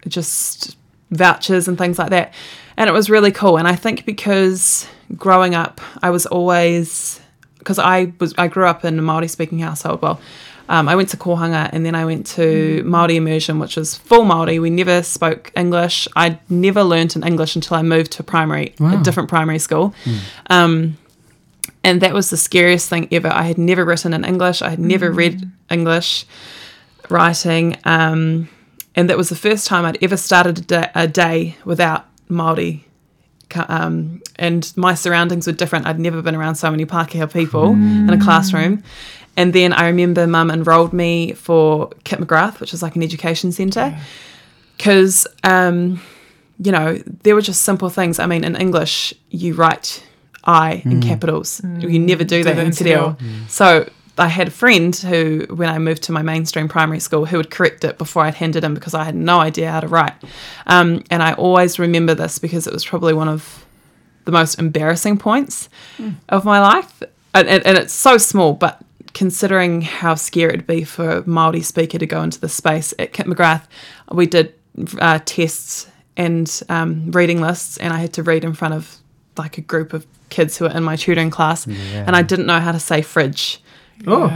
just 0.07 0.77
vouchers 1.11 1.67
and 1.67 1.77
things 1.77 1.99
like 1.99 2.11
that. 2.11 2.33
And 2.77 2.89
it 2.89 2.93
was 2.93 3.11
really 3.11 3.33
cool. 3.33 3.57
And 3.57 3.67
I 3.67 3.75
think 3.75 4.07
because 4.07 4.89
growing 5.17 5.55
up, 5.55 5.81
I 6.03 6.11
was 6.11 6.27
always 6.27 7.21
because 7.59 7.79
I 7.81 8.13
was 8.21 8.35
I 8.39 8.47
grew 8.47 8.67
up 8.67 8.85
in 8.85 8.99
a 8.99 9.03
Maori 9.03 9.29
speaking 9.29 9.59
household. 9.59 10.01
Well, 10.01 10.21
um, 10.69 10.89
I 10.89 10.95
went 10.97 11.09
to 11.11 11.17
Kohanga 11.17 11.69
and 11.73 11.85
then 11.87 11.95
I 11.95 12.05
went 12.05 12.27
to 12.39 12.83
Maori 12.85 13.17
immersion, 13.17 13.59
which 13.59 13.77
was 13.77 13.95
full 13.97 14.25
Maori. 14.25 14.59
We 14.59 14.71
never 14.71 15.03
spoke 15.03 15.53
English. 15.57 16.09
I 16.17 16.39
never 16.49 16.83
learnt 16.83 17.17
in 17.17 17.23
English 17.23 17.55
until 17.57 17.77
I 17.77 17.83
moved 17.83 18.13
to 18.13 18.23
primary, 18.23 18.75
a 18.81 19.03
different 19.03 19.29
primary 19.29 19.59
school. 19.59 19.95
Um, 20.51 20.97
And 21.85 22.01
that 22.01 22.13
was 22.13 22.31
the 22.31 22.37
scariest 22.37 22.89
thing 22.89 23.07
ever. 23.13 23.29
I 23.29 23.45
had 23.45 23.59
never 23.59 23.85
written 23.85 24.13
in 24.13 24.25
English. 24.25 24.61
I 24.61 24.71
had 24.71 24.81
never 24.81 25.09
read 25.13 25.49
English 25.71 26.27
writing. 27.09 27.77
Um, 27.85 28.49
and 28.97 29.09
that 29.09 29.17
was 29.17 29.29
the 29.29 29.37
first 29.37 29.67
time 29.69 29.85
I'd 29.85 30.03
ever 30.03 30.17
started 30.17 30.59
a 30.59 30.63
day, 30.63 30.91
a 30.95 31.07
day 31.07 31.57
without 31.65 32.07
Māori. 32.29 32.81
Um, 33.69 34.21
and 34.37 34.73
my 34.77 34.95
surroundings 34.95 35.47
were 35.47 35.53
different. 35.53 35.87
I'd 35.87 36.01
never 36.01 36.21
been 36.23 36.35
around 36.35 36.57
so 36.57 36.71
many 36.71 36.85
Pākehā 36.87 37.33
people 37.33 37.67
in 37.75 38.11
a 38.11 38.19
classroom. 38.25 38.83
And 39.37 39.53
then 39.53 39.73
I 39.73 39.87
remember 39.87 40.27
mum 40.27 40.51
enrolled 40.51 40.93
me 40.93 41.33
for 41.33 41.91
Kip 42.05 42.19
McGrath, 42.19 42.61
which 42.61 42.73
is 42.73 42.83
like 42.83 42.97
an 42.97 43.03
education 43.03 43.53
centre. 43.53 43.99
Because, 44.77 45.27
um, 45.45 46.01
you 46.59 46.73
know, 46.73 46.99
there 47.23 47.35
were 47.35 47.43
just 47.43 47.63
simple 47.63 47.91
things. 47.91 48.19
I 48.19 48.27
mean, 48.27 48.45
in 48.45 48.57
English, 48.57 49.15
you 49.31 49.55
write 49.55 50.03
I 50.45 50.83
in 50.85 51.03
capitals. 51.03 51.61
You 51.81 51.99
never 51.99 52.25
do 52.25 52.45
that 52.45 52.55
that 52.55 52.61
in 52.61 52.67
in 52.67 52.73
Te 52.73 52.85
Te 52.85 52.91
Reo. 52.91 53.17
Reo. 53.21 53.29
So 53.49 53.89
I 54.19 54.29
had 54.29 54.49
a 54.49 54.51
friend 54.51 54.95
who, 54.95 55.47
when 55.51 55.69
I 55.69 55.79
moved 55.79 56.05
to 56.05 56.13
my 56.13 56.23
mainstream 56.23 56.69
primary 56.69 57.01
school, 57.01 57.27
who 57.27 57.37
would 57.37 57.51
correct 57.51 57.85
it 57.85 57.99
before 57.99 58.23
I'd 58.23 58.35
handed 58.35 58.65
him 58.65 58.73
because 58.73 58.95
I 58.95 59.05
had 59.05 59.15
no 59.15 59.41
idea 59.41 59.71
how 59.71 59.81
to 59.81 59.89
write. 59.89 60.15
Um, 60.67 61.05
and 61.11 61.23
I 61.23 61.35
always 61.35 61.79
remember 61.79 62.15
this 62.15 62.39
because 62.39 62.67
it 62.67 62.73
was 62.73 62.85
probably 62.85 63.13
one 63.13 63.29
of 63.29 63.67
the 64.25 64.33
most 64.33 64.59
embarrassing 64.59 65.19
points 65.19 65.69
of 66.29 66.45
my 66.45 66.61
life. 66.61 67.03
And, 67.35 67.49
and, 67.49 67.67
and 67.67 67.77
it's 67.77 67.93
so 67.93 68.17
small, 68.17 68.55
but 68.55 68.83
considering 69.17 69.81
how 69.81 70.15
scary 70.15 70.53
it'd 70.53 70.67
be 70.67 70.85
for 70.85 71.09
a 71.09 71.23
Māori 71.23 71.65
speaker 71.65 71.97
to 71.97 72.07
go 72.07 72.23
into 72.23 72.39
the 72.39 72.51
space 72.51 72.93
at 72.99 73.15
Kip 73.15 73.27
McGrath, 73.27 73.63
we 74.13 74.27
did 74.27 74.53
uh, 74.99 75.21
tests 75.25 75.87
and 76.19 76.63
um, 76.69 77.11
reading 77.13 77.41
lists, 77.41 77.79
and 77.79 77.95
I 77.95 77.99
had 77.99 78.13
to 78.13 78.23
read 78.23 78.45
in 78.45 78.53
front 78.53 78.75
of 78.75 78.99
like 79.39 79.57
a 79.57 79.63
group 79.63 79.95
of 79.95 80.07
kids 80.29 80.59
who 80.59 80.67
were 80.67 80.71
in 80.71 80.83
my 80.83 80.97
tutoring 80.97 81.31
class, 81.31 81.67
and 81.67 82.15
I 82.15 82.21
didn't 82.21 82.45
know 82.45 82.61
how 82.61 82.73
to 82.73 82.79
say 82.79 83.01
fridge. 83.01 83.63
Oh, 84.07 84.29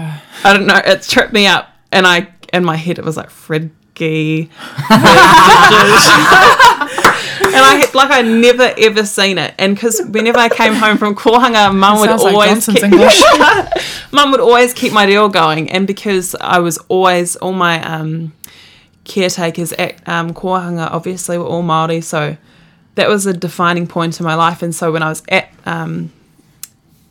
I 0.45 0.55
don't 0.55 0.67
know. 0.67 0.81
It 0.83 1.03
tripped 1.03 1.35
me 1.35 1.47
up, 1.47 1.69
and 1.93 2.07
I 2.07 2.33
in 2.51 2.65
my 2.65 2.77
head 2.77 2.99
it 2.99 3.05
was 3.05 3.19
like 3.19 3.29
Fridgy, 3.29 4.49
and 7.47 7.57
I 7.57 7.77
had, 7.77 7.95
like 7.95 8.11
I 8.11 8.23
never 8.23 8.73
ever 8.79 9.05
seen 9.05 9.39
it. 9.39 9.55
And 9.59 9.75
because 9.75 10.01
whenever 10.01 10.39
I 10.39 10.49
came 10.49 10.75
home 10.75 10.99
from 10.99 11.15
Kohanga, 11.15 11.75
Mum 11.75 12.01
would 12.01 12.09
Sounds 12.09 12.23
like 12.23 12.35
always 12.35 12.67
keep, 12.67 12.83
Mum 14.13 14.31
would 14.31 14.41
always 14.41 14.75
keep 14.75 14.93
my 14.93 15.07
reo 15.07 15.29
going, 15.29 15.71
and 15.71 15.87
because 15.87 16.35
I 16.41 16.59
was 16.59 16.79
always 16.89 17.37
all 17.37 17.53
my 17.53 17.83
um, 17.85 18.33
caretakers 19.05 19.73
at 19.75 20.07
um, 20.09 20.33
Kohanga 20.35 20.91
obviously 20.91 21.39
were 21.39 21.45
all 21.45 21.63
Maori, 21.63 22.01
so 22.01 22.37
that 22.95 23.09
was 23.09 23.27
a 23.27 23.33
defining 23.33 23.87
point 23.87 24.21
in 24.21 24.27
my 24.27 24.35
life. 24.35 24.63
And 24.63 24.75
so 24.75 24.93
when 24.93 25.03
I 25.03 25.09
was 25.09 25.23
at 25.29 25.51
um, 25.67 26.13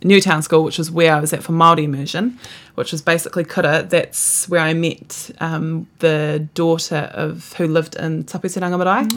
Newtown 0.04 0.42
School, 0.42 0.64
which 0.64 0.78
was 0.78 0.90
where 0.90 1.14
I 1.14 1.20
was 1.20 1.34
at 1.34 1.44
for 1.44 1.52
Māori 1.52 1.84
immersion, 1.84 2.40
which 2.76 2.92
was 2.92 3.02
basically 3.02 3.44
kura. 3.44 3.84
That's 3.84 4.48
where 4.48 4.62
I 4.62 4.74
met 4.74 5.32
um, 5.40 5.88
the 6.00 6.48
daughter 6.54 7.10
of 7.14 7.54
who 7.54 7.68
lived 7.68 7.96
in 7.96 8.24
Tapu 8.24 8.48
Te 8.50 8.60
Ranga 8.60 8.78
Marae, 8.78 9.08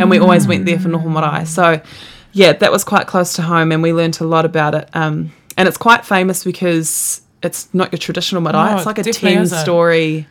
and 0.00 0.10
we 0.10 0.18
always 0.18 0.46
went 0.46 0.66
there 0.66 0.78
for 0.78 0.88
Noho 0.88 1.10
Marae. 1.10 1.44
So, 1.44 1.80
yeah, 2.32 2.52
that 2.52 2.70
was 2.70 2.84
quite 2.84 3.06
close 3.06 3.32
to 3.34 3.42
home, 3.42 3.72
and 3.72 3.82
we 3.82 3.92
learnt 3.92 4.20
a 4.20 4.24
lot 4.24 4.44
about 4.44 4.74
it. 4.74 4.88
Um, 4.94 5.32
and 5.56 5.66
it's 5.66 5.76
quite 5.78 6.04
famous 6.04 6.44
because 6.44 7.20
it's 7.42 7.72
not 7.74 7.92
your 7.92 7.98
traditional 7.98 8.40
marae; 8.40 8.70
No, 8.70 8.76
it's 8.76 8.86
like 8.86 8.98
it 8.98 9.06
a 9.08 9.12
ten-story. 9.12 10.26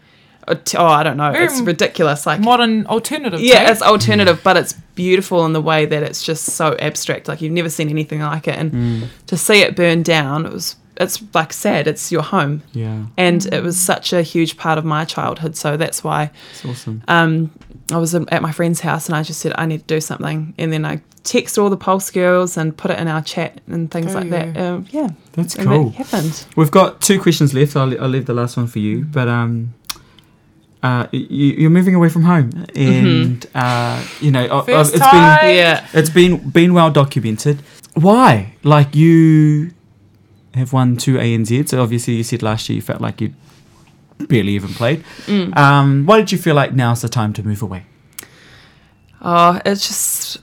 Or 0.47 0.55
t- 0.55 0.77
Oh, 0.77 0.85
I 0.85 1.03
don't 1.03 1.17
know. 1.17 1.31
Very 1.31 1.45
it's 1.45 1.59
ridiculous. 1.61 2.25
Like 2.25 2.39
Modern 2.39 2.85
alternative. 2.87 3.39
yeah, 3.39 3.65
too. 3.65 3.71
it's 3.71 3.81
alternative, 3.81 4.41
but 4.43 4.57
it's 4.57 4.73
beautiful 4.95 5.45
in 5.45 5.53
the 5.53 5.61
way 5.61 5.85
that 5.85 6.03
it's 6.03 6.23
just 6.23 6.45
so 6.45 6.75
abstract. 6.79 7.27
Like 7.27 7.41
you've 7.41 7.53
never 7.53 7.69
seen 7.69 7.89
anything 7.89 8.21
like 8.21 8.47
it, 8.47 8.55
and 8.57 9.09
to 9.27 9.37
see 9.37 9.61
it 9.61 9.75
burn 9.75 10.03
down, 10.03 10.45
it 10.45 10.51
was 10.53 10.75
it's 10.99 11.21
like 11.33 11.53
sad. 11.53 11.85
It's 11.87 12.11
your 12.11 12.23
home, 12.23 12.63
yeah, 12.73 13.05
and 13.17 13.45
it 13.53 13.61
was 13.61 13.79
such 13.79 14.13
a 14.13 14.21
huge 14.23 14.57
part 14.57 14.77
of 14.79 14.85
my 14.85 15.05
childhood. 15.05 15.55
So 15.55 15.77
that's 15.77 16.03
why 16.03 16.31
it's 16.51 16.65
awesome. 16.65 17.03
um, 17.07 17.51
I 17.91 17.97
was 17.97 18.15
at 18.15 18.41
my 18.41 18.51
friend's 18.51 18.79
house, 18.79 19.07
and 19.07 19.15
I 19.15 19.23
just 19.23 19.39
said 19.39 19.53
I 19.57 19.65
need 19.67 19.79
to 19.81 19.85
do 19.85 20.01
something, 20.01 20.53
and 20.57 20.73
then 20.73 20.85
I 20.85 21.01
text 21.23 21.57
all 21.57 21.69
the 21.69 21.77
Pulse 21.77 22.09
girls 22.09 22.55
and 22.57 22.75
put 22.75 22.89
it 22.89 22.97
in 22.97 23.07
our 23.09 23.21
chat 23.21 23.59
and 23.67 23.91
things 23.91 24.15
like 24.15 24.29
that. 24.29 24.55
Um, 24.57 24.85
yeah, 24.91 25.09
That's 25.33 25.55
and 25.55 25.67
cool. 25.67 25.89
that 25.89 26.07
happened. 26.07 26.45
We've 26.55 26.71
got 26.71 27.01
two 27.01 27.21
questions 27.21 27.53
left. 27.53 27.75
I'll, 27.75 28.01
I'll 28.01 28.07
leave 28.09 28.25
the 28.27 28.33
last 28.33 28.55
one 28.57 28.65
for 28.67 28.79
you. 28.79 29.03
But 29.03 29.27
um, 29.27 29.73
uh, 30.83 31.07
you, 31.11 31.53
you're 31.53 31.69
moving 31.69 31.95
away 31.95 32.09
from 32.09 32.23
home, 32.23 32.65
and 32.75 33.45
uh, 33.55 34.03
you 34.21 34.31
know, 34.31 34.45
uh, 34.45 34.59
uh, 34.59 34.61
First 34.63 34.93
it's 34.95 35.03
time. 35.03 35.39
been 35.45 35.55
Yeah, 35.55 35.87
it's 35.93 36.09
been 36.09 36.49
been 36.49 36.73
well 36.73 36.91
documented. 36.91 37.61
Why? 37.95 38.53
Like 38.63 38.95
you 38.95 39.71
have 40.53 40.73
won 40.73 40.97
two 40.97 41.15
ANZs. 41.15 41.69
So 41.69 41.81
obviously, 41.81 42.15
you 42.15 42.23
said 42.23 42.43
last 42.43 42.69
year 42.69 42.75
you 42.75 42.81
felt 42.81 43.01
like 43.01 43.21
you 43.21 43.33
barely 44.27 44.53
even 44.53 44.69
played. 44.69 45.03
Mm. 45.25 45.55
Um, 45.57 46.05
why 46.05 46.17
did 46.17 46.31
you 46.31 46.37
feel 46.37 46.55
like 46.55 46.73
now's 46.73 47.01
the 47.01 47.09
time 47.09 47.33
to 47.33 47.43
move 47.43 47.61
away? 47.61 47.85
Oh, 49.21 49.59
it's 49.65 49.87
just 49.87 50.37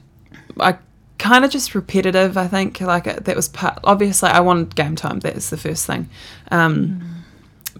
I 0.58 0.76
kind 1.18 1.44
of 1.44 1.50
just 1.50 1.74
repetitive. 1.74 2.36
I 2.36 2.48
think 2.48 2.80
like 2.80 3.06
it- 3.06 3.24
that 3.24 3.36
was 3.36 3.48
part. 3.48 3.78
Obviously, 3.84 4.30
I 4.30 4.40
wanted 4.40 4.74
game 4.74 4.96
time. 4.96 5.20
That 5.20 5.36
is 5.36 5.50
the 5.50 5.56
first 5.56 5.86
thing. 5.86 6.08
Um, 6.50 7.00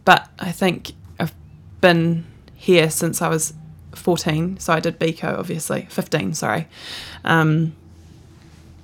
But 0.04 0.28
I 0.38 0.52
think 0.52 0.92
I've 1.18 1.32
been 1.80 2.24
here 2.64 2.90
since 2.90 3.20
I 3.20 3.28
was 3.28 3.52
fourteen. 3.94 4.58
So 4.58 4.72
I 4.72 4.80
did 4.80 4.98
Beko, 4.98 5.38
obviously 5.38 5.86
fifteen. 5.90 6.34
Sorry, 6.34 6.66
um, 7.24 7.74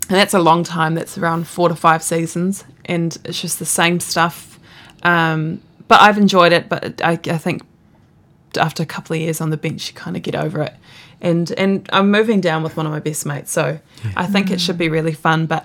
and 0.08 0.18
that's 0.18 0.34
a 0.34 0.38
long 0.38 0.64
time. 0.64 0.94
That's 0.94 1.18
around 1.18 1.46
four 1.46 1.68
to 1.68 1.74
five 1.74 2.02
seasons, 2.02 2.64
and 2.84 3.16
it's 3.24 3.40
just 3.40 3.58
the 3.58 3.66
same 3.66 4.00
stuff. 4.00 4.58
Um, 5.02 5.60
but 5.88 6.00
I've 6.00 6.18
enjoyed 6.18 6.52
it. 6.52 6.68
But 6.68 7.00
I, 7.02 7.12
I 7.12 7.38
think 7.38 7.62
after 8.58 8.82
a 8.82 8.86
couple 8.86 9.16
of 9.16 9.22
years 9.22 9.40
on 9.40 9.50
the 9.50 9.56
bench, 9.56 9.88
you 9.88 9.94
kind 9.94 10.16
of 10.16 10.22
get 10.22 10.34
over 10.34 10.62
it. 10.62 10.74
And 11.22 11.52
and 11.58 11.88
I'm 11.92 12.10
moving 12.10 12.40
down 12.40 12.62
with 12.62 12.76
one 12.76 12.86
of 12.86 12.92
my 12.92 13.00
best 13.00 13.26
mates, 13.26 13.52
so 13.52 13.78
I 14.16 14.26
think 14.26 14.50
it 14.50 14.60
should 14.60 14.78
be 14.78 14.88
really 14.88 15.12
fun. 15.12 15.46
But 15.46 15.64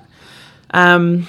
um, 0.71 1.27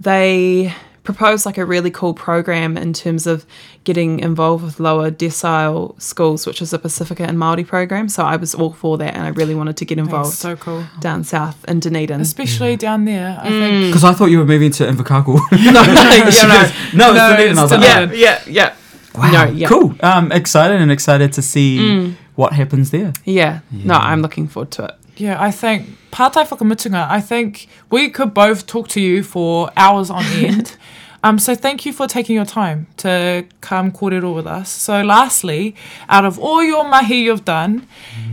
they 0.00 0.72
proposed 1.04 1.46
like 1.46 1.58
a 1.58 1.64
really 1.64 1.90
cool 1.90 2.14
program 2.14 2.76
in 2.76 2.92
terms 2.92 3.26
of 3.26 3.46
getting 3.84 4.18
involved 4.20 4.64
with 4.64 4.80
lower 4.80 5.10
decile 5.10 6.00
schools, 6.00 6.46
which 6.46 6.60
is 6.62 6.72
a 6.72 6.78
Pacifica 6.78 7.22
and 7.24 7.38
Maori 7.38 7.62
program. 7.62 8.08
So 8.08 8.24
I 8.24 8.36
was 8.36 8.54
all 8.54 8.72
for 8.72 8.96
that, 8.98 9.14
and 9.14 9.22
I 9.22 9.28
really 9.28 9.54
wanted 9.54 9.76
to 9.76 9.84
get 9.84 9.98
involved 9.98 10.30
That's 10.30 10.38
so 10.38 10.56
cool. 10.56 10.84
down 11.00 11.22
south 11.22 11.62
in 11.68 11.80
Dunedin. 11.80 12.20
Especially 12.20 12.76
down 12.76 13.04
there, 13.04 13.38
I 13.40 13.46
Mm. 13.48 13.60
think. 13.60 13.86
Because 13.88 14.04
I 14.04 14.12
thought 14.14 14.30
you 14.30 14.38
were 14.38 14.46
moving 14.46 14.70
to 14.72 14.84
Invercargill. 14.84 15.38
no, 15.52 15.70
no, 15.72 15.82
yeah, 15.82 16.22
no. 16.42 16.48
no, 16.58 16.62
it's 16.62 16.94
No, 16.94 17.14
Dunedin. 17.14 17.58
I 17.58 17.62
was 17.62 17.70
like, 17.70 17.80
yeah, 17.82 17.94
Dunedin. 18.00 18.20
yeah, 18.20 18.40
yeah. 18.46 18.74
wow, 19.14 19.30
No, 19.30 19.44
yeah. 19.52 19.68
cool. 19.68 19.94
Um, 20.02 20.32
excited 20.32 20.80
and 20.80 20.90
excited 20.90 21.32
to 21.34 21.42
see 21.42 21.78
Mm. 21.78 22.14
what 22.34 22.54
happens 22.54 22.90
there. 22.90 23.12
Yeah. 23.24 23.60
No, 23.70 23.94
I'm 23.94 24.22
looking 24.22 24.48
forward 24.48 24.70
to 24.72 24.84
it. 24.86 24.94
Yeah, 25.16 25.40
I 25.40 25.52
think 25.52 25.88
Pātai 26.10 26.46
Whakamutunga, 26.46 27.08
I 27.08 27.20
think 27.20 27.68
we 27.90 28.08
could 28.10 28.34
both 28.34 28.66
talk 28.66 28.88
to 28.88 29.00
you 29.00 29.22
for 29.22 29.70
hours 29.76 30.10
on 30.10 30.24
end. 30.32 30.76
um, 31.22 31.38
so 31.38 31.54
thank 31.54 31.86
you 31.86 31.92
for 31.92 32.08
taking 32.08 32.34
your 32.34 32.44
time 32.44 32.88
to 32.98 33.46
come 33.60 33.92
kōrero 33.92 34.34
with 34.34 34.46
us. 34.46 34.68
So 34.70 35.02
lastly, 35.02 35.76
out 36.08 36.24
of 36.24 36.38
all 36.38 36.62
your 36.64 36.88
mahi 36.88 37.22
you've 37.24 37.44
done, 37.44 37.86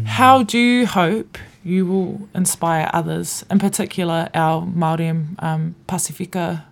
how 0.06 0.41
do 0.44 0.58
you 0.58 0.88
hope 0.88 1.38
you 1.63 1.86
will 1.86 2.28
inspire 2.34 2.89
others, 2.94 3.46
in 3.52 3.60
particular 3.60 4.30
our 4.34 4.63
Māori 4.63 5.10
and 5.10 5.36
um, 5.39 5.76
Pasifika 5.88 6.63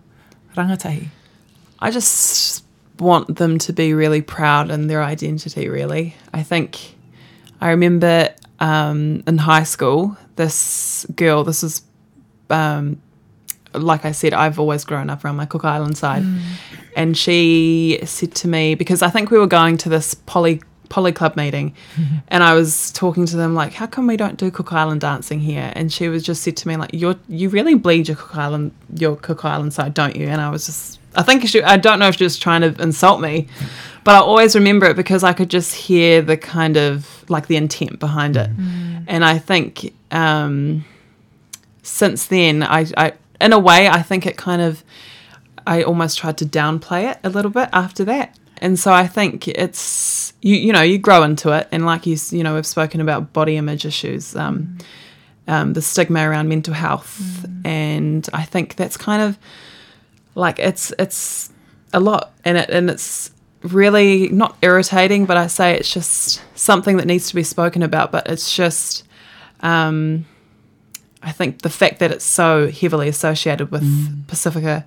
rangatahi? 0.56 1.08
I 1.80 1.91
just 1.91 2.63
want 2.98 3.38
them 3.38 3.60
to 3.60 3.74
be 3.74 3.93
really 3.93 4.22
proud 4.22 4.72
in 4.72 4.88
their 4.88 5.04
identity, 5.04 5.69
really. 5.69 6.15
I 6.34 6.41
think 6.41 6.95
I 7.62 7.69
remember 7.69 8.30
um, 8.60 9.24
in 9.28 9.38
high 9.38 9.63
school, 9.63 10.17
this 10.36 11.06
girl, 11.15 11.43
this 11.43 11.63
is, 11.63 11.82
um, 12.50 13.02
like 13.74 14.06
I 14.06 14.12
said, 14.12 14.34
I've 14.34 14.60
always 14.60 14.84
grown 14.84 15.10
up 15.10 15.24
around 15.24 15.38
my 15.38 15.45
Cook 15.45 15.65
Island 15.65 15.98
side. 15.98 16.24
And 16.95 17.18
she 17.18 17.99
said 18.03 18.36
to 18.36 18.47
me, 18.47 18.76
because 18.76 19.01
I 19.01 19.10
think 19.10 19.32
we 19.32 19.38
were 19.38 19.47
going 19.47 19.78
to 19.78 19.89
this 19.89 20.14
poly 20.14 20.62
poly 20.89 21.12
club 21.12 21.36
meeting 21.36 21.72
and 22.30 22.43
I 22.43 22.55
was 22.55 22.91
talking 22.93 23.28
to 23.28 23.38
them 23.38 23.53
like 23.53 23.74
how 23.74 23.86
come 23.86 24.07
we 24.07 24.18
don't 24.18 24.38
do 24.38 24.49
Cook 24.49 24.74
Island 24.74 25.01
dancing 25.01 25.39
here? 25.39 25.72
And 25.76 25.93
she 25.93 26.07
was 26.10 26.24
just 26.24 26.41
said 26.41 26.57
to 26.57 26.68
me 26.68 26.78
like 26.78 26.89
you're 26.93 27.16
you 27.28 27.49
really 27.49 27.76
bleed 27.76 28.07
your 28.07 28.18
Cook 28.18 28.36
Island 28.36 28.72
your 28.95 29.16
Cook 29.16 29.45
Island 29.45 29.74
side 29.74 29.93
don't 29.93 30.16
you? 30.16 30.28
And 30.28 30.41
I 30.41 30.49
was 30.49 30.66
just 30.66 30.99
I 31.16 31.24
think 31.24 31.47
she 31.47 31.62
I 31.64 31.78
don't 31.78 31.99
know 31.99 32.07
if 32.07 32.16
she 32.16 32.24
was 32.24 32.38
trying 32.38 32.62
to 32.62 32.82
insult 32.82 33.22
me 33.22 33.47
but 34.03 34.16
I 34.16 34.20
always 34.20 34.55
remember 34.55 34.86
it 34.88 34.95
because 34.95 35.24
I 35.24 35.34
could 35.34 35.49
just 35.49 35.76
hear 35.76 36.22
the 36.22 36.38
kind 36.38 36.78
of 36.78 37.30
like 37.30 37.47
the 37.47 37.57
intent 37.57 37.99
behind 37.99 38.38
it. 38.38 38.49
And 39.07 39.26
I 39.26 39.38
think 39.38 39.93
um 40.12 40.86
since 41.84 42.28
then 42.28 42.64
I, 42.64 42.88
I 42.97 43.14
in 43.41 43.53
a 43.53 43.60
way 43.60 43.88
I 43.88 44.01
think 44.01 44.26
it 44.26 44.38
kind 44.38 44.62
of 44.62 44.84
I 45.68 45.84
almost 45.84 46.18
tried 46.18 46.38
to 46.39 46.45
downplay 46.45 47.12
it 47.12 47.20
a 47.24 47.30
little 47.30 47.51
bit 47.51 47.70
after 47.74 48.03
that. 48.05 48.38
And 48.57 48.80
so 48.80 48.91
I 48.91 49.07
think 49.07 49.47
it's 49.47 50.34
you 50.41 50.55
you 50.55 50.74
know 50.74 50.82
you 50.82 50.97
grow 50.97 51.24
into 51.24 51.51
it, 51.51 51.68
and 51.72 51.86
like 51.86 52.05
you 52.05 52.18
you 52.32 52.43
know 52.43 52.55
we've 52.55 52.66
spoken 52.66 53.01
about 53.01 53.32
body 53.32 53.57
image 53.57 53.86
issues, 53.86 54.36
um, 54.36 54.78
um, 55.47 55.74
the 55.74 55.82
stigma 55.82 56.28
around 56.28 56.49
mental 56.49 56.74
health, 56.74 57.45
and 57.64 58.28
I 58.34 58.43
think 58.43 58.76
that's 58.76 58.97
kind 58.97 59.22
of 59.22 59.38
like 60.39 60.59
it's 60.59 60.93
it's 60.97 61.51
a 61.93 61.99
lot, 61.99 62.31
and 62.45 62.57
it 62.57 62.69
and 62.69 62.89
it's 62.89 63.31
really 63.61 64.29
not 64.29 64.57
irritating, 64.61 65.25
but 65.25 65.37
I 65.37 65.47
say 65.47 65.75
it's 65.75 65.93
just 65.93 66.41
something 66.55 66.97
that 66.97 67.05
needs 67.05 67.27
to 67.29 67.35
be 67.35 67.43
spoken 67.43 67.83
about. 67.83 68.11
But 68.11 68.27
it's 68.27 68.55
just, 68.55 69.05
um, 69.59 70.25
I 71.21 71.31
think 71.31 71.61
the 71.61 71.69
fact 71.69 71.99
that 71.99 72.11
it's 72.11 72.25
so 72.25 72.69
heavily 72.71 73.09
associated 73.09 73.71
with 73.71 73.83
Pacifica 74.27 74.85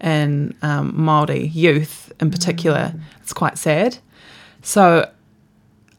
and 0.00 0.54
um, 0.62 0.92
Maori 0.96 1.46
youth 1.46 2.12
in 2.20 2.30
particular, 2.30 2.94
it's 3.22 3.32
quite 3.32 3.58
sad. 3.58 3.98
So 4.62 5.10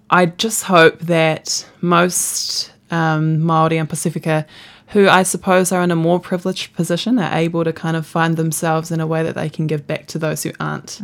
I 0.09 0.27
just 0.27 0.63
hope 0.65 0.99
that 0.99 1.65
most 1.81 2.71
um, 2.91 3.39
Maori 3.41 3.77
and 3.77 3.89
Pacifica, 3.89 4.45
who 4.87 5.07
I 5.07 5.23
suppose 5.23 5.71
are 5.71 5.81
in 5.81 5.91
a 5.91 5.95
more 5.95 6.19
privileged 6.19 6.73
position, 6.75 7.17
are 7.17 7.33
able 7.33 7.63
to 7.63 7.71
kind 7.71 7.95
of 7.95 8.05
find 8.05 8.35
themselves 8.35 8.91
in 8.91 8.99
a 8.99 9.07
way 9.07 9.23
that 9.23 9.35
they 9.35 9.49
can 9.49 9.65
give 9.65 9.87
back 9.87 10.07
to 10.07 10.19
those 10.19 10.43
who 10.43 10.51
aren't. 10.59 10.99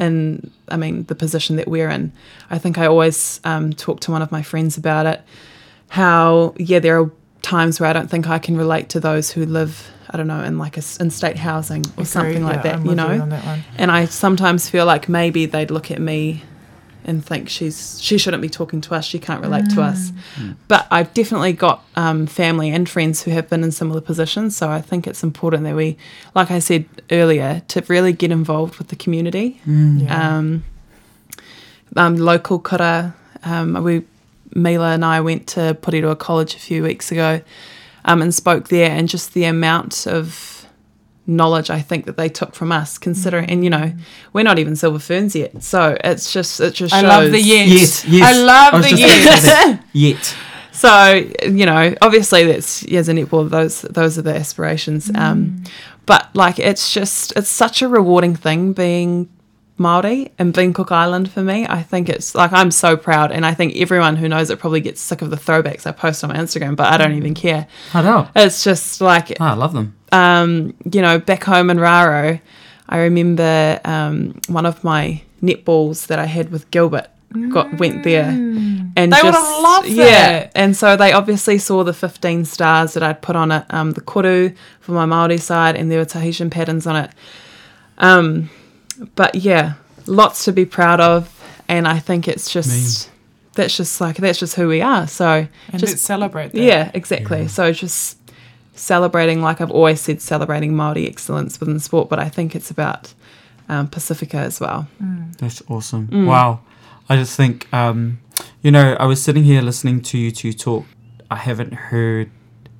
And 0.00 0.50
I 0.68 0.76
mean, 0.76 1.04
the 1.04 1.14
position 1.14 1.56
that 1.56 1.68
we're 1.68 1.90
in. 1.90 2.12
I 2.50 2.58
think 2.58 2.78
I 2.78 2.86
always 2.86 3.40
um, 3.44 3.72
talk 3.72 4.00
to 4.00 4.10
one 4.10 4.22
of 4.22 4.32
my 4.32 4.42
friends 4.42 4.78
about 4.78 5.06
it. 5.06 5.22
How 5.90 6.54
yeah, 6.58 6.78
there 6.78 7.00
are 7.00 7.10
times 7.42 7.80
where 7.80 7.88
I 7.88 7.92
don't 7.92 8.10
think 8.10 8.28
I 8.28 8.38
can 8.38 8.56
relate 8.56 8.88
to 8.90 9.00
those 9.00 9.30
who 9.30 9.44
live. 9.44 9.90
I 10.10 10.16
don't 10.16 10.26
know, 10.26 10.42
in 10.42 10.56
like 10.56 10.78
a, 10.78 10.82
in 11.00 11.10
state 11.10 11.36
housing 11.36 11.84
or 11.98 12.06
something 12.06 12.42
like 12.42 12.62
that, 12.62 12.82
you 12.82 12.94
know. 12.94 13.26
that. 13.26 13.58
And 13.76 13.90
I 13.90 14.06
sometimes 14.06 14.70
feel 14.70 14.86
like 14.86 15.06
maybe 15.06 15.44
they'd 15.44 15.70
look 15.70 15.90
at 15.90 16.00
me 16.00 16.42
and 17.08 17.24
think 17.24 17.48
she's 17.48 18.00
she 18.00 18.18
shouldn't 18.18 18.42
be 18.42 18.48
talking 18.48 18.80
to 18.82 18.94
us. 18.94 19.04
She 19.04 19.18
can't 19.18 19.42
relate 19.42 19.68
to 19.70 19.82
us. 19.82 20.12
But 20.68 20.86
I've 20.90 21.12
definitely 21.14 21.54
got 21.54 21.82
um, 21.96 22.26
family 22.26 22.70
and 22.70 22.88
friends 22.88 23.22
who 23.22 23.30
have 23.32 23.48
been 23.48 23.64
in 23.64 23.72
similar 23.72 24.00
positions. 24.00 24.56
So 24.56 24.68
I 24.68 24.80
think 24.80 25.06
it's 25.06 25.22
important 25.24 25.64
that 25.64 25.74
we, 25.74 25.96
like 26.34 26.50
I 26.50 26.58
said 26.60 26.84
earlier, 27.10 27.62
to 27.68 27.82
really 27.88 28.12
get 28.12 28.30
involved 28.30 28.76
with 28.76 28.88
the 28.88 28.96
community. 28.96 29.60
Um, 30.08 30.64
um, 31.96 32.16
local 32.16 32.58
kura. 32.58 33.14
Um, 33.42 33.82
we 33.82 34.04
Mila 34.54 34.92
and 34.92 35.04
I 35.04 35.20
went 35.20 35.46
to 35.48 35.76
Porirua 35.80 36.18
College 36.18 36.54
a 36.54 36.58
few 36.58 36.82
weeks 36.82 37.10
ago 37.12 37.40
um, 38.04 38.22
and 38.22 38.34
spoke 38.34 38.68
there, 38.68 38.90
and 38.90 39.08
just 39.08 39.34
the 39.34 39.44
amount 39.44 40.06
of 40.06 40.57
knowledge 41.28 41.70
I 41.70 41.80
think 41.80 42.06
that 42.06 42.16
they 42.16 42.28
took 42.28 42.54
from 42.54 42.72
us, 42.72 42.98
considering, 42.98 43.48
and 43.48 43.62
you 43.62 43.70
know, 43.70 43.92
we're 44.32 44.42
not 44.42 44.58
even 44.58 44.74
silver 44.74 44.98
ferns 44.98 45.36
yet, 45.36 45.62
so 45.62 45.96
it's 46.02 46.32
just 46.32 46.58
it 46.58 46.74
just 46.74 46.92
shows. 46.92 47.04
I 47.04 47.08
shows. 47.08 47.08
love 47.08 47.32
the. 47.32 47.40
Yet, 47.40 47.68
yes. 47.68 48.04
yes. 48.06 48.36
I 48.36 48.42
love 48.42 48.72
was 48.74 48.90
the 48.90 48.96
just 48.96 49.02
about 49.02 49.14
to 49.14 49.24
yes. 49.24 49.42
say 49.42 49.48
that. 49.72 49.84
Yet. 49.92 50.36
So 50.72 51.12
you 51.46 51.66
know, 51.66 51.94
obviously 52.02 52.44
that's 52.44 52.82
yeah, 52.84 53.00
as 53.00 53.08
a 53.08 53.12
netball, 53.12 53.48
those 53.48 53.82
those 53.82 54.18
are 54.18 54.22
the 54.22 54.34
aspirations. 54.34 55.10
Um, 55.14 55.64
but 56.06 56.34
like, 56.34 56.58
it's 56.58 56.92
just 56.92 57.32
it's 57.36 57.50
such 57.50 57.82
a 57.82 57.88
rewarding 57.88 58.34
thing 58.34 58.72
being 58.72 59.28
Maori 59.78 60.32
and 60.38 60.52
being 60.52 60.72
Cook 60.72 60.90
Island 60.92 61.30
for 61.30 61.42
me. 61.42 61.66
I 61.66 61.82
think 61.82 62.08
it's 62.08 62.34
like 62.34 62.52
I'm 62.52 62.70
so 62.70 62.96
proud, 62.96 63.32
and 63.32 63.46
I 63.46 63.54
think 63.54 63.76
everyone 63.76 64.16
who 64.16 64.28
knows 64.28 64.50
it 64.50 64.58
probably 64.58 64.80
gets 64.80 65.00
sick 65.00 65.22
of 65.22 65.30
the 65.30 65.36
throwbacks 65.36 65.86
I 65.86 65.92
post 65.92 66.22
on 66.24 66.30
my 66.30 66.36
Instagram, 66.36 66.76
but 66.76 66.92
I 66.92 66.96
don't 66.98 67.14
even 67.14 67.34
care. 67.34 67.66
I 67.94 68.02
know. 68.02 68.28
It's 68.36 68.64
just 68.64 69.00
like 69.00 69.36
Ah, 69.40 69.52
I 69.52 69.54
love 69.54 69.72
them. 69.72 69.94
um, 70.12 70.74
you 70.92 71.02
know, 71.02 71.18
back 71.18 71.44
home 71.44 71.70
in 71.70 71.78
Raro, 71.80 72.40
I 72.88 72.98
remember 72.98 73.80
um, 73.84 74.40
one 74.48 74.66
of 74.66 74.82
my 74.82 75.22
netballs 75.42 76.06
that 76.08 76.18
I 76.18 76.24
had 76.26 76.50
with 76.50 76.70
Gilbert 76.70 77.08
got 77.50 77.78
went 77.78 78.04
there, 78.04 78.24
and 78.30 78.94
They 78.96 79.06
just, 79.10 79.24
would've 79.24 79.62
loved 79.62 79.88
yeah. 79.88 80.04
that. 80.04 80.52
And 80.54 80.74
so 80.74 80.96
they 80.96 81.12
obviously 81.12 81.58
saw 81.58 81.84
the 81.84 81.92
fifteen 81.92 82.44
stars 82.46 82.94
that 82.94 83.02
I'd 83.02 83.20
put 83.20 83.36
on 83.36 83.52
it, 83.52 83.64
um, 83.70 83.92
the 83.92 84.00
koru 84.00 84.56
for 84.80 84.92
my 84.92 85.04
Maori 85.04 85.36
side, 85.36 85.76
and 85.76 85.90
there 85.90 85.98
were 85.98 86.06
Tahitian 86.06 86.48
patterns 86.50 86.86
on 86.86 86.96
it. 86.96 87.10
Um, 87.98 88.48
but 89.14 89.34
yeah, 89.34 89.74
lots 90.06 90.44
to 90.44 90.52
be 90.52 90.64
proud 90.64 91.00
of, 91.00 91.32
and 91.68 91.86
I 91.86 91.98
think 91.98 92.28
it's 92.28 92.50
just 92.50 93.10
that's 93.54 93.76
just 93.76 94.00
like 94.00 94.16
that's 94.16 94.38
just 94.38 94.54
who 94.54 94.68
we 94.68 94.80
are. 94.80 95.06
So 95.06 95.46
And 95.72 95.80
just 95.80 95.92
let's 95.94 96.02
celebrate 96.02 96.52
that. 96.52 96.60
yeah, 96.62 96.90
exactly. 96.94 97.48
So 97.48 97.72
just 97.72 98.18
celebrating, 98.74 99.42
like 99.42 99.60
I've 99.60 99.70
always 99.70 100.00
said, 100.00 100.22
celebrating 100.22 100.74
Maori 100.76 101.06
excellence 101.06 101.58
within 101.60 101.80
sport, 101.80 102.08
but 102.08 102.18
I 102.18 102.28
think 102.28 102.54
it's 102.54 102.70
about 102.70 103.12
um, 103.68 103.88
Pacifica 103.88 104.38
as 104.38 104.60
well. 104.60 104.86
That's 105.38 105.62
awesome. 105.68 106.26
Wow. 106.26 106.60
I 107.08 107.16
just 107.16 107.36
think, 107.36 107.72
um, 107.72 108.20
you 108.62 108.70
know, 108.70 108.96
I 109.00 109.06
was 109.06 109.22
sitting 109.22 109.42
here 109.44 109.62
listening 109.62 110.02
to 110.02 110.18
you 110.18 110.30
two 110.30 110.52
talk. 110.52 110.84
I 111.30 111.36
haven't 111.36 111.74
heard 111.74 112.30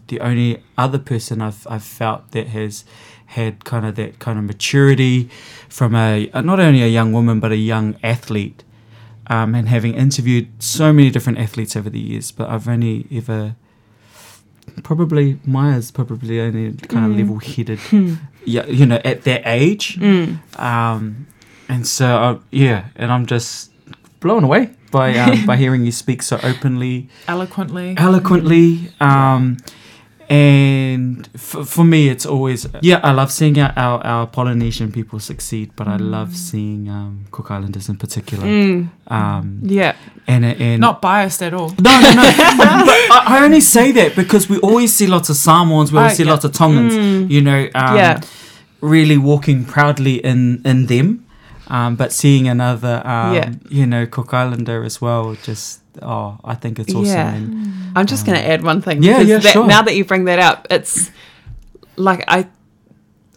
the 0.06 0.20
only 0.20 0.62
other 0.76 0.98
person 0.98 1.42
I've, 1.42 1.66
I've 1.68 1.82
felt 1.84 2.30
that 2.32 2.48
has 2.48 2.84
had 3.32 3.64
kind 3.64 3.84
of 3.86 3.94
that 3.96 4.18
kind 4.18 4.38
of 4.38 4.44
maturity 4.44 5.28
from 5.68 5.94
a, 5.94 6.30
a- 6.32 6.42
not 6.42 6.58
only 6.60 6.82
a 6.82 6.86
young 6.88 7.12
woman, 7.12 7.40
but 7.40 7.52
a 7.52 7.56
young 7.56 7.94
athlete. 8.02 8.64
Um, 9.30 9.54
and 9.54 9.68
having 9.68 9.92
interviewed 9.94 10.48
so 10.58 10.90
many 10.92 11.10
different 11.10 11.38
athletes 11.38 11.76
over 11.76 11.90
the 11.90 11.98
years, 12.00 12.30
but 12.32 12.48
I've 12.48 12.66
only 12.66 13.06
ever 13.12 13.56
probably 14.82 15.38
Maya's 15.44 15.90
probably 15.90 16.40
only 16.40 16.72
kind 16.88 17.10
of 17.10 17.16
level 17.18 17.38
headed, 17.38 17.78
yeah, 18.44 18.64
you 18.66 18.86
know, 18.86 19.00
at 19.04 19.24
that 19.24 19.42
age. 19.44 19.98
Um, 20.56 21.26
and 21.68 21.86
so, 21.86 22.06
uh, 22.16 22.38
yeah, 22.50 22.86
and 22.96 23.12
I'm 23.12 23.26
just 23.26 23.70
blown 24.20 24.44
away 24.44 24.70
by 24.90 25.14
um, 25.18 25.44
by 25.44 25.56
hearing 25.62 25.84
you 25.84 25.92
speak 25.92 26.22
so 26.22 26.40
openly, 26.42 27.08
Eloquently. 27.26 27.94
eloquently. 27.98 28.88
Um, 29.00 29.58
and 30.30 31.26
for, 31.36 31.64
for 31.64 31.84
me, 31.84 32.08
it's 32.08 32.26
always 32.26 32.66
yeah. 32.82 33.00
I 33.02 33.12
love 33.12 33.30
seeing 33.32 33.58
our, 33.58 33.72
our, 33.76 34.06
our 34.06 34.26
Polynesian 34.26 34.92
people 34.92 35.18
succeed, 35.20 35.70
but 35.76 35.88
I 35.88 35.96
love 35.96 36.36
seeing 36.36 36.88
um, 36.88 37.24
Cook 37.30 37.50
Islanders 37.50 37.88
in 37.88 37.96
particular. 37.96 38.44
Um, 39.08 39.60
Yeah, 39.62 39.96
and 40.26 40.44
and 40.44 40.80
Not 40.80 41.00
biased 41.00 41.42
at 41.42 41.54
all. 41.54 41.70
no, 41.70 42.00
no, 42.00 42.12
no. 42.12 42.22
I, 43.10 43.24
I 43.26 43.44
only 43.44 43.60
say 43.60 43.92
that 43.92 44.14
because 44.16 44.48
we 44.48 44.58
always 44.58 44.92
see 44.92 45.06
lots 45.06 45.30
of 45.30 45.36
Samoans, 45.36 45.92
we 45.92 45.98
always 45.98 46.12
Oh, 46.12 46.16
see 46.16 46.24
yeah. 46.24 46.30
lots 46.32 46.44
of 46.44 46.52
Tongans, 46.52 47.30
you 47.30 47.40
know, 47.40 47.68
um, 47.74 47.96
Yeah. 47.96 48.20
really 48.80 49.16
walking 49.18 49.64
proudly 49.64 50.16
in 50.24 50.60
in 50.64 50.86
them. 50.86 51.24
Um, 51.70 51.96
but 51.96 52.12
seeing 52.12 52.48
another, 52.48 53.02
um, 53.06 53.34
Yeah. 53.34 53.50
you 53.68 53.84
know, 53.86 54.06
Cook 54.06 54.32
Islander 54.32 54.84
as 54.84 55.02
well, 55.02 55.36
just 55.42 55.80
oh, 56.02 56.38
I 56.44 56.54
think 56.54 56.78
it's 56.78 56.94
awesome. 56.94 57.06
Yeah. 57.06 57.34
And 57.34 57.96
I'm 57.96 58.06
just 58.06 58.26
going 58.26 58.38
to 58.38 58.46
add 58.46 58.62
one 58.62 58.80
thing. 58.80 59.02
Yeah, 59.02 59.20
yeah, 59.20 59.38
that, 59.38 59.52
sure. 59.52 59.66
Now 59.66 59.82
that 59.82 59.96
you 59.96 60.04
bring 60.04 60.24
that 60.24 60.38
up, 60.38 60.66
it's 60.70 61.10
like 61.96 62.24
I. 62.28 62.48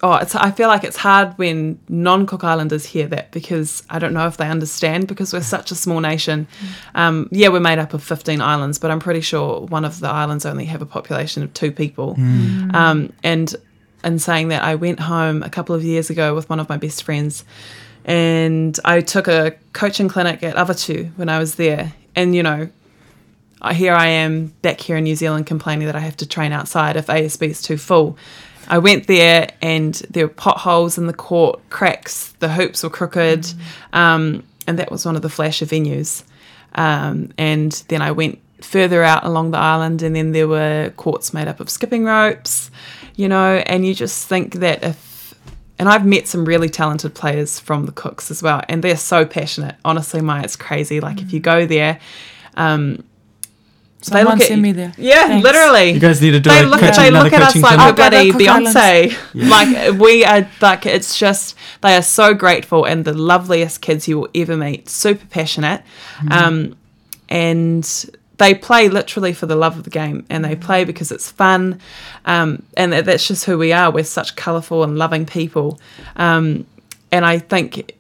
Oh, 0.04 0.16
it's. 0.16 0.34
I 0.34 0.50
feel 0.50 0.68
like 0.68 0.84
it's 0.84 0.98
hard 0.98 1.38
when 1.38 1.80
non-Cook 1.88 2.44
Islanders 2.44 2.86
hear 2.86 3.08
that 3.08 3.32
because 3.32 3.84
I 3.90 4.00
don't 4.00 4.14
know 4.14 4.26
if 4.26 4.38
they 4.38 4.48
understand 4.48 5.08
because 5.08 5.32
we're 5.32 5.42
such 5.42 5.70
a 5.72 5.76
small 5.76 6.00
nation. 6.00 6.48
Um, 6.96 7.30
yeah, 7.32 7.50
we're 7.50 7.60
made 7.60 7.78
up 7.78 7.94
of 7.94 8.04
15 8.04 8.42
islands, 8.42 8.80
but 8.80 8.90
I'm 8.90 9.00
pretty 9.00 9.22
sure 9.22 9.62
one 9.62 9.86
of 9.86 10.00
the 10.00 10.10
islands 10.10 10.46
only 10.46 10.66
have 10.66 10.82
a 10.82 10.88
population 10.88 11.44
of 11.44 11.54
two 11.54 11.72
people. 11.72 12.16
Um, 12.74 13.14
and 13.24 13.56
in 14.04 14.18
saying 14.18 14.48
that, 14.48 14.64
I 14.64 14.74
went 14.76 15.00
home 15.00 15.44
a 15.44 15.50
couple 15.50 15.76
of 15.76 15.84
years 15.84 16.10
ago 16.10 16.34
with 16.34 16.50
one 16.50 16.60
of 16.60 16.68
my 16.68 16.78
best 16.78 17.04
friends, 17.04 17.46
and 18.06 18.80
I 18.84 19.02
took 19.02 19.28
a 19.28 19.56
coaching 19.74 20.10
clinic 20.10 20.42
at 20.42 20.56
Avatiu 20.56 21.12
when 21.16 21.30
I 21.30 21.38
was 21.38 21.56
there. 21.56 21.94
And 22.16 22.36
you 22.36 22.44
know, 22.44 22.70
I- 23.62 23.74
here 23.74 23.94
I 23.94 24.08
am 24.08 24.54
back 24.62 24.82
here 24.82 24.98
in 24.98 25.04
New 25.04 25.16
Zealand 25.16 25.46
complaining 25.46 25.86
that 25.88 25.96
I 25.96 26.00
have 26.00 26.18
to 26.18 26.26
train 26.26 26.52
outside 26.52 26.96
if 26.96 27.08
ASB 27.08 27.48
is 27.48 27.62
too 27.62 27.78
full. 27.78 28.18
I 28.68 28.78
went 28.78 29.08
there 29.08 29.50
and 29.62 29.94
there 30.10 30.28
were 30.28 30.34
potholes 30.34 30.98
in 30.98 31.08
the 31.08 31.14
court, 31.14 31.60
cracks, 31.70 32.34
the 32.40 32.50
hoops 32.50 32.84
were 32.84 32.90
crooked, 32.90 33.54
um, 33.92 34.44
and 34.68 34.80
that 34.80 34.92
was 34.92 35.06
one 35.06 35.16
of 35.16 35.22
the 35.22 35.30
flasher 35.30 35.66
venues. 35.66 36.24
Um, 36.76 37.34
and 37.38 37.72
then 37.90 38.02
I 38.02 38.12
went 38.12 38.40
further 38.62 39.04
out 39.04 39.26
along 39.26 39.52
the 39.52 39.58
island, 39.58 40.02
and 40.04 40.16
then 40.16 40.32
there 40.32 40.48
were 40.48 40.94
courts 40.96 41.34
made 41.34 41.48
up 41.48 41.60
of 41.60 41.70
skipping 41.70 42.06
ropes, 42.06 42.72
you 43.16 43.28
know, 43.28 43.56
and 43.66 43.86
you 43.86 43.94
just 43.94 44.28
think 44.28 44.56
that 44.56 44.84
if 44.84 45.11
and 45.82 45.90
I've 45.90 46.06
met 46.06 46.28
some 46.30 46.46
really 46.46 46.70
talented 46.70 47.14
players 47.16 47.60
from 47.60 47.86
the 47.88 47.92
Cooks 47.92 48.30
as 48.32 48.42
well, 48.42 48.62
and 48.70 48.82
they're 48.84 48.96
so 48.96 49.26
passionate. 49.26 49.76
Honestly, 49.84 50.22
my 50.22 50.44
it's 50.44 50.56
crazy. 50.56 51.02
Like 51.02 51.22
if 51.22 51.34
you 51.34 51.40
go 51.42 51.66
there, 51.66 52.00
um, 52.56 53.04
Someone 54.04 54.26
look 54.26 54.42
at 54.42 54.48
send 54.48 54.58
you- 54.58 54.64
me 54.64 54.72
there. 54.72 54.94
yeah, 54.98 55.28
Thanks. 55.28 55.44
literally. 55.44 55.92
you 55.92 56.00
guys 56.00 56.20
need 56.22 56.32
to 56.32 56.40
do 56.40 56.50
They 56.50 56.62
a 56.64 56.66
look, 56.66 56.80
coaching, 56.80 57.02
they 57.04 57.08
another 57.10 57.26
look 57.26 57.34
at 57.34 57.42
us 57.44 57.56
like 57.56 57.76
clinic. 57.76 57.86
we're 57.86 57.94
bloody 58.10 58.32
Cook 58.32 58.48
Islands. 58.48 58.76
Beyonce. 58.76 59.18
Like 59.50 60.00
we 60.00 60.26
are 60.26 60.48
like 60.62 60.86
it's 60.88 61.18
just 61.20 61.56
they 61.82 61.96
are 61.96 62.02
so 62.02 62.34
grateful 62.34 62.86
and 62.86 63.06
the 63.06 63.14
loveliest 63.14 63.82
kids 63.82 64.08
you 64.08 64.20
will 64.22 64.30
ever 64.34 64.56
meet. 64.58 64.90
Super 64.90 65.26
passionate, 65.28 65.84
um, 66.32 66.76
and 67.30 67.86
they 68.42 68.54
play 68.54 68.90
literally 68.90 69.34
for 69.34 69.46
the 69.46 69.56
love 69.56 69.78
of 69.78 69.84
the 69.84 69.90
game 69.90 70.26
and 70.30 70.44
they 70.44 70.56
play 70.56 70.84
because 70.84 71.12
it's 71.12 71.30
fun, 71.32 71.80
um, 72.26 72.62
and 72.76 72.92
that- 72.94 73.06
that's 73.06 73.28
just 73.28 73.46
who 73.46 73.58
we 73.58 73.72
are. 73.72 73.92
We're 73.92 74.04
such 74.04 74.36
colourful 74.36 74.84
and 74.84 74.98
loving 74.98 75.26
people, 75.26 75.80
um, 76.16 76.66
and 77.12 77.26
I 77.26 77.40
think. 77.40 77.94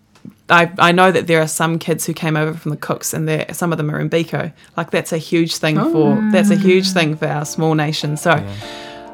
I, 0.50 0.70
I 0.80 0.92
know 0.92 1.14
that 1.14 1.28
there 1.28 1.42
are 1.42 1.48
some 1.48 1.80
kids 1.80 2.06
who 2.06 2.14
came 2.14 2.36
over 2.36 2.54
from 2.54 2.72
the 2.72 2.78
Cooks, 2.78 3.14
and 3.14 3.26
they're- 3.26 3.46
some 3.54 3.72
of 3.72 3.78
them 3.78 3.90
are 3.90 4.00
in 4.02 4.10
Beko. 4.10 4.52
Like 4.76 4.92
that's 4.92 5.14
a 5.14 5.18
huge 5.18 5.56
thing 5.56 5.78
for 5.94 6.20
that's 6.34 6.50
a 6.50 6.56
huge 6.58 6.92
thing 6.92 7.16
for 7.16 7.26
our 7.28 7.46
small 7.46 7.74
nation. 7.74 8.18
So, 8.18 8.32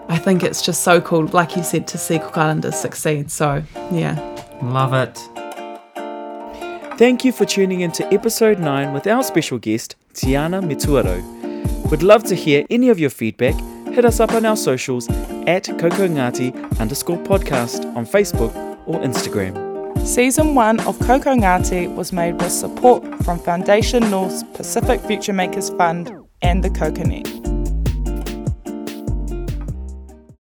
I 0.09 0.17
think 0.17 0.41
it's 0.43 0.63
just 0.63 0.81
so 0.81 0.99
cool, 0.99 1.27
like 1.27 1.55
you 1.55 1.61
said, 1.63 1.85
to 1.89 1.97
see 1.99 2.17
Cook 2.17 2.37
Islanders 2.39 2.75
succeed. 2.75 3.29
So, 3.29 3.61
yeah. 3.91 4.15
Love 4.63 4.93
it. 4.95 5.15
Thank 6.97 7.23
you 7.23 7.31
for 7.31 7.45
tuning 7.45 7.81
in 7.81 7.91
to 7.91 8.11
episode 8.11 8.57
9 8.57 8.91
with 8.93 9.05
our 9.05 9.21
special 9.21 9.59
guest, 9.59 9.95
Tiana 10.17 10.61
Metuarau. 10.61 11.21
We'd 11.91 12.01
love 12.01 12.23
to 12.25 12.35
hear 12.35 12.65
any 12.71 12.89
of 12.89 12.99
your 12.99 13.11
feedback. 13.11 13.53
Hit 13.93 14.03
us 14.03 14.19
up 14.19 14.33
on 14.33 14.45
our 14.45 14.57
socials 14.57 15.07
at 15.47 15.65
kokongati 15.65 16.79
underscore 16.79 17.19
podcast 17.19 17.85
on 17.95 18.05
Facebook 18.05 18.53
or 18.87 18.99
Instagram. 19.01 19.55
Season 20.05 20.55
1 20.55 20.79
of 20.81 20.97
Koko 20.99 21.35
Ngāti 21.35 21.93
was 21.95 22.11
made 22.11 22.33
with 22.41 22.51
support 22.51 23.03
from 23.23 23.37
Foundation 23.39 24.09
North's 24.09 24.43
Pacific 24.55 25.01
Future 25.01 25.33
Makers 25.33 25.69
Fund 25.71 26.11
and 26.41 26.63
the 26.63 26.69
CocoNet. 26.69 27.46